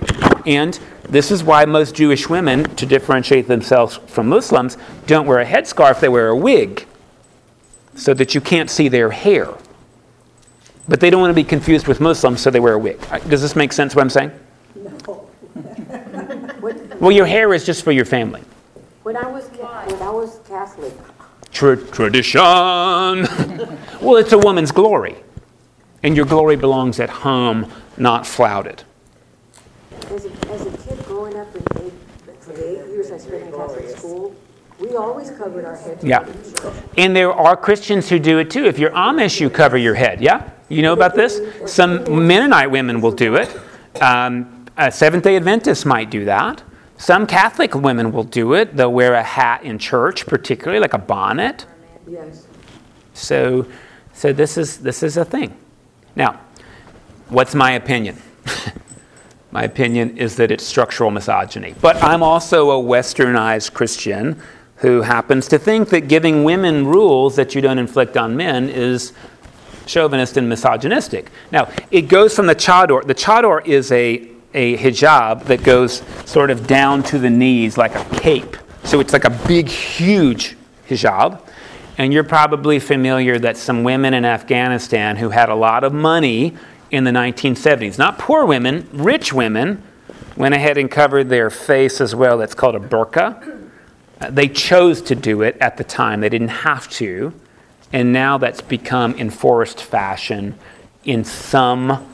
And 0.45 0.79
this 1.03 1.29
is 1.29 1.43
why 1.43 1.65
most 1.65 1.93
Jewish 1.93 2.27
women, 2.27 2.63
to 2.75 2.85
differentiate 2.85 3.47
themselves 3.47 3.97
from 4.07 4.29
Muslims, 4.29 4.77
don't 5.05 5.27
wear 5.27 5.39
a 5.39 5.45
headscarf, 5.45 5.99
they 5.99 6.09
wear 6.09 6.29
a 6.29 6.35
wig, 6.35 6.87
so 7.95 8.13
that 8.15 8.33
you 8.33 8.41
can't 8.41 8.69
see 8.69 8.87
their 8.87 9.11
hair. 9.11 9.49
But 10.87 10.99
they 10.99 11.09
don't 11.09 11.21
want 11.21 11.31
to 11.31 11.35
be 11.35 11.43
confused 11.43 11.87
with 11.87 11.99
Muslims, 11.99 12.41
so 12.41 12.49
they 12.49 12.59
wear 12.59 12.73
a 12.73 12.79
wig. 12.79 12.99
Uh, 13.11 13.19
Does 13.19 13.41
this 13.41 13.55
make 13.55 13.71
sense 13.71 13.95
what 13.95 14.01
I'm 14.01 14.09
saying? 14.09 14.31
No. 14.75 15.27
Well, 17.01 17.11
your 17.11 17.25
hair 17.25 17.51
is 17.55 17.65
just 17.65 17.83
for 17.83 17.91
your 17.91 18.05
family. 18.05 18.43
When 19.01 19.17
I 19.17 19.25
was, 19.25 19.47
when 19.47 20.01
I 20.03 20.11
was 20.11 20.39
Catholic, 20.47 20.93
tradition. 21.51 22.41
well, 22.41 24.15
it's 24.17 24.33
a 24.33 24.37
woman's 24.37 24.71
glory. 24.71 25.15
And 26.03 26.15
your 26.15 26.25
glory 26.25 26.55
belongs 26.55 26.99
at 26.99 27.09
home, 27.09 27.71
not 27.97 28.25
flouted. 28.25 28.83
as 30.09 30.25
a, 30.25 30.49
as 30.49 30.65
a 30.65 30.77
kid 30.77 31.05
growing 31.05 31.37
up 31.37 31.55
in 31.55 31.61
eight, 31.85 31.93
for 32.39 32.53
the 32.53 32.81
eight 32.81 32.87
years 32.89 33.11
I 33.11 33.17
spent 33.17 33.43
in 33.43 33.51
Catholic 33.51 33.89
school, 33.97 34.35
we 34.79 34.95
always 34.95 35.29
covered 35.29 35.63
our 35.63 35.75
heads. 35.75 36.03
Yeah. 36.03 36.27
And 36.97 37.15
there 37.15 37.31
are 37.31 37.55
Christians 37.55 38.09
who 38.09 38.17
do 38.17 38.39
it 38.39 38.49
too. 38.49 38.65
If 38.65 38.79
you're 38.79 38.91
Amish, 38.91 39.39
you 39.39 39.49
cover 39.49 39.77
your 39.77 39.93
head. 39.93 40.21
Yeah? 40.21 40.49
You 40.69 40.81
know 40.81 40.93
about 40.93 41.13
this? 41.13 41.39
Some 41.71 42.25
Mennonite 42.27 42.71
women 42.71 42.99
will 42.99 43.11
do 43.11 43.35
it. 43.35 43.55
Um, 44.01 44.65
uh, 44.77 44.89
Seventh 44.89 45.23
day 45.23 45.35
Adventists 45.35 45.85
might 45.85 46.09
do 46.09 46.25
that. 46.25 46.63
Some 47.01 47.25
Catholic 47.25 47.73
women 47.73 48.11
will 48.11 48.23
do 48.23 48.53
it. 48.53 48.77
They'll 48.77 48.93
wear 48.93 49.15
a 49.15 49.23
hat 49.23 49.63
in 49.63 49.79
church, 49.79 50.27
particularly 50.27 50.79
like 50.79 50.93
a 50.93 50.99
bonnet. 50.99 51.65
Yes. 52.07 52.45
So, 53.15 53.65
so 54.13 54.31
this, 54.31 54.55
is, 54.55 54.77
this 54.77 55.01
is 55.01 55.17
a 55.17 55.25
thing. 55.25 55.57
Now, 56.15 56.39
what's 57.29 57.55
my 57.55 57.71
opinion? 57.71 58.21
my 59.51 59.63
opinion 59.63 60.15
is 60.19 60.35
that 60.35 60.51
it's 60.51 60.63
structural 60.63 61.09
misogyny. 61.09 61.73
But 61.81 61.95
I'm 62.03 62.21
also 62.21 62.69
a 62.69 62.83
westernized 62.83 63.73
Christian 63.73 64.39
who 64.75 65.01
happens 65.01 65.47
to 65.47 65.57
think 65.57 65.89
that 65.89 66.01
giving 66.01 66.43
women 66.43 66.85
rules 66.85 67.35
that 67.35 67.55
you 67.55 67.61
don't 67.61 67.79
inflict 67.79 68.15
on 68.15 68.37
men 68.37 68.69
is 68.69 69.13
chauvinist 69.87 70.37
and 70.37 70.47
misogynistic. 70.47 71.31
Now, 71.51 71.67
it 71.89 72.03
goes 72.03 72.35
from 72.35 72.45
the 72.45 72.55
chador. 72.55 73.01
The 73.01 73.15
chador 73.15 73.65
is 73.65 73.91
a, 73.91 74.29
a 74.53 74.77
hijab 74.77 75.45
that 75.45 75.63
goes 75.63 76.03
sort 76.25 76.49
of 76.51 76.67
down 76.67 77.03
to 77.03 77.19
the 77.19 77.29
knees 77.29 77.77
like 77.77 77.95
a 77.95 78.03
cape. 78.17 78.57
So 78.83 78.99
it's 78.99 79.13
like 79.13 79.25
a 79.25 79.29
big, 79.47 79.69
huge 79.69 80.57
hijab. 80.89 81.41
And 81.97 82.11
you're 82.11 82.23
probably 82.23 82.79
familiar 82.79 83.37
that 83.39 83.57
some 83.57 83.83
women 83.83 84.13
in 84.13 84.25
Afghanistan 84.25 85.17
who 85.17 85.29
had 85.29 85.49
a 85.49 85.55
lot 85.55 85.83
of 85.83 85.93
money 85.93 86.55
in 86.89 87.03
the 87.03 87.11
1970s, 87.11 87.97
not 87.97 88.17
poor 88.17 88.45
women, 88.45 88.87
rich 88.91 89.31
women, 89.31 89.81
went 90.35 90.53
ahead 90.53 90.77
and 90.77 90.89
covered 90.89 91.29
their 91.29 91.49
face 91.49 92.01
as 92.01 92.15
well. 92.15 92.37
That's 92.37 92.55
called 92.55 92.75
a 92.75 92.79
burqa. 92.79 93.69
They 94.29 94.47
chose 94.47 95.01
to 95.03 95.15
do 95.15 95.41
it 95.41 95.57
at 95.59 95.77
the 95.77 95.83
time, 95.83 96.21
they 96.21 96.29
didn't 96.29 96.49
have 96.49 96.89
to. 96.91 97.33
And 97.93 98.13
now 98.13 98.37
that's 98.37 98.61
become 98.61 99.15
enforced 99.15 99.81
fashion 99.81 100.55
in 101.03 101.23
some 101.23 102.10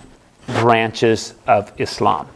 branches 0.47 1.33
of 1.45 1.71
Islam. 1.79 2.27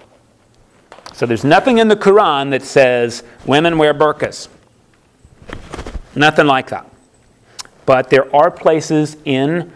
So 1.14 1.26
there's 1.26 1.43
nothing 1.43 1.78
in 1.78 1.88
the 1.88 1.95
Quran 1.95 2.51
that 2.51 2.64
says 2.64 3.24
women 3.45 3.78
wear 3.78 3.93
burqas. 3.93 4.47
Nothing 6.16 6.47
like 6.47 6.70
that. 6.70 6.86
But 7.86 8.09
there 8.09 8.34
are 8.36 8.51
places 8.51 9.18
in 9.26 9.72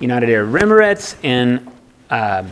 United 0.00 0.30
Arab 0.30 0.52
Emirates, 0.52 1.16
in 1.22 1.70
um, 2.10 2.50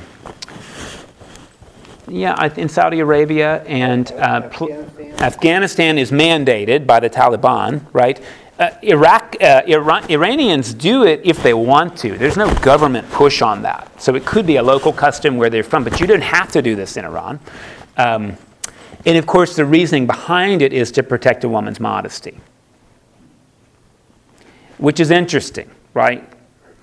yeah, 2.08 2.52
in 2.56 2.68
Saudi 2.68 3.00
Arabia 3.00 3.62
and 3.62 4.10
uh, 4.12 4.42
Afghanistan? 4.44 5.14
Afghanistan 5.20 5.98
is 5.98 6.10
mandated 6.10 6.86
by 6.86 7.00
the 7.00 7.08
Taliban, 7.08 7.84
right? 7.92 8.20
Uh, 8.58 8.70
Iraq, 8.82 9.36
uh, 9.40 9.62
Iran, 9.66 10.04
Iranians 10.10 10.74
do 10.74 11.04
it 11.04 11.22
if 11.24 11.42
they 11.42 11.54
want 11.54 11.96
to. 11.98 12.16
There's 12.18 12.36
no 12.36 12.52
government 12.56 13.10
push 13.10 13.40
on 13.42 13.62
that. 13.62 14.00
So 14.00 14.14
it 14.14 14.26
could 14.26 14.46
be 14.46 14.56
a 14.56 14.62
local 14.62 14.92
custom 14.92 15.36
where 15.36 15.50
they're 15.50 15.62
from, 15.62 15.84
but 15.84 16.00
you 16.00 16.06
don't 16.06 16.22
have 16.22 16.52
to 16.52 16.62
do 16.62 16.76
this 16.76 16.96
in 16.96 17.04
Iran. 17.04 17.40
Um, 17.96 18.36
and 19.04 19.16
of 19.16 19.26
course, 19.26 19.56
the 19.56 19.64
reasoning 19.64 20.06
behind 20.06 20.62
it 20.62 20.72
is 20.72 20.92
to 20.92 21.02
protect 21.02 21.44
a 21.44 21.48
woman's 21.48 21.80
modesty, 21.80 22.38
which 24.78 25.00
is 25.00 25.10
interesting, 25.10 25.70
right? 25.94 26.28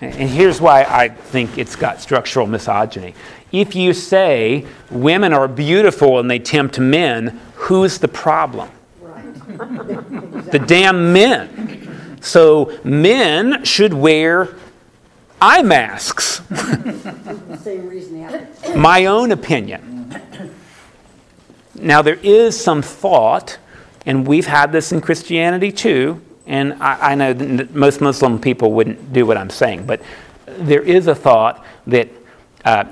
And 0.01 0.29
here's 0.29 0.59
why 0.59 0.83
I 0.83 1.09
think 1.09 1.57
it's 1.57 1.75
got 1.75 2.01
structural 2.01 2.47
misogyny. 2.47 3.13
If 3.51 3.75
you 3.75 3.93
say 3.93 4.65
women 4.89 5.33
are 5.33 5.47
beautiful 5.47 6.19
and 6.19 6.29
they 6.31 6.39
tempt 6.39 6.79
men, 6.79 7.39
who's 7.55 7.99
the 7.99 8.07
problem? 8.07 8.69
The 9.59 10.63
damn 10.65 11.13
men. 11.13 12.17
So 12.21 12.77
men 12.83 13.63
should 13.63 13.93
wear 13.93 14.49
eye 15.41 15.61
masks. 15.61 16.41
Same 17.61 17.87
reason 17.87 18.47
My 18.75 19.05
own 19.05 19.31
opinion. 19.31 20.13
Now, 21.75 22.01
there 22.01 22.19
is 22.21 22.59
some 22.59 22.81
thought, 22.81 23.57
and 24.05 24.27
we've 24.27 24.47
had 24.47 24.71
this 24.71 24.91
in 24.91 24.99
Christianity 24.99 25.71
too, 25.71 26.21
and 26.45 26.73
I, 26.81 27.11
I 27.11 27.15
know 27.15 27.67
most 27.71 28.01
Muslim 28.01 28.39
people 28.39 28.73
wouldn't 28.73 29.13
do 29.13 29.25
what 29.25 29.37
I'm 29.37 29.49
saying, 29.49 29.85
but 29.85 30.01
there 30.45 30.81
is 30.81 31.07
a 31.07 31.15
thought 31.15 31.63
that 31.87 32.09
uh, 32.65 32.83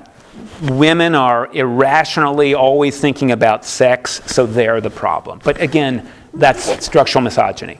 women 0.62 1.14
are 1.14 1.52
irrationally 1.52 2.54
always 2.54 2.98
thinking 2.98 3.32
about 3.32 3.64
sex, 3.64 4.22
so 4.26 4.46
they're 4.46 4.80
the 4.80 4.90
problem. 4.90 5.40
But 5.44 5.60
again, 5.60 6.10
that's 6.38 6.84
structural 6.84 7.22
misogyny, 7.22 7.78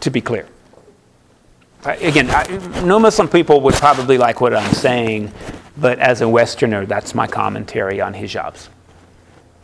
to 0.00 0.10
be 0.10 0.20
clear. 0.20 0.46
Again, 1.84 2.30
I, 2.30 2.46
no 2.84 2.98
Muslim 2.98 3.28
people 3.28 3.60
would 3.62 3.74
probably 3.74 4.16
like 4.16 4.40
what 4.40 4.54
I'm 4.54 4.72
saying, 4.72 5.32
but 5.76 5.98
as 5.98 6.20
a 6.20 6.28
Westerner, 6.28 6.86
that's 6.86 7.14
my 7.14 7.26
commentary 7.26 8.00
on 8.00 8.14
hijabs. 8.14 8.68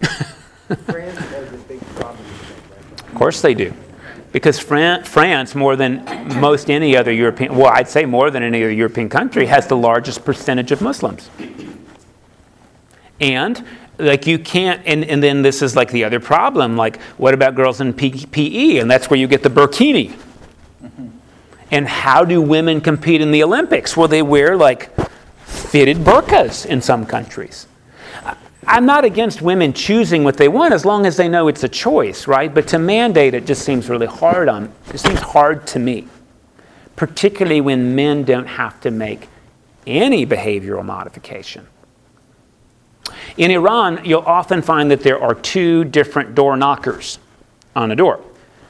France 0.01 1.18
has 1.18 1.53
a 1.53 1.57
big 1.68 1.80
problem. 1.94 2.24
Of 3.07 3.14
course 3.14 3.40
they 3.40 3.55
do. 3.55 3.72
Because 4.32 4.59
Fran- 4.59 5.05
France, 5.05 5.55
more 5.55 5.76
than 5.76 6.05
most 6.40 6.70
any 6.70 6.96
other 6.96 7.12
European, 7.12 7.57
well, 7.57 7.72
I'd 7.72 7.88
say 7.88 8.05
more 8.05 8.30
than 8.30 8.42
any 8.42 8.62
other 8.62 8.72
European 8.72 9.09
country, 9.09 9.46
has 9.46 9.66
the 9.66 9.76
largest 9.76 10.24
percentage 10.24 10.72
of 10.72 10.80
Muslims. 10.80 11.30
And, 13.20 13.64
like, 14.01 14.26
you 14.26 14.38
can't, 14.38 14.82
and, 14.86 15.05
and 15.05 15.22
then 15.22 15.42
this 15.42 15.62
is 15.62 15.76
like 15.76 15.90
the 15.90 16.05
other 16.05 16.20
problem 16.20 16.76
like, 16.76 17.01
what 17.18 17.34
about 17.34 17.55
girls 17.55 17.80
in 17.80 17.92
PE? 17.92 18.78
And 18.78 18.90
that's 18.90 19.11
where 19.11 19.18
you 19.18 19.26
get 19.26 19.42
the 19.42 19.51
burkini. 19.51 20.11
Mm-hmm. 20.82 21.09
And 21.70 21.86
how 21.86 22.24
do 22.24 22.42
women 22.42 22.80
compete 22.80 23.20
in 23.20 23.30
the 23.30 23.42
Olympics? 23.42 23.96
Well, 23.96 24.09
they 24.09 24.22
wear 24.22 24.57
like 24.57 24.90
fitted 25.44 25.98
burqas 25.98 26.66
in 26.66 26.80
some 26.82 27.07
countries. 27.07 27.66
I'm 28.66 28.86
not 28.86 29.05
against 29.05 29.42
women 29.42 29.72
choosing 29.72 30.22
what 30.22 30.36
they 30.36 30.48
want 30.48 30.74
as 30.74 30.84
long 30.84 31.07
as 31.07 31.16
they 31.16 31.28
know 31.28 31.48
it's 31.48 31.64
a 31.64 31.68
choice, 31.68 32.26
right? 32.26 32.53
But 32.53 32.68
to 32.68 32.78
mandate 32.78 33.34
it 33.34 33.46
just 33.46 33.64
seems 33.64 33.88
really 33.88 34.07
hard 34.07 34.48
on 34.48 34.72
it 34.92 34.98
seems 34.98 35.20
hard 35.20 35.66
to 35.68 35.78
me. 35.78 36.07
Particularly 36.94 37.61
when 37.61 37.94
men 37.94 38.24
don't 38.24 38.46
have 38.46 38.80
to 38.82 38.90
make 38.90 39.28
any 39.86 40.26
behavioral 40.26 40.84
modification. 40.84 41.66
In 43.36 43.50
Iran, 43.50 44.00
you'll 44.04 44.20
often 44.20 44.62
find 44.62 44.90
that 44.90 45.02
there 45.02 45.20
are 45.20 45.34
two 45.34 45.84
different 45.84 46.34
door 46.34 46.56
knockers 46.56 47.18
on 47.74 47.90
a 47.90 47.96
door. 47.96 48.20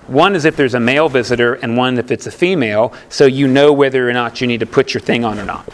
One 0.06 0.34
is 0.34 0.44
if 0.44 0.56
there's 0.56 0.74
a 0.74 0.80
male 0.80 1.08
visitor, 1.08 1.54
and 1.54 1.76
one 1.76 1.96
if 1.98 2.10
it's 2.10 2.26
a 2.26 2.30
female, 2.30 2.92
so 3.08 3.26
you 3.26 3.46
know 3.46 3.72
whether 3.72 4.08
or 4.08 4.12
not 4.12 4.40
you 4.40 4.46
need 4.46 4.60
to 4.60 4.66
put 4.66 4.92
your 4.92 5.00
thing 5.00 5.24
on 5.24 5.38
or 5.38 5.44
not. 5.44 5.68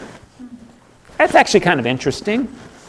That's 1.17 1.33
actually 1.33 1.61
kind 1.61 1.79
of 1.79 1.87
interesting. 1.87 2.47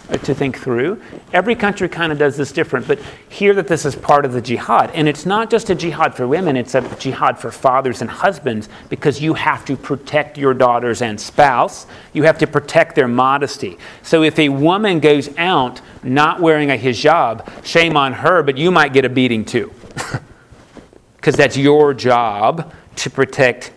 To 0.09 0.35
think 0.35 0.59
through. 0.59 1.01
Every 1.33 1.55
country 1.55 1.89
kind 1.89 2.13
of 2.13 2.19
does 2.19 2.37
this 2.37 2.51
different, 2.53 2.89
but 2.89 2.99
hear 3.29 3.55
that 3.55 3.69
this 3.69 3.85
is 3.85 3.95
part 3.95 4.25
of 4.25 4.33
the 4.33 4.41
jihad. 4.41 4.91
And 4.93 5.09
it's 5.09 5.27
not 5.27 5.51
just 5.51 5.69
a 5.71 5.75
jihad 5.75 6.15
for 6.15 6.27
women, 6.27 6.57
it's 6.57 6.75
a 6.75 6.81
jihad 6.97 7.39
for 7.39 7.51
fathers 7.51 8.01
and 8.01 8.11
husbands 8.11 8.69
because 8.89 9.21
you 9.21 9.35
have 9.35 9.65
to 9.67 9.77
protect 9.77 10.39
your 10.39 10.55
daughters 10.55 11.03
and 11.03 11.21
spouse. 11.21 11.87
You 12.13 12.23
have 12.23 12.39
to 12.39 12.47
protect 12.47 12.95
their 12.95 13.09
modesty. 13.09 13.77
So 14.03 14.23
if 14.23 14.39
a 14.39 14.49
woman 14.49 15.01
goes 15.01 15.29
out 15.37 15.81
not 16.03 16.41
wearing 16.41 16.71
a 16.71 16.79
hijab, 16.79 17.65
shame 17.65 17.97
on 17.97 18.15
her, 18.15 18.43
but 18.43 18.57
you 18.57 18.71
might 18.71 18.93
get 18.93 19.05
a 19.05 19.11
beating 19.11 19.45
too. 19.45 19.73
Because 21.17 21.35
that's 21.35 21.57
your 21.57 21.93
job 21.95 22.73
to 22.97 23.11
protect 23.11 23.73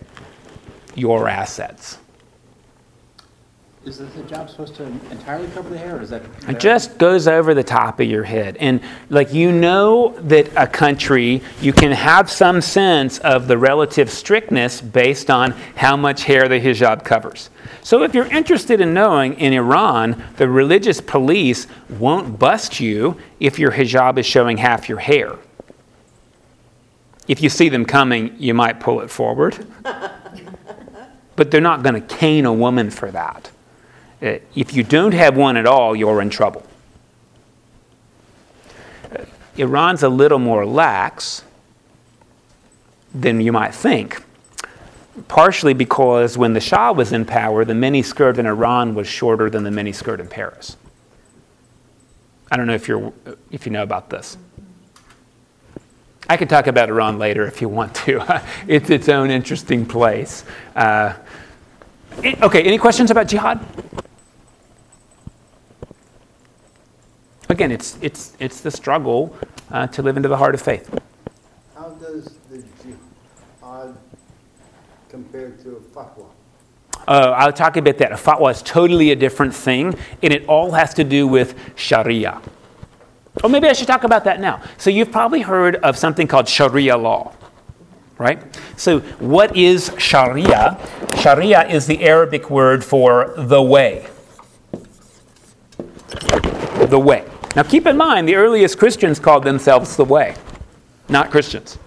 your 0.94 1.28
assets. 1.28 1.98
Is 3.84 3.98
the 3.98 4.04
hijab 4.04 4.48
supposed 4.48 4.76
to 4.76 4.84
entirely 5.10 5.48
cover 5.48 5.68
the 5.68 5.76
hair, 5.76 5.96
or 5.96 6.02
is 6.02 6.10
that? 6.10 6.22
It 6.48 6.60
just 6.60 6.98
goes 6.98 7.26
over 7.26 7.52
the 7.52 7.64
top 7.64 7.98
of 7.98 8.06
your 8.08 8.22
head. 8.22 8.56
And 8.58 8.80
like 9.10 9.34
you 9.34 9.50
know 9.50 10.14
that 10.20 10.48
a 10.56 10.68
country, 10.68 11.42
you 11.60 11.72
can 11.72 11.90
have 11.90 12.30
some 12.30 12.60
sense 12.60 13.18
of 13.18 13.48
the 13.48 13.58
relative 13.58 14.08
strictness 14.08 14.80
based 14.80 15.30
on 15.30 15.50
how 15.74 15.96
much 15.96 16.22
hair 16.22 16.46
the 16.48 16.60
hijab 16.60 17.04
covers. 17.04 17.50
So 17.82 18.04
if 18.04 18.14
you're 18.14 18.26
interested 18.26 18.80
in 18.80 18.94
knowing, 18.94 19.34
in 19.40 19.52
Iran, 19.52 20.22
the 20.36 20.48
religious 20.48 21.00
police 21.00 21.66
won't 21.98 22.38
bust 22.38 22.78
you 22.78 23.16
if 23.40 23.58
your 23.58 23.72
hijab 23.72 24.16
is 24.16 24.26
showing 24.26 24.58
half 24.58 24.88
your 24.88 24.98
hair. 24.98 25.36
If 27.26 27.42
you 27.42 27.48
see 27.48 27.68
them 27.68 27.84
coming, 27.84 28.36
you 28.38 28.54
might 28.54 28.78
pull 28.78 29.00
it 29.00 29.10
forward. 29.10 29.66
but 31.36 31.50
they're 31.50 31.60
not 31.60 31.82
going 31.82 31.94
to 31.94 32.14
cane 32.16 32.44
a 32.44 32.52
woman 32.52 32.90
for 32.90 33.10
that. 33.10 33.50
Uh, 34.22 34.38
if 34.54 34.72
you 34.72 34.84
don't 34.84 35.14
have 35.14 35.36
one 35.36 35.56
at 35.56 35.66
all, 35.66 35.96
you're 35.96 36.22
in 36.22 36.30
trouble. 36.30 36.64
Uh, 39.10 39.24
Iran's 39.56 40.04
a 40.04 40.08
little 40.08 40.38
more 40.38 40.64
lax 40.64 41.42
than 43.12 43.40
you 43.40 43.50
might 43.50 43.74
think, 43.74 44.24
partially 45.26 45.74
because 45.74 46.38
when 46.38 46.52
the 46.52 46.60
Shah 46.60 46.92
was 46.92 47.12
in 47.12 47.24
power, 47.24 47.64
the 47.64 47.72
miniskirt 47.72 48.38
in 48.38 48.46
Iran 48.46 48.94
was 48.94 49.08
shorter 49.08 49.50
than 49.50 49.64
the 49.64 49.70
miniskirt 49.70 50.20
in 50.20 50.28
Paris. 50.28 50.76
I 52.50 52.56
don't 52.56 52.68
know 52.68 52.74
if, 52.74 52.86
you're, 52.86 53.12
if 53.50 53.66
you 53.66 53.72
know 53.72 53.82
about 53.82 54.08
this. 54.08 54.36
I 56.28 56.36
could 56.36 56.48
talk 56.48 56.68
about 56.68 56.88
Iran 56.88 57.18
later 57.18 57.44
if 57.44 57.60
you 57.60 57.68
want 57.68 57.94
to. 57.96 58.42
it's 58.68 58.88
its 58.88 59.08
own 59.08 59.30
interesting 59.30 59.84
place. 59.84 60.44
Uh, 60.76 61.14
okay, 62.24 62.62
any 62.62 62.78
questions 62.78 63.10
about 63.10 63.26
jihad? 63.26 63.58
Again, 67.52 67.70
it's, 67.70 67.98
it's, 68.00 68.34
it's 68.40 68.62
the 68.62 68.70
struggle 68.70 69.36
uh, 69.70 69.86
to 69.88 70.00
live 70.00 70.16
into 70.16 70.30
the 70.30 70.38
heart 70.38 70.54
of 70.54 70.62
faith. 70.62 70.88
How 71.74 71.90
does 71.90 72.38
the 72.50 72.64
jihad 72.82 73.94
compare 75.10 75.50
to 75.50 75.76
a 75.76 75.80
fatwa? 75.80 76.30
Uh, 77.06 77.34
I'll 77.36 77.52
talk 77.52 77.76
about 77.76 77.98
that. 77.98 78.10
A 78.10 78.14
fatwa 78.14 78.50
is 78.50 78.62
totally 78.62 79.10
a 79.10 79.16
different 79.16 79.54
thing, 79.54 79.94
and 80.22 80.32
it 80.32 80.46
all 80.46 80.70
has 80.70 80.94
to 80.94 81.04
do 81.04 81.28
with 81.28 81.54
Sharia. 81.76 82.40
Or 83.44 83.50
maybe 83.50 83.68
I 83.68 83.74
should 83.74 83.86
talk 83.86 84.04
about 84.04 84.24
that 84.24 84.40
now. 84.40 84.62
So, 84.78 84.88
you've 84.88 85.12
probably 85.12 85.42
heard 85.42 85.76
of 85.76 85.98
something 85.98 86.26
called 86.26 86.48
Sharia 86.48 86.96
law, 86.96 87.34
right? 88.16 88.42
So, 88.78 89.00
what 89.18 89.54
is 89.54 89.92
Sharia? 89.98 90.78
Sharia 91.18 91.68
is 91.68 91.86
the 91.86 92.02
Arabic 92.02 92.48
word 92.48 92.82
for 92.82 93.34
the 93.36 93.60
way. 93.60 94.06
The 96.86 96.98
way. 96.98 97.28
Now 97.54 97.62
keep 97.62 97.86
in 97.86 97.96
mind, 97.96 98.28
the 98.28 98.36
earliest 98.36 98.78
Christians 98.78 99.20
called 99.20 99.44
themselves 99.44 99.96
the 99.96 100.04
way, 100.04 100.34
not 101.08 101.30
Christians. 101.30 101.78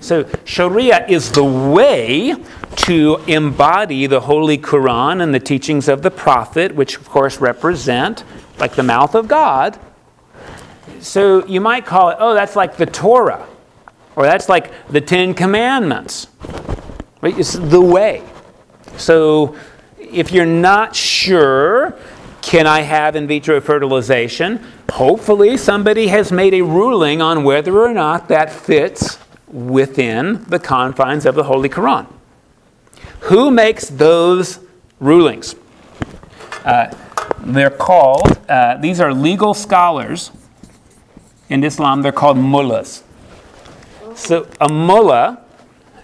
So 0.00 0.28
Sharia 0.44 1.06
is 1.08 1.30
the 1.30 1.44
way 1.44 2.34
to 2.76 3.16
embody 3.26 4.06
the 4.06 4.20
Holy 4.20 4.56
Quran 4.56 5.22
and 5.22 5.34
the 5.34 5.40
teachings 5.40 5.88
of 5.88 6.02
the 6.02 6.10
Prophet, 6.10 6.74
which 6.74 6.96
of 6.96 7.08
course 7.08 7.38
represent 7.38 8.24
like 8.58 8.74
the 8.74 8.82
mouth 8.82 9.14
of 9.14 9.28
God. 9.28 9.78
So 11.00 11.46
you 11.46 11.60
might 11.60 11.86
call 11.86 12.10
it, 12.10 12.16
oh, 12.18 12.34
that's 12.34 12.56
like 12.56 12.76
the 12.76 12.86
Torah, 12.86 13.46
or 14.16 14.24
that's 14.24 14.48
like 14.48 14.72
the 14.88 15.00
Ten 15.00 15.34
Commandments. 15.34 16.28
Right? 17.20 17.38
It's 17.38 17.52
the 17.52 17.80
way. 17.80 18.22
So 18.96 19.56
if 19.98 20.32
you're 20.32 20.46
not 20.46 20.96
sure, 20.96 21.96
can 22.42 22.66
I 22.66 22.80
have 22.80 23.16
in 23.16 23.26
vitro 23.26 23.60
fertilization? 23.60 24.64
Hopefully, 24.92 25.56
somebody 25.56 26.08
has 26.08 26.32
made 26.32 26.54
a 26.54 26.62
ruling 26.62 27.20
on 27.20 27.44
whether 27.44 27.78
or 27.78 27.92
not 27.92 28.28
that 28.28 28.50
fits 28.52 29.18
within 29.46 30.44
the 30.44 30.58
confines 30.58 31.26
of 31.26 31.34
the 31.34 31.44
Holy 31.44 31.68
Quran. 31.68 32.06
Who 33.20 33.50
makes 33.50 33.88
those 33.88 34.60
rulings? 35.00 35.54
Uh, 36.64 36.94
they're 37.40 37.70
called, 37.70 38.38
uh, 38.48 38.76
these 38.78 39.00
are 39.00 39.12
legal 39.12 39.54
scholars. 39.54 40.30
In 41.48 41.62
Islam, 41.64 42.02
they're 42.02 42.12
called 42.12 42.38
mullahs. 42.38 43.02
So, 44.14 44.48
a 44.60 44.68
mullah 44.72 45.42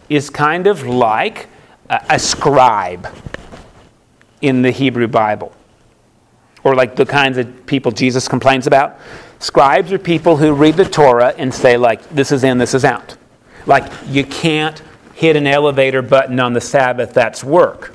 is 0.08 0.30
kind 0.30 0.66
of 0.66 0.86
like 0.86 1.48
a, 1.88 2.00
a 2.10 2.18
scribe 2.18 3.08
in 4.40 4.62
the 4.62 4.70
Hebrew 4.70 5.08
Bible 5.08 5.55
or 6.66 6.74
like 6.74 6.96
the 6.96 7.06
kinds 7.06 7.38
of 7.38 7.64
people 7.64 7.92
Jesus 7.92 8.26
complains 8.26 8.66
about. 8.66 8.98
Scribes 9.38 9.92
are 9.92 10.00
people 10.00 10.36
who 10.36 10.52
read 10.52 10.74
the 10.74 10.84
Torah 10.84 11.32
and 11.38 11.54
say, 11.54 11.76
like, 11.76 12.02
this 12.08 12.32
is 12.32 12.42
in, 12.42 12.58
this 12.58 12.74
is 12.74 12.84
out. 12.84 13.16
Like, 13.66 13.92
you 14.08 14.24
can't 14.24 14.82
hit 15.14 15.36
an 15.36 15.46
elevator 15.46 16.02
button 16.02 16.40
on 16.40 16.54
the 16.54 16.60
Sabbath, 16.60 17.14
that's 17.14 17.44
work, 17.44 17.94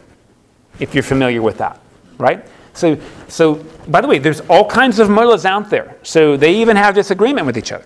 if 0.80 0.94
you're 0.94 1.04
familiar 1.04 1.42
with 1.42 1.58
that, 1.58 1.82
right? 2.18 2.46
So, 2.72 2.98
so 3.28 3.56
by 3.90 4.00
the 4.00 4.08
way, 4.08 4.20
there's 4.20 4.40
all 4.42 4.66
kinds 4.66 5.00
of 5.00 5.10
mullahs 5.10 5.46
out 5.46 5.70
there. 5.70 5.98
So 6.04 6.38
they 6.38 6.56
even 6.56 6.78
have 6.78 6.96
disagreement 6.96 7.46
with 7.46 7.58
each 7.58 7.74
other. 7.74 7.86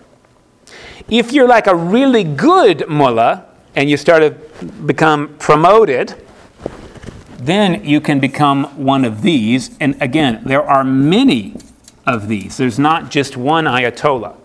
If 1.08 1.32
you're 1.32 1.48
like 1.48 1.66
a 1.66 1.74
really 1.74 2.22
good 2.22 2.88
mullah 2.88 3.44
and 3.74 3.90
you 3.90 3.96
start 3.96 4.22
to 4.22 4.64
become 4.64 5.34
promoted, 5.38 6.14
then 7.38 7.84
you 7.84 8.00
can 8.00 8.20
become 8.20 8.64
one 8.82 9.04
of 9.04 9.22
these. 9.22 9.76
And 9.78 10.00
again, 10.00 10.42
there 10.44 10.62
are 10.62 10.84
many 10.84 11.56
of 12.06 12.28
these. 12.28 12.56
There's 12.56 12.78
not 12.78 13.10
just 13.10 13.36
one 13.36 13.64
Ayatollah. 13.64 14.36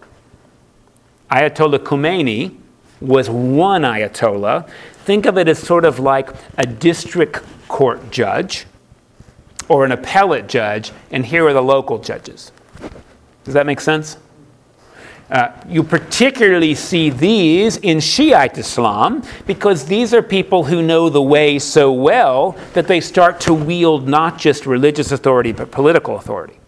Ayatollah 1.30 1.80
Khomeini 1.80 2.56
was 3.00 3.30
one 3.30 3.84
Ayatollah. 3.84 4.70
Think 5.06 5.26
of 5.26 5.38
it 5.38 5.48
as 5.48 5.60
sort 5.60 5.86
of 5.86 6.00
like 6.00 6.30
a 6.58 6.66
district 6.66 7.42
court 7.68 8.12
judge 8.12 8.66
or 9.70 9.86
an 9.86 9.92
appellate 9.92 10.48
judge, 10.48 10.92
and 11.12 11.26
here 11.26 11.48
are 11.48 11.54
the 11.54 11.62
local 11.62 11.98
judges. 11.98 12.52
Does 13.46 13.54
that 13.54 13.66
make 13.66 13.80
sense? 13.80 14.18
Uh, 15.32 15.50
you 15.70 15.82
particularly 15.82 16.76
see 16.76 17.10
these 17.10 17.78
in 17.78 18.02
Shiite 18.02 18.58
Islam 18.58 19.24
because 19.48 19.86
these 19.86 20.14
are 20.14 20.22
people 20.22 20.66
who 20.66 20.82
know 20.82 21.08
the 21.08 21.22
way 21.22 21.58
so 21.58 21.90
well 21.94 22.58
that 22.74 22.86
they 22.90 23.00
start 23.00 23.40
to 23.42 23.54
wield 23.54 24.10
not 24.10 24.38
just 24.38 24.66
religious 24.66 25.14
authority 25.14 25.54
but 25.54 25.72
political 25.72 26.18
authority, 26.18 26.60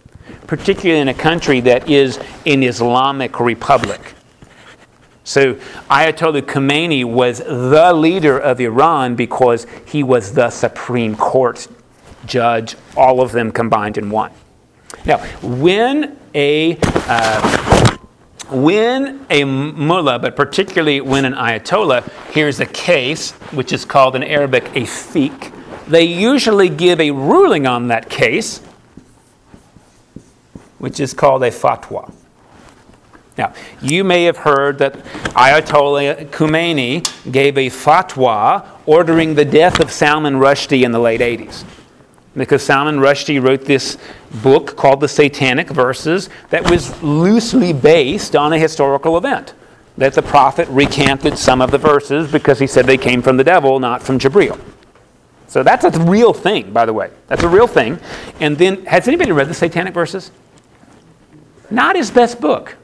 particularly 0.48 1.02
in 1.02 1.10
a 1.10 1.14
country 1.14 1.60
that 1.60 1.90
is 1.90 2.18
an 2.46 2.64
Islamic 2.64 3.38
republic. 3.42 4.00
So 5.26 5.56
Ayatollah 5.90 6.44
Khomeini 6.44 7.04
was 7.04 7.40
the 7.40 7.92
leader 7.94 8.40
of 8.40 8.62
Iran 8.62 9.16
because 9.16 9.68
he 9.86 10.04
was 10.04 10.34
the 10.34 10.50
Supreme 10.50 11.18
Court 11.18 11.68
judge, 12.26 12.78
all 12.96 13.20
of 13.20 13.34
them 13.34 13.52
combined 13.52 13.98
in 13.98 14.10
one. 14.10 14.32
Now, 15.06 15.18
when 15.42 16.18
a 16.34 16.78
uh, 16.82 17.63
when 18.50 19.26
a 19.30 19.44
mullah, 19.44 20.20
but 20.20 20.36
particularly 20.36 21.02
when 21.02 21.26
an 21.26 21.34
ayatollah, 21.34 22.10
hears 22.32 22.60
a 22.60 22.66
case, 22.66 23.32
which 23.52 23.72
is 23.72 23.86
called 23.86 24.16
in 24.16 24.24
Arabic 24.24 24.66
a 24.76 24.84
fiqh, 24.84 25.52
they 25.88 26.04
usually 26.04 26.70
give 26.70 27.00
a 27.00 27.12
ruling 27.12 27.68
on 27.68 27.88
that 27.90 28.10
case, 28.10 28.60
which 30.80 31.00
is 31.00 31.14
called 31.14 31.44
a 31.44 31.52
fatwa. 31.52 32.12
Now, 33.38 33.54
you 33.82 34.04
may 34.04 34.26
have 34.26 34.38
heard 34.38 34.78
that 34.80 34.94
Ayatollah 35.34 36.30
Khomeini 36.30 37.32
gave 37.32 37.58
a 37.58 37.68
fatwa 37.68 38.66
ordering 38.86 39.36
the 39.36 39.46
death 39.46 39.80
of 39.80 39.92
Salman 39.92 40.36
Rushdie 40.36 40.84
in 40.84 40.92
the 40.92 41.00
late 41.00 41.22
80s 41.22 41.64
because 42.36 42.64
Salman 42.64 42.98
Rushdie 42.98 43.42
wrote 43.42 43.66
this 43.66 43.98
book 44.42 44.76
called 44.76 45.00
The 45.00 45.08
Satanic 45.08 45.70
Verses 45.70 46.30
that 46.50 46.70
was 46.70 47.02
loosely 47.04 47.74
based 47.74 48.36
on 48.36 48.54
a 48.54 48.60
historical 48.60 49.18
event. 49.18 49.54
That 49.98 50.14
the 50.14 50.24
prophet 50.24 50.68
recanted 50.70 51.38
some 51.38 51.62
of 51.62 51.70
the 51.70 51.78
verses 51.78 52.32
because 52.32 52.58
he 52.58 52.66
said 52.66 52.86
they 52.86 52.98
came 52.98 53.22
from 53.22 53.38
the 53.38 53.44
devil, 53.44 53.80
not 53.80 54.02
from 54.02 54.18
Jibril. 54.18 54.60
So 55.48 55.62
that's 55.62 55.86
a 55.86 55.92
real 55.92 56.34
thing, 56.34 56.74
by 56.74 56.86
the 56.86 56.94
way. 56.94 57.12
That's 57.28 57.44
a 57.44 57.48
real 57.48 57.68
thing. 57.68 58.00
And 58.40 58.58
then, 58.58 58.86
has 58.86 59.08
anybody 59.08 59.32
read 59.32 59.48
the 59.48 59.54
Satanic 59.54 59.94
Verses? 59.94 60.32
Not 61.70 61.96
his 61.96 62.10
best 62.10 62.42
book. 62.42 62.76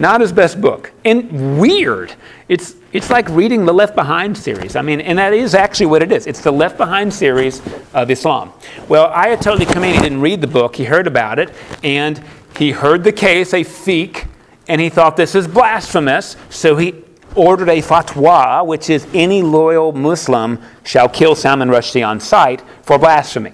Not 0.00 0.22
his 0.22 0.32
best 0.32 0.62
book. 0.62 0.92
And 1.04 1.60
weird. 1.60 2.14
It's, 2.48 2.74
it's 2.90 3.10
like 3.10 3.28
reading 3.28 3.66
the 3.66 3.74
Left 3.74 3.94
Behind 3.94 4.36
series. 4.36 4.74
I 4.74 4.80
mean, 4.80 4.98
and 5.02 5.18
that 5.18 5.34
is 5.34 5.54
actually 5.54 5.86
what 5.86 6.02
it 6.02 6.10
is. 6.10 6.26
It's 6.26 6.40
the 6.40 6.50
Left 6.50 6.78
Behind 6.78 7.12
series 7.12 7.60
of 7.92 8.10
Islam. 8.10 8.50
Well, 8.88 9.10
Ayatollah 9.10 9.66
Khomeini 9.66 10.00
didn't 10.00 10.22
read 10.22 10.40
the 10.40 10.46
book, 10.46 10.74
he 10.74 10.84
heard 10.84 11.06
about 11.06 11.38
it, 11.38 11.52
and 11.84 12.18
he 12.56 12.70
heard 12.70 13.04
the 13.04 13.12
case, 13.12 13.52
a 13.52 13.62
fiqh, 13.62 14.26
and 14.68 14.80
he 14.80 14.88
thought 14.88 15.18
this 15.18 15.34
is 15.34 15.46
blasphemous, 15.46 16.36
so 16.48 16.76
he 16.76 17.04
ordered 17.34 17.68
a 17.68 17.82
fatwa, 17.82 18.66
which 18.66 18.88
is 18.88 19.06
any 19.12 19.42
loyal 19.42 19.92
Muslim 19.92 20.62
shall 20.82 21.10
kill 21.10 21.34
Salman 21.34 21.68
Rushdie 21.68 22.06
on 22.06 22.20
sight 22.20 22.62
for 22.84 22.98
blasphemy. 22.98 23.52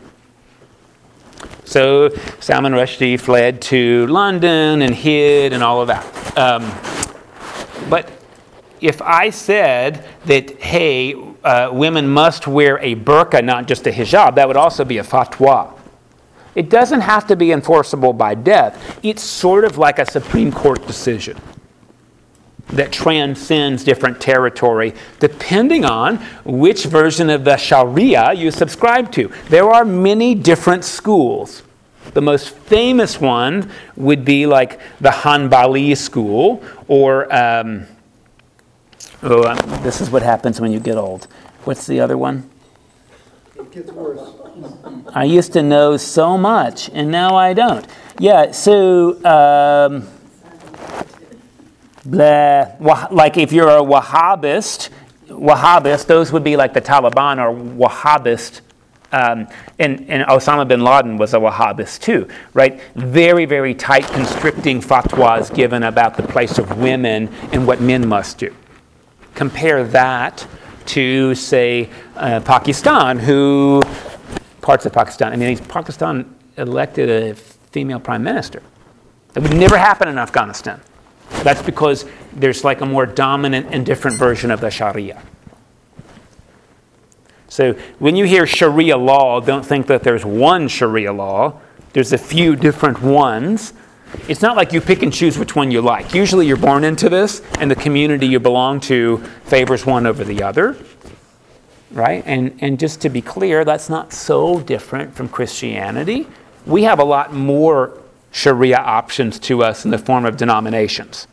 So 1.67 2.11
Salman 2.39 2.73
Rushdie 2.73 3.21
fled 3.21 3.61
to 3.63 4.07
London 4.07 4.83
and 4.83 4.95
hid 4.95 5.53
and 5.53 5.63
all 5.65 5.81
of 5.81 5.89
that. 5.89 6.39
Um, 6.39 6.63
but 7.91 8.11
if 8.81 9.03
I 9.03 9.31
said 9.31 10.05
that, 10.27 10.63
hey, 10.63 11.15
uh, 11.43 11.71
women 11.73 12.09
must 12.09 12.47
wear 12.47 12.79
a 12.79 12.95
burqa, 12.95 13.45
not 13.45 13.67
just 13.67 13.87
a 13.89 13.91
hijab, 13.91 14.37
that 14.37 14.47
would 14.47 14.57
also 14.57 14.85
be 14.85 14.99
a 14.99 15.03
fatwa. 15.03 15.73
It 16.55 16.71
doesn't 16.71 17.01
have 17.01 17.27
to 17.27 17.37
be 17.37 17.51
enforceable 17.51 18.13
by 18.13 18.37
death. 18.37 18.99
It's 19.03 19.23
sort 19.23 19.65
of 19.65 19.77
like 19.77 19.99
a 19.99 20.07
Supreme 20.07 20.53
Court 20.53 20.87
decision 20.87 21.37
that 22.69 22.93
transcends 22.93 23.85
different 23.85 24.21
territory 24.21 24.95
depending 25.21 25.85
on 25.85 26.17
which 26.45 26.85
version 26.85 27.31
of 27.31 27.45
the 27.45 27.57
Sharia 27.57 28.33
you 28.33 28.51
subscribe 28.51 29.13
to. 29.13 29.31
There 29.49 29.71
are 29.71 29.85
many 29.85 30.35
different 30.35 30.85
schools. 30.85 31.63
The 32.15 32.21
most 32.21 32.51
famous 32.51 33.21
one 33.21 33.71
would 33.97 34.25
be 34.25 34.47
like 34.47 34.81
the 35.01 35.11
Hanbali 35.11 35.97
school, 35.97 36.63
or 36.89 37.33
um, 37.35 37.87
oh, 39.23 39.45
um, 39.45 39.59
this 39.83 40.01
is 40.01 40.09
what 40.09 40.23
happens 40.23 40.61
when 40.61 40.73
you 40.73 40.81
get 40.81 40.97
old. 40.97 41.27
What's 41.65 41.87
the 41.87 42.01
other 42.01 42.17
one? 42.17 42.49
It 43.57 43.71
gets 43.73 43.91
worse. 43.91 44.21
I 45.13 45.25
used 45.25 45.53
to 45.55 45.63
know 45.63 45.97
so 45.97 46.39
much, 46.39 46.89
and 46.91 47.11
now 47.11 47.37
I 47.37 47.53
don't. 47.53 47.87
Yeah, 48.19 48.53
so. 48.53 49.23
Um, 49.25 50.09
like 52.07 53.37
if 53.37 53.53
you're 53.53 53.69
a 53.69 53.83
Wahhabist, 53.83 54.91
Wahhabist, 55.29 56.07
those 56.07 56.33
would 56.33 56.45
be 56.45 56.57
like 56.57 56.73
the 56.73 56.81
Taliban 56.81 57.39
or 57.39 57.55
Wahhabist. 57.55 58.61
Um, 59.13 59.49
and, 59.79 60.09
and 60.11 60.27
Osama 60.29 60.67
bin 60.67 60.83
Laden 60.83 61.17
was 61.17 61.33
a 61.33 61.39
Wahhabist 61.39 62.01
too, 62.01 62.29
right? 62.55 62.81
Very, 62.95 63.45
very 63.45 63.75
tight, 63.75 64.05
constricting 64.09 64.81
fatwas 64.81 65.55
given 65.55 65.85
about 65.85 66.17
the 66.17 66.25
place 66.25 66.59
of 66.59 66.79
women 66.79 67.29
and 67.53 67.67
what 67.67 67.81
men 67.81 68.07
must 68.07 68.39
do. 68.39 68.55
Compare 69.35 69.85
that 69.85 70.47
to, 70.87 71.35
say, 71.35 71.89
uh, 72.17 72.41
Pakistan, 72.41 73.19
who, 73.19 73.83
parts 74.61 74.87
of 74.87 74.93
Pakistan, 74.93 75.33
I 75.33 75.37
mean, 75.37 75.59
Pakistan 75.59 76.35
elected 76.57 77.09
a 77.09 77.35
female 77.35 78.01
prime 78.01 78.23
minister. 78.23 78.63
That 79.35 79.43
would 79.43 79.57
never 79.57 79.77
happen 79.79 80.09
in 80.09 80.19
Afghanistan. 80.19 80.81
That's 81.43 81.63
because 81.63 82.05
there's 82.33 82.65
like 82.65 82.81
a 82.81 82.87
more 82.87 83.07
dominant 83.07 83.69
and 83.71 83.85
different 83.85 84.19
version 84.19 84.51
of 84.51 84.61
the 84.61 84.71
Sharia. 84.71 85.23
So 87.49 87.73
when 87.99 88.17
you 88.17 88.25
hear 88.25 88.47
Sharia 88.47 88.97
law, 88.97 89.41
don't 89.41 89.65
think 89.65 89.87
that 89.87 90.03
there's 90.03 90.25
one 90.25 90.69
Sharia 90.69 91.13
law. 91.13 91.61
There's 91.93 92.13
a 92.13 92.19
few 92.19 92.57
different 92.57 93.01
ones. 93.01 93.73
It's 94.29 94.43
not 94.43 94.57
like 94.57 94.73
you 94.73 94.81
pick 94.81 95.03
and 95.03 95.13
choose 95.13 95.39
which 95.39 95.57
one 95.57 95.71
you 95.71 95.81
like. 95.81 96.15
Usually 96.15 96.47
you're 96.47 96.57
born 96.57 96.85
into 96.85 97.09
this, 97.09 97.43
and 97.59 97.71
the 97.71 97.77
community 97.77 98.27
you 98.27 98.41
belong 98.41 98.81
to 98.81 99.19
favors 99.45 99.87
one 99.87 100.07
over 100.07 100.25
the 100.25 100.43
other. 100.43 100.77
Right? 101.93 102.23
And, 102.27 102.59
and 102.61 102.79
just 102.79 103.01
to 103.03 103.09
be 103.09 103.23
clear, 103.23 103.65
that's 103.65 103.89
not 103.89 104.13
so 104.13 104.61
different 104.61 105.15
from 105.15 105.29
Christianity. 105.29 106.27
We 106.67 106.83
have 106.83 106.99
a 106.99 107.05
lot 107.05 107.33
more 107.33 108.03
Sharia 108.37 108.77
options 108.77 109.39
to 109.39 109.63
us 109.63 109.87
in 109.87 109.91
the 109.91 109.97
form 109.97 110.27
of 110.27 110.37
denominations. 110.37 111.27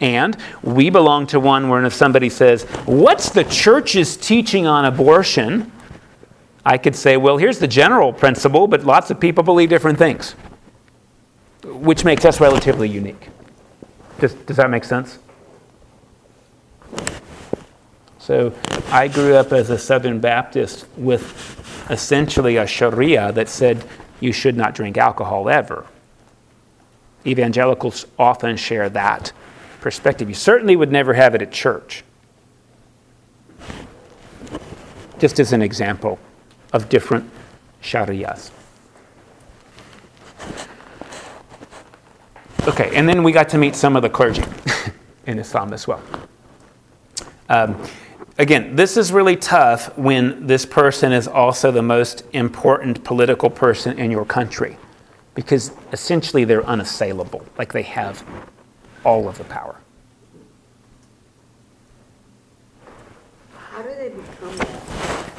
And 0.00 0.36
we 0.60 0.90
belong 0.90 1.28
to 1.28 1.38
one 1.38 1.68
where 1.68 1.84
if 1.84 1.94
somebody 1.94 2.28
says, 2.28 2.64
What's 2.86 3.30
the 3.30 3.44
church's 3.44 4.16
teaching 4.16 4.66
on 4.66 4.84
abortion? 4.84 5.70
I 6.64 6.76
could 6.76 6.96
say, 6.96 7.16
Well, 7.16 7.36
here's 7.36 7.60
the 7.60 7.68
general 7.68 8.12
principle, 8.12 8.66
but 8.66 8.82
lots 8.82 9.12
of 9.12 9.20
people 9.20 9.44
believe 9.44 9.68
different 9.68 9.96
things, 9.96 10.32
which 11.62 12.04
makes 12.04 12.24
us 12.24 12.40
relatively 12.40 12.88
unique. 12.88 13.28
Does, 14.18 14.34
does 14.34 14.56
that 14.56 14.68
make 14.68 14.82
sense? 14.82 15.20
So 18.18 18.52
I 18.90 19.06
grew 19.06 19.36
up 19.36 19.52
as 19.52 19.70
a 19.70 19.78
Southern 19.78 20.18
Baptist 20.18 20.84
with 20.96 21.86
essentially 21.90 22.56
a 22.56 22.66
Sharia 22.66 23.30
that 23.30 23.48
said 23.48 23.84
you 24.20 24.32
should 24.32 24.56
not 24.56 24.74
drink 24.74 24.96
alcohol 24.96 25.48
ever. 25.48 25.86
Evangelicals 27.26 28.06
often 28.18 28.56
share 28.56 28.88
that 28.90 29.32
perspective. 29.80 30.28
You 30.28 30.34
certainly 30.34 30.76
would 30.76 30.92
never 30.92 31.14
have 31.14 31.34
it 31.34 31.42
at 31.42 31.52
church. 31.52 32.04
Just 35.18 35.40
as 35.40 35.52
an 35.52 35.62
example 35.62 36.18
of 36.72 36.88
different 36.88 37.30
sharias. 37.82 38.50
Okay, 42.68 42.94
and 42.96 43.08
then 43.08 43.22
we 43.22 43.32
got 43.32 43.48
to 43.50 43.58
meet 43.58 43.76
some 43.76 43.94
of 43.96 44.02
the 44.02 44.10
clergy 44.10 44.42
in 45.26 45.38
Islam 45.38 45.72
as 45.72 45.86
well. 45.86 46.02
Um, 47.48 47.80
again, 48.38 48.76
this 48.76 48.96
is 48.96 49.12
really 49.12 49.36
tough 49.36 49.96
when 49.96 50.46
this 50.46 50.66
person 50.66 51.12
is 51.12 51.26
also 51.26 51.70
the 51.70 51.82
most 51.82 52.24
important 52.32 53.02
political 53.04 53.50
person 53.50 53.98
in 53.98 54.10
your 54.10 54.24
country 54.24 54.76
because 55.34 55.72
essentially 55.92 56.44
they're 56.44 56.64
unassailable, 56.66 57.44
like 57.58 57.72
they 57.72 57.82
have 57.82 58.24
all 59.04 59.28
of 59.28 59.38
the 59.38 59.44
power. 59.44 59.76
How 63.70 63.82
do 63.82 63.94
they 63.94 64.08
become 64.08 64.56
that? 64.56 64.82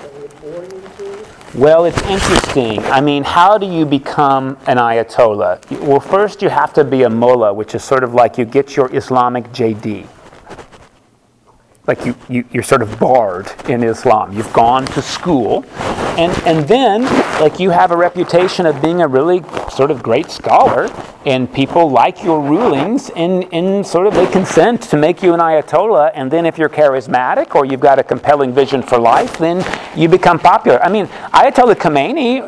Are 0.04 0.20
they 0.20 0.28
born 0.39 0.66
into 0.66 1.20
it? 1.20 1.28
Well, 1.56 1.86
it's 1.86 2.02
interesting. 2.04 2.80
I 2.86 3.02
mean, 3.02 3.24
how 3.24 3.58
do 3.58 3.66
you 3.66 3.86
become 3.86 4.58
an 4.68 4.78
Ayatollah? 4.78 5.82
Well, 5.82 6.00
first 6.00 6.43
you 6.43 6.50
have 6.50 6.72
to 6.74 6.84
be 6.84 7.02
a 7.04 7.10
mullah, 7.10 7.52
which 7.52 7.74
is 7.74 7.84
sort 7.84 8.04
of 8.04 8.14
like 8.14 8.38
you 8.38 8.45
get 8.45 8.76
your 8.76 8.95
Islamic 8.95 9.45
JD 9.45 10.08
like 11.88 12.06
you, 12.06 12.16
you, 12.28 12.44
you're 12.52 12.64
sort 12.64 12.82
of 12.82 13.00
barred 13.00 13.50
in 13.70 13.82
Islam. 13.82 14.34
You've 14.34 14.52
gone 14.52 14.86
to 14.88 15.02
school, 15.02 15.64
and, 16.18 16.38
and 16.46 16.68
then 16.68 17.04
like 17.42 17.60
you 17.60 17.70
have 17.70 17.92
a 17.92 17.98
reputation 17.98 18.66
of 18.66 18.82
being 18.82 19.02
a 19.02 19.08
really 19.08 19.42
sort 19.72 19.90
of 19.90 20.04
great 20.04 20.30
scholar, 20.30 20.90
and 21.26 21.52
people 21.52 21.90
like 21.90 22.24
your 22.24 22.42
rulings, 22.42 23.10
and, 23.12 23.52
and 23.54 23.88
sort 23.88 24.06
of 24.06 24.14
they 24.16 24.28
consent 24.28 24.82
to 24.84 24.98
make 24.98 25.24
you 25.24 25.34
an 25.34 25.40
Ayatollah. 25.40 26.12
And 26.14 26.30
then 26.30 26.46
if 26.46 26.58
you're 26.58 26.70
charismatic 26.70 27.56
or 27.56 27.66
you've 27.66 27.80
got 27.80 28.00
a 28.00 28.04
compelling 28.04 28.54
vision 28.54 28.82
for 28.82 28.98
life, 28.98 29.38
then 29.38 29.66
you 29.96 30.10
become 30.10 30.40
popular. 30.40 30.84
I 30.84 30.90
mean, 30.90 31.08
Ayatollah 31.08 31.76
Khomeini, 31.76 32.44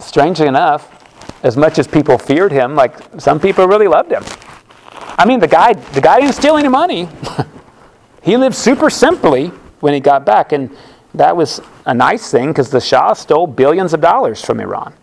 strangely 0.00 0.46
enough, 0.46 0.94
as 1.42 1.56
much 1.56 1.78
as 1.78 1.88
people 1.88 2.18
feared 2.18 2.52
him, 2.52 2.76
like 2.76 2.94
some 3.18 3.40
people 3.40 3.66
really 3.66 3.88
loved 3.88 4.12
him. 4.12 4.22
I 5.18 5.26
mean, 5.26 5.40
the 5.40 5.48
guy, 5.48 5.72
the 5.72 6.00
guy 6.00 6.20
didn't 6.20 6.36
steal 6.36 6.56
any 6.56 6.68
money. 6.68 7.08
he 8.22 8.36
lived 8.36 8.54
super 8.54 8.88
simply 8.88 9.48
when 9.80 9.92
he 9.92 9.98
got 9.98 10.24
back, 10.24 10.52
and 10.52 10.74
that 11.14 11.36
was 11.36 11.60
a 11.86 11.92
nice 11.92 12.30
thing 12.30 12.48
because 12.48 12.70
the 12.70 12.80
Shah 12.80 13.14
stole 13.14 13.48
billions 13.48 13.92
of 13.92 14.00
dollars 14.00 14.44
from 14.44 14.60
Iran. 14.60 14.94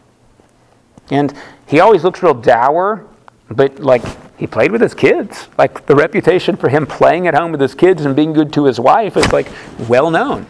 And 1.11 1.34
he 1.68 1.82
always 1.82 2.03
looks 2.03 2.24
real 2.24 2.34
dour, 2.34 3.05
but 3.49 3.80
like 3.80 4.03
he 4.38 4.47
played 4.47 4.72
with 4.72 4.82
his 4.82 4.93
kids. 4.93 5.49
Like 5.57 5.86
the 5.86 5.95
reputation 5.95 6.55
for 6.55 6.70
him 6.70 6.86
playing 6.86 7.28
at 7.28 7.34
home 7.34 7.51
with 7.51 7.61
his 7.61 7.76
kids 7.76 8.05
and 8.05 8.16
being 8.16 8.32
good 8.32 8.53
to 8.53 8.66
his 8.66 8.80
wife 8.80 9.18
is 9.18 9.32
like 9.34 9.47
well 9.89 10.09
known. 10.09 10.45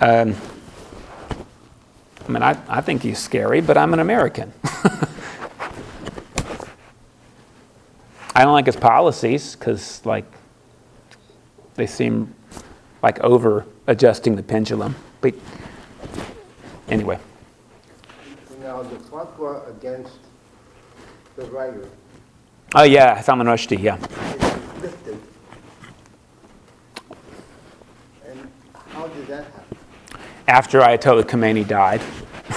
Um, 0.00 0.34
I 2.26 2.32
mean, 2.32 2.42
I, 2.42 2.58
I 2.68 2.80
think 2.80 3.02
he's 3.02 3.18
scary, 3.18 3.60
but 3.60 3.76
I'm 3.76 3.92
an 3.92 4.00
American. 4.00 4.52
I 8.34 8.44
don't 8.44 8.52
like 8.52 8.66
his 8.66 8.76
policies 8.76 9.56
because, 9.56 10.04
like, 10.06 10.24
they 11.74 11.86
seem 11.86 12.34
like 13.02 13.18
over 13.20 13.66
adjusting 13.86 14.36
the 14.36 14.42
pendulum. 14.42 14.94
But 15.20 15.34
anyway. 16.88 17.18
Now, 18.60 18.82
the 18.82 18.96
fatwa 18.96 19.68
against 19.68 20.18
the 21.36 21.44
writer 21.46 21.88
Oh, 22.72 22.84
yeah, 22.84 23.20
Salman 23.20 23.48
Rushdie, 23.48 23.82
yeah. 23.82 23.96
lifted. 24.80 25.18
And 28.24 28.48
how 28.90 29.08
did 29.08 29.26
that 29.26 29.44
happen? 29.44 29.60
after 30.50 30.80
Ayatollah 30.80 31.24
Khomeini 31.24 31.66
died. 31.66 32.00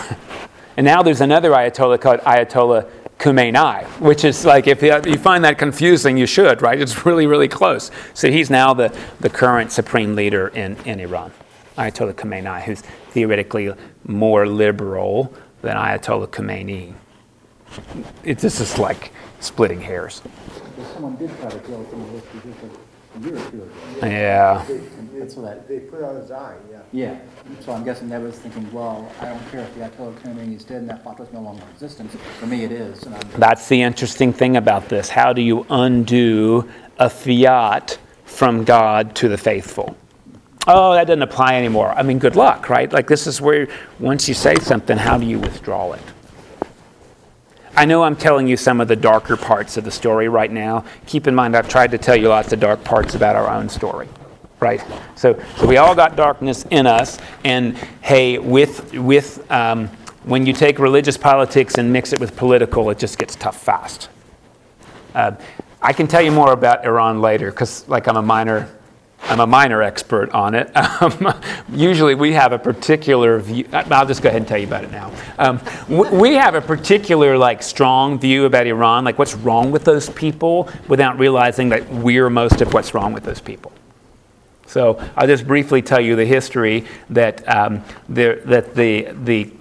and 0.77 0.85
now 0.85 1.03
there's 1.03 1.21
another 1.21 1.51
Ayatollah 1.51 2.01
called 2.01 2.19
Ayatollah 2.21 2.89
Khamenei, 3.23 3.85
which 4.01 4.25
is 4.25 4.43
like, 4.43 4.67
if 4.67 4.83
you 4.83 5.17
find 5.17 5.45
that 5.45 5.57
confusing, 5.57 6.17
you 6.17 6.25
should, 6.25 6.61
right? 6.61 6.77
It's 6.77 7.05
really, 7.05 7.25
really 7.25 7.47
close. 7.47 7.89
So 8.13 8.29
he's 8.29 8.49
now 8.49 8.73
the, 8.73 8.93
the 9.21 9.29
current 9.29 9.71
supreme 9.71 10.13
leader 10.13 10.49
in, 10.49 10.75
in 10.83 10.99
Iran, 10.99 11.31
Ayatollah 11.77 12.15
Khamenei, 12.15 12.61
who's 12.63 12.81
theoretically 13.11 13.73
more 14.03 14.45
liberal 14.45 15.33
than 15.61 15.77
Ayatollah 15.77 16.27
Khomeini. 16.27 16.93
It, 18.25 18.39
this 18.39 18.59
is 18.59 18.77
like 18.77 19.13
splitting 19.39 19.79
hairs. 19.79 20.21
Someone 23.13 23.33
did 23.33 23.41
try 23.41 23.45
to 23.45 23.51
kill 23.51 23.61
him 23.61 23.69
just 23.69 23.93
a 23.95 23.99
year 23.99 23.99
or 23.99 23.99
two 23.99 23.99
ago. 23.99 24.07
Yeah. 24.07 24.65
They- 24.67 25.19
That's 25.19 25.35
what 25.35 25.51
I- 25.51 25.57
They 25.67 25.79
put 25.79 26.03
out 26.03 26.15
his 26.15 26.31
eye, 26.31 26.55
yeah. 26.71 26.77
Yeah, 26.91 27.15
so 27.63 27.71
I'm 27.71 27.83
guessing 27.83 28.09
Neva's 28.09 28.35
thinking, 28.39 28.67
well, 28.73 29.07
I 29.21 29.25
don't 29.25 29.51
care 29.51 29.61
if 29.61 29.73
the 29.75 29.81
Ayatollah 29.81 30.15
Khomeini 30.21 30.55
is 30.57 30.63
dead 30.63 30.77
and 30.81 30.89
that 30.89 31.03
fatwa 31.03 31.21
is 31.21 31.31
no 31.33 31.39
longer 31.41 31.61
in 31.63 31.69
existence. 31.69 32.15
For 32.39 32.45
me, 32.47 32.63
it 32.63 32.71
is. 32.71 33.03
And 33.03 33.15
I'm, 33.15 33.21
That's 33.37 33.67
the 33.69 33.81
interesting 33.81 34.33
thing 34.33 34.57
about 34.57 34.89
this. 34.89 35.09
How 35.09 35.31
do 35.33 35.41
you 35.41 35.65
undo 35.69 36.67
a 36.99 37.09
fiat 37.09 37.97
from 38.25 38.63
God 38.63 39.15
to 39.15 39.29
the 39.29 39.37
faithful? 39.37 39.95
Oh, 40.67 40.93
that 40.93 41.07
doesn't 41.07 41.21
apply 41.21 41.55
anymore. 41.55 41.91
I 41.91 42.03
mean, 42.03 42.19
good 42.19 42.35
luck, 42.35 42.69
right? 42.69 42.91
Like, 42.91 43.07
this 43.07 43.27
is 43.27 43.39
where, 43.41 43.67
once 43.99 44.27
you 44.27 44.33
say 44.33 44.55
something, 44.55 44.97
how 44.97 45.17
do 45.17 45.25
you 45.25 45.39
withdraw 45.39 45.93
it? 45.93 46.01
I 47.75 47.85
know 47.85 48.03
I'm 48.03 48.15
telling 48.15 48.47
you 48.47 48.55
some 48.55 48.79
of 48.81 48.87
the 48.87 48.95
darker 48.95 49.35
parts 49.35 49.77
of 49.77 49.83
the 49.83 49.91
story 49.91 50.29
right 50.29 50.51
now. 50.51 50.85
Keep 51.07 51.27
in 51.27 51.33
mind, 51.33 51.55
I've 51.55 51.67
tried 51.67 51.91
to 51.91 51.97
tell 51.97 52.15
you 52.15 52.29
lots 52.29 52.53
of 52.53 52.59
dark 52.59 52.83
parts 52.83 53.15
about 53.15 53.35
our 53.35 53.49
own 53.49 53.67
story, 53.67 54.07
right? 54.59 54.81
So, 55.15 55.41
so 55.57 55.65
we 55.65 55.77
all 55.77 55.95
got 55.95 56.15
darkness 56.15 56.65
in 56.69 56.85
us, 56.85 57.17
and 57.43 57.75
hey, 58.01 58.37
with 58.37 58.93
with 58.93 59.49
um, 59.51 59.87
when 60.23 60.45
you 60.45 60.53
take 60.53 60.77
religious 60.77 61.17
politics 61.17 61.79
and 61.79 61.91
mix 61.91 62.13
it 62.13 62.19
with 62.19 62.35
political, 62.37 62.89
it 62.91 62.99
just 62.99 63.17
gets 63.17 63.35
tough 63.35 63.59
fast. 63.59 64.09
Uh, 65.15 65.31
I 65.81 65.93
can 65.93 66.07
tell 66.07 66.21
you 66.21 66.31
more 66.31 66.53
about 66.53 66.85
Iran 66.85 67.21
later, 67.21 67.49
because 67.49 67.87
like 67.89 68.07
I'm 68.07 68.17
a 68.17 68.21
minor 68.21 68.69
I'm 69.33 69.39
a 69.39 69.47
minor 69.47 69.81
expert 69.81 70.29
on 70.29 70.53
it. 70.53 70.71
Um, 71.01 71.33
usually, 71.73 72.13
we 72.13 72.33
have 72.33 72.53
a 72.53 72.59
particular 72.59 73.39
view. 73.39 73.67
I'll 73.73 74.05
just 74.05 74.21
go 74.21 74.29
ahead 74.29 74.41
and 74.41 74.47
tell 74.47 74.59
you 74.59 74.67
about 74.67 74.83
it 74.83 74.91
now. 74.91 75.11
Um, 75.37 75.59
we 75.89 76.35
have 76.35 76.55
a 76.55 76.61
particular, 76.61 77.37
like, 77.37 77.63
strong 77.63 78.19
view 78.19 78.45
about 78.45 78.67
Iran, 78.67 79.03
like 79.03 79.17
what's 79.17 79.33
wrong 79.33 79.71
with 79.71 79.83
those 79.83 80.09
people, 80.09 80.69
without 80.87 81.17
realizing 81.17 81.69
that 81.69 81.89
we're 81.89 82.29
most 82.29 82.61
of 82.61 82.73
what's 82.73 82.93
wrong 82.93 83.11
with 83.11 83.23
those 83.23 83.41
people. 83.41 83.73
So 84.67 85.01
I'll 85.17 85.27
just 85.27 85.47
briefly 85.47 85.81
tell 85.81 85.99
you 85.99 86.15
the 86.15 86.25
history 86.25 86.85
that 87.09 87.47
um, 87.49 87.83
the, 88.07 88.39
that 88.45 88.75
the 88.75 89.07
the 89.23 89.51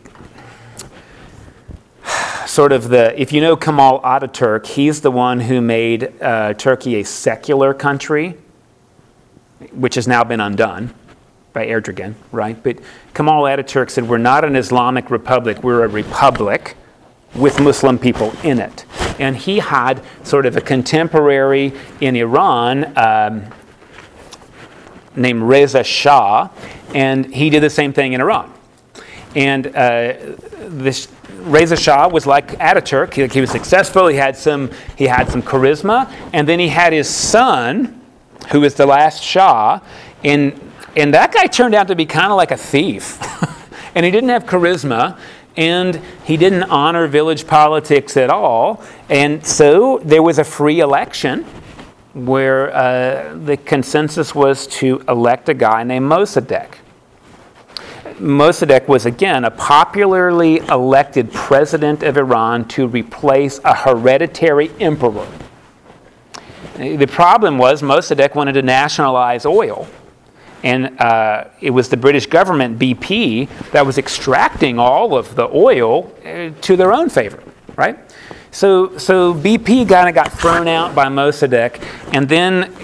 sort 2.47 2.73
of 2.73 2.89
the 2.89 3.21
if 3.21 3.33
you 3.33 3.41
know 3.41 3.57
Kemal 3.57 4.01
Ataturk, 4.03 4.67
he's 4.67 5.01
the 5.01 5.11
one 5.11 5.41
who 5.41 5.61
made 5.61 6.13
uh, 6.21 6.55
Turkey 6.55 7.01
a 7.01 7.05
secular 7.05 7.75
country 7.75 8.37
which 9.73 9.95
has 9.95 10.09
now 10.09 10.25
been 10.25 10.41
undone 10.41 10.95
by 11.53 11.67
Erdogan, 11.67 12.15
right? 12.31 12.61
But 12.63 12.79
Kemal 13.15 13.45
Ataturk 13.45 13.91
said, 13.91 14.09
We're 14.09 14.19
not 14.19 14.45
an 14.45 14.57
Islamic 14.57 15.11
republic, 15.11 15.63
we're 15.63 15.85
a 15.85 15.89
republic 15.89 16.77
with 17.35 17.61
Muslim 17.61 17.99
people 17.99 18.33
in 18.43 18.59
it. 18.59 18.85
And 19.19 19.37
he 19.37 19.59
had 19.59 20.03
sort 20.23 20.47
of 20.47 20.57
a 20.57 20.61
contemporary 20.61 21.73
in 22.01 22.17
Iran 22.17 22.97
um, 22.97 23.45
named 25.17 25.43
Reza 25.43 25.85
Shah, 25.85 26.49
and 26.95 27.33
he 27.33 27.51
did 27.51 27.63
the 27.63 27.71
same 27.71 27.93
thing 27.93 28.13
in 28.13 28.21
Iran. 28.21 28.53
And 29.35 29.69
uh, 29.69 30.15
this 30.69 31.09
Reza 31.39 31.77
Shah 31.77 32.09
was 32.09 32.27
like 32.27 32.53
Ataturk. 32.59 33.15
He, 33.15 33.27
he 33.27 33.41
was 33.41 33.51
successful. 33.51 34.07
He 34.07 34.17
had 34.17 34.37
some. 34.37 34.71
He 34.97 35.07
had 35.07 35.29
some 35.29 35.43
charisma, 35.43 36.13
and 36.33 36.47
then 36.47 36.59
he 36.59 36.69
had 36.69 36.93
his 36.93 37.09
son, 37.09 38.02
who 38.51 38.61
was 38.61 38.75
the 38.75 38.87
last 38.87 39.23
Shah, 39.23 39.81
and, 40.25 40.59
and 40.97 41.15
that 41.15 41.33
guy 41.33 41.47
turned 41.47 41.75
out 41.75 41.89
to 41.89 41.97
be 41.97 42.07
kind 42.07 42.31
of 42.31 42.37
like 42.37 42.51
a 42.51 42.57
thief. 42.57 43.19
and 43.95 44.05
he 44.05 44.11
didn't 44.11 44.31
have 44.31 44.45
charisma, 44.45 45.19
and 45.57 46.01
he 46.25 46.37
didn't 46.37 46.65
honor 46.65 47.07
village 47.07 47.47
politics 47.47 48.17
at 48.17 48.31
all. 48.31 48.83
And 49.09 49.45
so 49.47 49.99
there 49.99 50.23
was 50.23 50.39
a 50.39 50.45
free 50.45 50.81
election 50.81 51.45
where 52.15 52.75
uh, 52.75 53.35
the 53.37 53.57
consensus 53.57 54.35
was 54.35 54.67
to 54.67 55.03
elect 55.09 55.49
a 55.49 55.55
guy 55.55 55.83
named 55.83 56.11
Mossadegh. 56.11 56.75
Mossadegh 58.19 58.87
was 58.87 59.07
again 59.07 59.45
a 59.45 59.51
popularly 59.51 60.59
elected 60.69 61.33
president 61.33 62.03
of 62.03 62.17
Iran 62.17 62.67
to 62.69 62.87
replace 62.87 63.59
a 63.65 63.75
hereditary 63.75 64.71
emperor. 64.79 65.27
The 66.83 67.07
problem 67.07 67.59
was 67.59 67.81
Mossadegh 67.81 68.35
wanted 68.35 68.55
to 68.55 68.63
nationalize 68.63 69.47
oil. 69.47 69.87
And 70.65 71.01
uh, 71.01 71.45
it 71.61 71.71
was 71.71 71.89
the 71.89 71.97
British 71.97 72.27
government, 72.27 72.77
BP, 72.77 73.49
that 73.71 73.87
was 73.87 73.99
extracting 73.99 74.81
all 74.81 75.17
of 75.17 75.37
the 75.37 75.49
oil 75.55 76.13
uh, 76.25 76.51
to 76.61 76.77
their 76.77 76.93
own 76.93 77.09
favor, 77.09 77.41
right? 77.77 77.99
So, 78.51 78.99
so 78.99 79.33
BP 79.33 79.89
kind 79.89 80.09
of 80.09 80.15
got 80.17 80.33
thrown 80.33 80.67
out 80.67 80.93
by 80.93 81.07
Mossadegh, 81.07 81.81
and 82.13 82.29
then 82.29 82.75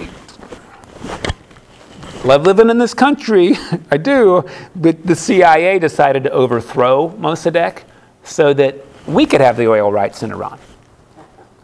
love 2.23 2.43
living 2.43 2.69
in 2.69 2.77
this 2.77 2.93
country, 2.93 3.55
I 3.91 3.97
do, 3.97 4.45
but 4.77 5.05
the 5.05 5.15
CIA 5.15 5.77
decided 5.77 6.23
to 6.23 6.31
overthrow 6.31 7.09
Mossadegh 7.19 7.83
so 8.23 8.53
that 8.53 8.75
we 9.07 9.25
could 9.25 9.41
have 9.41 9.57
the 9.57 9.67
oil 9.67 9.91
rights 9.91 10.23
in 10.23 10.31
Iran. 10.31 10.57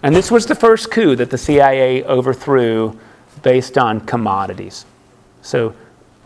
And 0.06 0.16
this 0.16 0.30
was 0.30 0.46
the 0.46 0.54
first 0.54 0.92
coup 0.92 1.16
that 1.16 1.32
the 1.32 1.38
CIA 1.38 2.04
overthrew 2.04 2.96
based 3.42 3.76
on 3.76 4.02
commodities. 4.02 4.86
So 5.42 5.74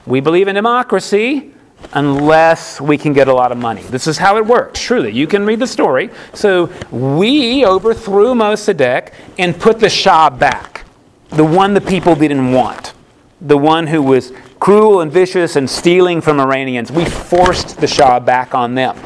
we 0.05 0.19
believe 0.19 0.49
in 0.49 0.55
democracy 0.55 1.53
unless 1.93 2.81
we 2.81 2.97
can 2.97 3.13
get 3.13 3.29
a 3.29 3.33
lot 3.33 3.53
of 3.53 3.57
money. 3.57 3.81
This 3.83 4.05
is 4.05 4.17
how 4.17 4.35
it 4.35 4.45
works. 4.45 4.81
Truly, 4.81 5.13
you 5.13 5.27
can 5.27 5.45
read 5.45 5.59
the 5.59 5.67
story. 5.67 6.09
So 6.33 6.69
we 6.91 7.65
overthrew 7.65 8.33
Mossadegh 8.33 9.13
and 9.37 9.57
put 9.57 9.79
the 9.79 9.89
Shah 9.89 10.29
back, 10.29 10.83
the 11.29 11.45
one 11.45 11.73
the 11.73 11.79
people 11.79 12.15
didn't 12.15 12.51
want, 12.51 12.91
the 13.39 13.57
one 13.57 13.87
who 13.87 14.01
was 14.01 14.33
cruel 14.59 14.99
and 14.99 15.09
vicious 15.09 15.55
and 15.55 15.69
stealing 15.69 16.19
from 16.19 16.41
Iranians. 16.41 16.91
We 16.91 17.05
forced 17.05 17.77
the 17.77 17.87
Shah 17.87 18.19
back 18.19 18.53
on 18.53 18.75
them. 18.75 18.97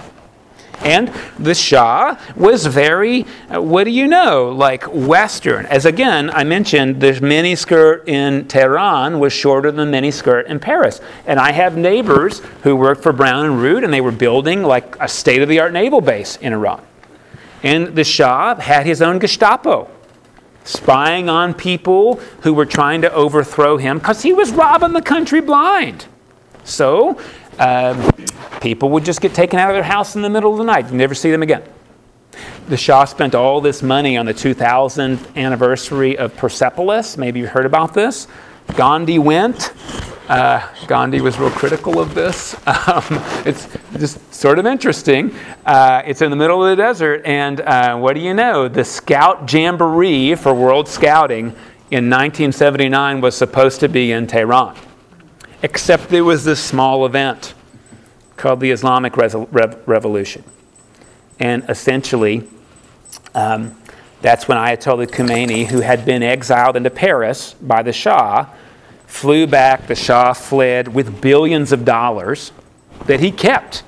And 0.84 1.13
the 1.39 1.55
Shah 1.55 2.17
was 2.36 2.65
very, 2.65 3.25
uh, 3.49 3.61
what 3.61 3.86
do 3.86 3.91
you 3.91 4.07
know, 4.07 4.49
like 4.49 4.84
Western. 4.84 5.65
As 5.67 5.86
again, 5.86 6.29
I 6.29 6.43
mentioned, 6.43 6.99
the 6.99 7.13
miniskirt 7.13 8.07
in 8.07 8.47
Tehran 8.47 9.19
was 9.19 9.31
shorter 9.31 9.71
than 9.71 9.89
the 9.89 9.97
miniskirt 9.97 10.45
in 10.47 10.59
Paris. 10.59 10.99
And 11.25 11.39
I 11.39 11.51
have 11.51 11.77
neighbors 11.77 12.39
who 12.63 12.75
worked 12.75 13.01
for 13.01 13.13
Brown 13.13 13.45
and 13.45 13.61
Root, 13.61 13.84
and 13.84 13.93
they 13.93 14.01
were 14.01 14.11
building 14.11 14.63
like 14.63 14.97
a 14.99 15.07
state 15.07 15.41
of 15.41 15.49
the 15.49 15.59
art 15.59 15.71
naval 15.71 16.01
base 16.01 16.36
in 16.38 16.53
Iran. 16.53 16.86
And 17.63 17.95
the 17.95 18.03
Shah 18.03 18.55
had 18.55 18.86
his 18.86 19.01
own 19.01 19.19
Gestapo 19.19 19.89
spying 20.65 21.29
on 21.29 21.53
people 21.53 22.15
who 22.41 22.53
were 22.53 22.65
trying 22.65 23.01
to 23.01 23.13
overthrow 23.13 23.77
him 23.77 23.97
because 23.97 24.21
he 24.21 24.34
was 24.34 24.51
robbing 24.51 24.93
the 24.93 25.01
country 25.01 25.41
blind. 25.41 26.05
So, 26.63 27.19
um, 27.59 28.09
people 28.64 28.89
would 28.91 29.03
just 29.03 29.20
get 29.20 29.34
taken 29.34 29.59
out 29.59 29.70
of 29.70 29.76
their 29.76 29.84
house 29.84 30.16
in 30.16 30.22
the 30.22 30.30
middle 30.30 30.53
of 30.53 30.57
the 30.57 30.64
night. 30.64 30.89
You 30.89 30.95
never 30.95 31.14
see 31.14 31.30
them 31.30 31.43
again. 31.43 31.64
The 32.70 32.78
Shah 32.78 33.03
spent 33.03 33.36
all 33.36 33.59
this 33.59 33.84
money 33.84 34.16
on 34.16 34.26
the 34.26 34.34
2000th 34.34 35.36
anniversary 35.36 36.18
of 36.18 36.34
Persepolis. 36.38 37.18
Maybe 37.18 37.41
you 37.41 37.47
heard 37.47 37.66
about 37.66 37.93
this. 37.93 38.26
Gandhi 38.78 39.20
went. 39.20 39.74
Uh, 40.30 40.66
Gandhi 40.88 41.20
was 41.20 41.38
real 41.38 41.51
critical 41.51 41.99
of 41.99 42.16
this. 42.16 42.55
Um, 42.88 43.03
it's 43.45 43.68
just 43.97 44.34
sort 44.34 44.59
of 44.59 44.66
interesting. 44.66 45.36
Uh, 45.66 46.01
it's 46.05 46.22
in 46.22 46.30
the 46.30 46.38
middle 46.38 46.64
of 46.64 46.76
the 46.76 46.82
desert, 46.82 47.22
and 47.26 47.59
uh, 47.61 47.97
what 47.97 48.14
do 48.14 48.22
you 48.22 48.34
know? 48.34 48.68
The 48.68 48.84
Scout 48.84 49.51
Jamboree 49.51 50.36
for 50.36 50.53
World 50.53 50.88
Scouting 50.88 51.47
in 51.91 52.09
1979 52.09 53.22
was 53.22 53.36
supposed 53.36 53.80
to 53.82 53.89
be 53.89 54.11
in 54.11 54.28
Tehran, 54.28 54.78
except 55.64 56.11
it 56.14 56.22
was 56.22 56.43
this 56.45 56.64
small 56.64 57.05
event 57.05 57.53
called 58.38 58.59
the 58.59 58.71
Islamic 58.71 59.15
Revolution. 59.17 60.43
And 61.39 61.63
essentially, 61.69 62.47
um, 63.36 63.75
that's 64.21 64.47
when 64.47 64.57
Ayatollah 64.57 65.07
Khomeini, 65.07 65.65
who 65.67 65.81
had 65.81 66.05
been 66.05 66.23
exiled 66.23 66.75
into 66.75 66.89
Paris 66.89 67.55
by 67.55 67.84
the 67.84 67.91
Shah, 67.91 68.47
flew 69.05 69.45
back. 69.45 69.88
The 69.88 69.95
Shah 69.95 70.34
fled 70.34 70.88
with 70.88 71.21
billions 71.21 71.71
of 71.71 71.86
dollars 71.86 72.51
that 73.05 73.19
he 73.19 73.31
kept. 73.31 73.84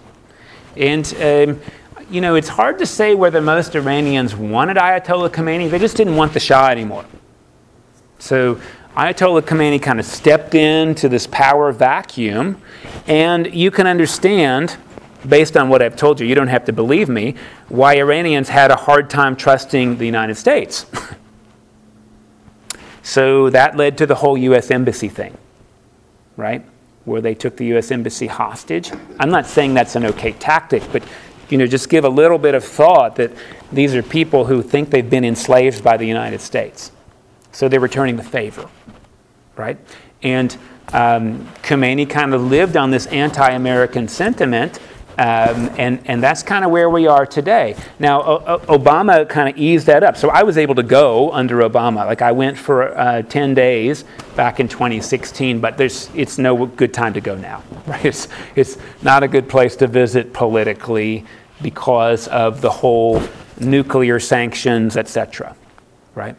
And, 0.75 1.05
um, 1.21 1.61
you 2.09 2.21
know, 2.21 2.35
it's 2.35 2.49
hard 2.49 2.79
to 2.79 2.85
say 2.85 3.15
whether 3.15 3.41
most 3.41 3.75
Iranians 3.75 4.35
wanted 4.35 4.77
Ayatollah 4.77 5.29
Khomeini. 5.29 5.69
They 5.69 5.79
just 5.79 5.95
didn't 5.95 6.15
want 6.15 6.33
the 6.33 6.39
Shah 6.39 6.67
anymore. 6.67 7.05
So 8.19 8.59
Ayatollah 8.95 9.41
Khomeini 9.41 9.81
kind 9.81 9.99
of 9.99 10.05
stepped 10.05 10.53
into 10.55 11.07
this 11.07 11.27
power 11.27 11.71
vacuum, 11.71 12.61
and 13.07 13.53
you 13.53 13.71
can 13.71 13.87
understand, 13.87 14.77
based 15.27 15.57
on 15.57 15.69
what 15.69 15.81
I've 15.81 15.95
told 15.95 16.19
you, 16.19 16.27
you 16.27 16.35
don't 16.35 16.47
have 16.47 16.65
to 16.65 16.73
believe 16.73 17.09
me, 17.09 17.35
why 17.69 17.97
Iranians 17.97 18.49
had 18.49 18.71
a 18.71 18.75
hard 18.75 19.09
time 19.09 19.35
trusting 19.35 19.97
the 19.97 20.05
United 20.05 20.35
States. 20.35 20.85
so 23.03 23.49
that 23.49 23.75
led 23.75 23.97
to 23.99 24.05
the 24.05 24.15
whole 24.15 24.37
U.S. 24.37 24.71
Embassy 24.71 25.09
thing, 25.09 25.37
right? 26.37 26.65
Where 27.05 27.21
they 27.21 27.35
took 27.35 27.57
the 27.57 27.65
U.S. 27.67 27.91
Embassy 27.91 28.27
hostage. 28.27 28.91
I'm 29.19 29.29
not 29.29 29.45
saying 29.45 29.73
that's 29.73 29.95
an 29.95 30.05
okay 30.05 30.31
tactic, 30.33 30.83
but 30.91 31.03
you 31.49 31.57
know, 31.57 31.67
just 31.67 31.89
give 31.89 32.05
a 32.05 32.09
little 32.09 32.37
bit 32.37 32.55
of 32.55 32.63
thought 32.63 33.15
that 33.17 33.31
these 33.71 33.95
are 33.95 34.01
people 34.01 34.45
who 34.45 34.61
think 34.61 34.89
they've 34.89 35.09
been 35.09 35.25
enslaved 35.25 35.83
by 35.83 35.97
the 35.97 36.05
United 36.05 36.41
States. 36.41 36.91
So 37.51 37.69
they're 37.69 37.79
returning 37.79 38.15
the 38.15 38.23
favor, 38.23 38.69
right? 39.55 39.77
And 40.23 40.57
um, 40.93 41.47
Khomeini 41.63 42.09
kind 42.09 42.33
of 42.33 42.41
lived 42.41 42.77
on 42.77 42.91
this 42.91 43.05
anti 43.07 43.49
American 43.51 44.07
sentiment. 44.07 44.79
Um, 45.17 45.71
and, 45.77 46.01
and 46.05 46.21
that's 46.21 46.43
kind 46.43 46.65
of 46.65 46.71
where 46.71 46.89
we 46.89 47.07
are 47.07 47.25
today. 47.25 47.77
Now, 47.99 48.21
o- 48.21 48.43
o- 48.45 48.77
Obama 48.77 49.27
kind 49.29 49.47
of 49.47 49.57
eased 49.57 49.87
that 49.87 50.03
up. 50.03 50.17
So 50.17 50.29
I 50.29 50.43
was 50.43 50.57
able 50.57 50.75
to 50.75 50.83
go 50.83 51.31
under 51.31 51.59
Obama. 51.59 52.05
Like 52.05 52.21
I 52.21 52.33
went 52.33 52.57
for 52.57 52.97
uh, 52.97 53.21
10 53.21 53.53
days 53.53 54.03
back 54.35 54.59
in 54.59 54.67
2016, 54.67 55.61
but 55.61 55.77
there's, 55.77 56.09
it's 56.15 56.37
no 56.37 56.65
good 56.65 56.93
time 56.93 57.13
to 57.13 57.21
go 57.21 57.35
now. 57.35 57.63
Right? 57.87 58.03
It's, 58.03 58.27
it's 58.55 58.77
not 59.03 59.23
a 59.23 59.27
good 59.27 59.47
place 59.47 59.75
to 59.77 59.87
visit 59.87 60.33
politically 60.33 61.23
because 61.61 62.27
of 62.27 62.59
the 62.59 62.69
whole 62.71 63.21
nuclear 63.59 64.19
sanctions, 64.19 64.97
etc. 64.97 65.55
Right? 66.15 66.35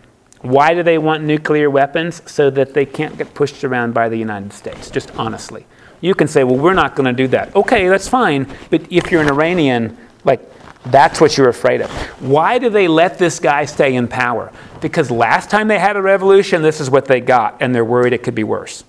Why 0.48 0.74
do 0.74 0.82
they 0.82 0.98
want 0.98 1.22
nuclear 1.24 1.68
weapons? 1.70 2.22
So 2.26 2.50
that 2.50 2.74
they 2.74 2.86
can't 2.86 3.16
get 3.18 3.34
pushed 3.34 3.64
around 3.64 3.94
by 3.94 4.08
the 4.08 4.16
United 4.16 4.52
States, 4.52 4.90
just 4.90 5.10
honestly. 5.16 5.66
You 6.00 6.14
can 6.14 6.28
say, 6.28 6.44
well, 6.44 6.56
we're 6.56 6.74
not 6.74 6.94
going 6.94 7.06
to 7.06 7.12
do 7.12 7.28
that. 7.28 7.54
Okay, 7.56 7.88
that's 7.88 8.08
fine. 8.08 8.46
But 8.70 8.92
if 8.92 9.10
you're 9.10 9.22
an 9.22 9.28
Iranian, 9.28 9.96
like, 10.24 10.40
that's 10.86 11.20
what 11.20 11.36
you're 11.36 11.48
afraid 11.48 11.80
of. 11.80 11.90
Why 12.20 12.58
do 12.58 12.70
they 12.70 12.86
let 12.86 13.18
this 13.18 13.40
guy 13.40 13.64
stay 13.64 13.94
in 13.94 14.06
power? 14.06 14.52
Because 14.80 15.10
last 15.10 15.50
time 15.50 15.68
they 15.68 15.78
had 15.78 15.96
a 15.96 16.02
revolution, 16.02 16.62
this 16.62 16.80
is 16.80 16.90
what 16.90 17.06
they 17.06 17.20
got, 17.20 17.56
and 17.60 17.74
they're 17.74 17.84
worried 17.84 18.12
it 18.12 18.22
could 18.22 18.34
be 18.34 18.44
worse. 18.44 18.84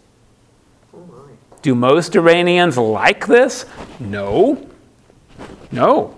Do 1.62 1.74
most 1.74 2.16
Iranians 2.16 2.78
like 2.78 3.26
this? 3.26 3.66
No. 4.00 4.70
No. 5.72 6.18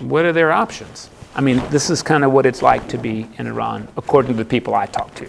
What 0.00 0.24
are 0.24 0.32
their 0.32 0.50
options? 0.50 1.08
I 1.34 1.40
mean, 1.40 1.62
this 1.70 1.88
is 1.88 2.02
kind 2.02 2.24
of 2.24 2.32
what 2.32 2.44
it's 2.44 2.62
like 2.62 2.88
to 2.88 2.98
be 2.98 3.28
in 3.38 3.46
Iran, 3.46 3.88
according 3.96 4.32
to 4.32 4.38
the 4.38 4.48
people 4.48 4.74
I 4.74 4.86
talk 4.86 5.14
to. 5.14 5.28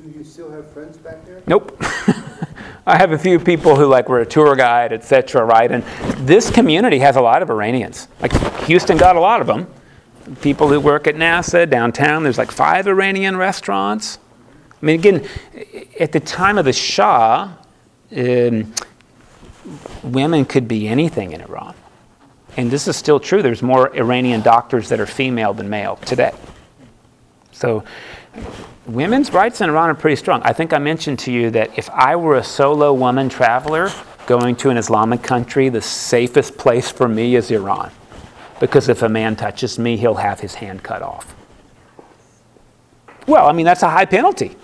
Do 0.00 0.10
you 0.10 0.24
still 0.24 0.50
have 0.50 0.70
friends 0.70 0.96
back 0.96 1.24
there? 1.26 1.42
Nope. 1.46 1.76
I 2.86 2.96
have 2.96 3.12
a 3.12 3.18
few 3.18 3.38
people 3.38 3.76
who 3.76 3.86
like 3.86 4.08
were 4.08 4.20
a 4.20 4.26
tour 4.26 4.56
guide, 4.56 4.94
etc. 4.94 5.44
Right, 5.44 5.70
and 5.70 5.82
this 6.26 6.50
community 6.50 6.98
has 7.00 7.16
a 7.16 7.20
lot 7.20 7.42
of 7.42 7.50
Iranians. 7.50 8.08
Like 8.22 8.32
Houston 8.62 8.96
got 8.96 9.14
a 9.14 9.20
lot 9.20 9.42
of 9.42 9.46
them. 9.46 9.66
People 10.40 10.68
who 10.68 10.80
work 10.80 11.06
at 11.06 11.14
NASA 11.14 11.68
downtown. 11.68 12.22
There's 12.22 12.38
like 12.38 12.50
five 12.50 12.86
Iranian 12.86 13.36
restaurants. 13.36 14.18
I 14.80 14.86
mean, 14.86 14.98
again, 14.98 15.28
at 16.00 16.12
the 16.12 16.20
time 16.20 16.56
of 16.56 16.64
the 16.64 16.72
Shah, 16.72 17.52
um, 18.16 18.72
women 20.02 20.46
could 20.46 20.66
be 20.66 20.88
anything 20.88 21.32
in 21.32 21.42
Iran, 21.42 21.74
and 22.56 22.70
this 22.70 22.88
is 22.88 22.96
still 22.96 23.20
true. 23.20 23.42
There's 23.42 23.62
more 23.62 23.94
Iranian 23.96 24.40
doctors 24.40 24.88
that 24.88 25.00
are 25.00 25.06
female 25.06 25.54
than 25.54 25.68
male 25.68 25.96
today. 25.96 26.32
So 27.52 27.84
women's 28.86 29.32
rights 29.32 29.60
in 29.60 29.68
Iran 29.68 29.90
are 29.90 29.94
pretty 29.94 30.16
strong. 30.16 30.42
I 30.42 30.52
think 30.52 30.72
I 30.72 30.78
mentioned 30.78 31.18
to 31.20 31.32
you 31.32 31.50
that 31.50 31.76
if 31.78 31.90
I 31.90 32.16
were 32.16 32.36
a 32.36 32.44
solo 32.44 32.92
woman 32.92 33.28
traveler 33.28 33.90
going 34.26 34.56
to 34.56 34.70
an 34.70 34.76
Islamic 34.76 35.22
country, 35.22 35.68
the 35.68 35.80
safest 35.80 36.56
place 36.56 36.90
for 36.90 37.08
me 37.08 37.36
is 37.36 37.50
Iran. 37.50 37.90
Because 38.60 38.88
if 38.88 39.02
a 39.02 39.08
man 39.08 39.36
touches 39.36 39.78
me, 39.78 39.96
he'll 39.96 40.14
have 40.14 40.40
his 40.40 40.54
hand 40.54 40.82
cut 40.82 41.02
off. 41.02 41.34
Well, 43.26 43.46
I 43.46 43.52
mean, 43.52 43.66
that's 43.66 43.82
a 43.82 43.90
high 43.90 44.06
penalty. 44.06 44.56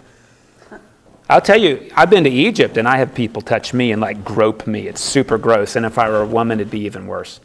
I'll 1.28 1.40
tell 1.40 1.60
you, 1.60 1.90
I've 1.94 2.10
been 2.10 2.24
to 2.24 2.30
Egypt 2.30 2.76
and 2.76 2.86
I 2.86 2.98
have 2.98 3.14
people 3.14 3.40
touch 3.40 3.72
me 3.72 3.92
and 3.92 4.00
like 4.00 4.24
grope 4.24 4.66
me. 4.66 4.88
It's 4.88 5.00
super 5.00 5.38
gross. 5.38 5.76
And 5.76 5.86
if 5.86 5.98
I 5.98 6.08
were 6.08 6.22
a 6.22 6.26
woman, 6.26 6.60
it'd 6.60 6.70
be 6.70 6.80
even 6.80 7.06
worse. 7.06 7.40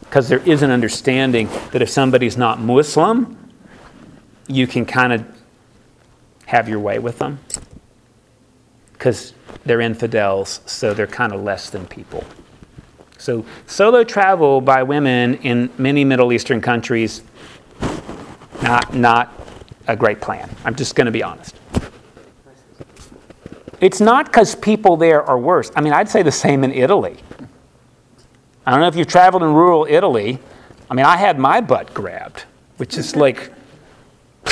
Because 0.00 0.28
there 0.28 0.40
is 0.40 0.62
an 0.62 0.70
understanding 0.70 1.48
that 1.72 1.82
if 1.82 1.90
somebody's 1.90 2.36
not 2.36 2.60
Muslim, 2.60 3.36
you 4.46 4.66
can 4.66 4.86
kind 4.86 5.12
of 5.12 5.26
have 6.46 6.68
your 6.68 6.78
way 6.78 6.98
with 6.98 7.18
them 7.18 7.38
because 8.92 9.34
they're 9.64 9.80
infidels, 9.80 10.60
so 10.66 10.94
they're 10.94 11.06
kind 11.06 11.32
of 11.32 11.42
less 11.42 11.70
than 11.70 11.86
people. 11.86 12.24
So, 13.18 13.44
solo 13.66 14.04
travel 14.04 14.60
by 14.60 14.82
women 14.82 15.34
in 15.36 15.70
many 15.78 16.04
Middle 16.04 16.32
Eastern 16.32 16.60
countries, 16.60 17.22
not, 18.62 18.94
not 18.94 19.32
a 19.86 19.96
great 19.96 20.20
plan. 20.20 20.50
I'm 20.64 20.74
just 20.74 20.94
going 20.94 21.06
to 21.06 21.10
be 21.10 21.22
honest. 21.22 21.56
It's 23.80 24.00
not 24.00 24.26
because 24.26 24.54
people 24.54 24.96
there 24.96 25.22
are 25.22 25.38
worse. 25.38 25.70
I 25.76 25.80
mean, 25.80 25.92
I'd 25.92 26.08
say 26.08 26.22
the 26.22 26.32
same 26.32 26.64
in 26.64 26.72
Italy. 26.72 27.18
I 28.66 28.72
don't 28.72 28.80
know 28.80 28.88
if 28.88 28.96
you've 28.96 29.06
traveled 29.06 29.42
in 29.42 29.52
rural 29.52 29.86
Italy. 29.88 30.38
I 30.90 30.94
mean, 30.94 31.06
I 31.06 31.16
had 31.16 31.38
my 31.38 31.60
butt 31.60 31.94
grabbed, 31.94 32.44
which 32.76 32.98
is 32.98 33.16
like 33.24 33.52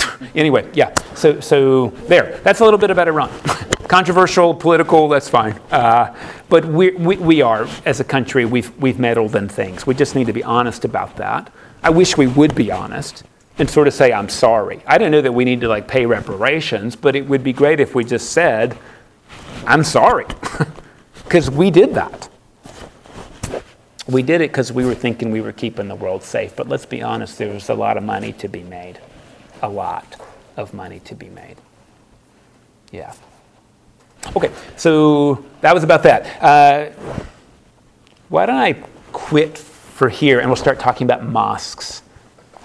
anyway, 0.34 0.68
yeah. 0.74 0.92
So, 1.14 1.40
so 1.40 1.88
there. 2.08 2.38
That's 2.42 2.60
a 2.60 2.64
little 2.64 2.78
bit 2.78 2.90
about 2.90 3.08
Iran. 3.08 3.30
Controversial, 3.88 4.54
political. 4.54 5.08
That's 5.08 5.28
fine. 5.28 5.52
Uh, 5.70 6.14
but 6.48 6.64
we, 6.64 6.90
we, 6.92 7.16
we 7.16 7.42
are, 7.42 7.68
as 7.84 8.00
a 8.00 8.04
country, 8.04 8.44
we've 8.44 8.76
we've 8.80 8.98
meddled 8.98 9.36
in 9.36 9.48
things. 9.48 9.86
We 9.86 9.94
just 9.94 10.14
need 10.14 10.26
to 10.26 10.32
be 10.32 10.42
honest 10.42 10.84
about 10.84 11.16
that. 11.16 11.52
I 11.82 11.90
wish 11.90 12.16
we 12.16 12.26
would 12.26 12.54
be 12.54 12.70
honest 12.70 13.24
and 13.58 13.68
sort 13.68 13.86
of 13.86 13.94
say, 13.94 14.12
"I'm 14.12 14.28
sorry." 14.28 14.82
I 14.86 14.98
don't 14.98 15.10
know 15.10 15.20
that 15.20 15.32
we 15.32 15.44
need 15.44 15.60
to 15.60 15.68
like 15.68 15.86
pay 15.86 16.06
reparations, 16.06 16.96
but 16.96 17.14
it 17.14 17.26
would 17.28 17.44
be 17.44 17.52
great 17.52 17.78
if 17.78 17.94
we 17.94 18.04
just 18.04 18.32
said, 18.32 18.76
"I'm 19.66 19.84
sorry," 19.84 20.26
because 21.24 21.50
we 21.50 21.70
did 21.70 21.94
that. 21.94 22.28
We 24.06 24.22
did 24.22 24.40
it 24.40 24.50
because 24.50 24.72
we 24.72 24.84
were 24.84 24.94
thinking 24.94 25.30
we 25.30 25.40
were 25.40 25.52
keeping 25.52 25.88
the 25.88 25.94
world 25.94 26.22
safe. 26.22 26.54
But 26.54 26.68
let's 26.68 26.86
be 26.86 27.02
honest, 27.02 27.38
there 27.38 27.52
was 27.52 27.68
a 27.68 27.74
lot 27.74 27.96
of 27.96 28.02
money 28.02 28.32
to 28.34 28.48
be 28.48 28.62
made 28.62 29.00
a 29.64 29.68
lot 29.68 30.16
of 30.56 30.74
money 30.74 31.00
to 31.00 31.14
be 31.14 31.28
made. 31.30 31.56
Yeah. 32.92 33.14
Okay, 34.36 34.50
so 34.76 35.44
that 35.62 35.74
was 35.74 35.84
about 35.84 36.02
that. 36.02 36.42
Uh, 36.42 36.90
why 38.28 38.46
don't 38.46 38.56
I 38.56 38.74
quit 39.12 39.56
for 39.56 40.08
here 40.08 40.40
and 40.40 40.48
we'll 40.48 40.56
start 40.56 40.78
talking 40.78 41.06
about 41.06 41.24
mosques, 41.24 42.00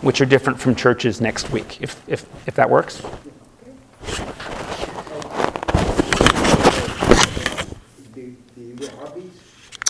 which 0.02 0.20
are 0.22 0.26
different 0.26 0.60
from 0.60 0.76
churches 0.76 1.22
next 1.22 1.52
week, 1.52 1.82
if, 1.82 2.02
if, 2.08 2.26
if 2.48 2.56
that 2.56 2.70
works? 2.70 3.02
The, 8.14 8.34
the 8.56 8.74
Wahhabis? 8.76 9.30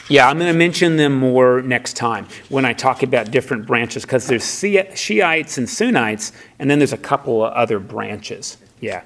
Yeah, 0.09 0.27
I'm 0.27 0.39
going 0.39 0.51
to 0.51 0.57
mention 0.57 0.97
them 0.97 1.15
more 1.15 1.61
next 1.61 1.93
time 1.95 2.27
when 2.49 2.65
I 2.65 2.73
talk 2.73 3.03
about 3.03 3.29
different 3.29 3.67
branches 3.67 4.01
because 4.01 4.25
there's 4.25 4.43
Shiites 4.43 5.59
and 5.59 5.69
Sunnites, 5.69 6.31
and 6.57 6.67
then 6.69 6.79
there's 6.79 6.93
a 6.93 6.97
couple 6.97 7.45
of 7.45 7.53
other 7.53 7.77
branches. 7.77 8.57
Yeah. 8.81 9.03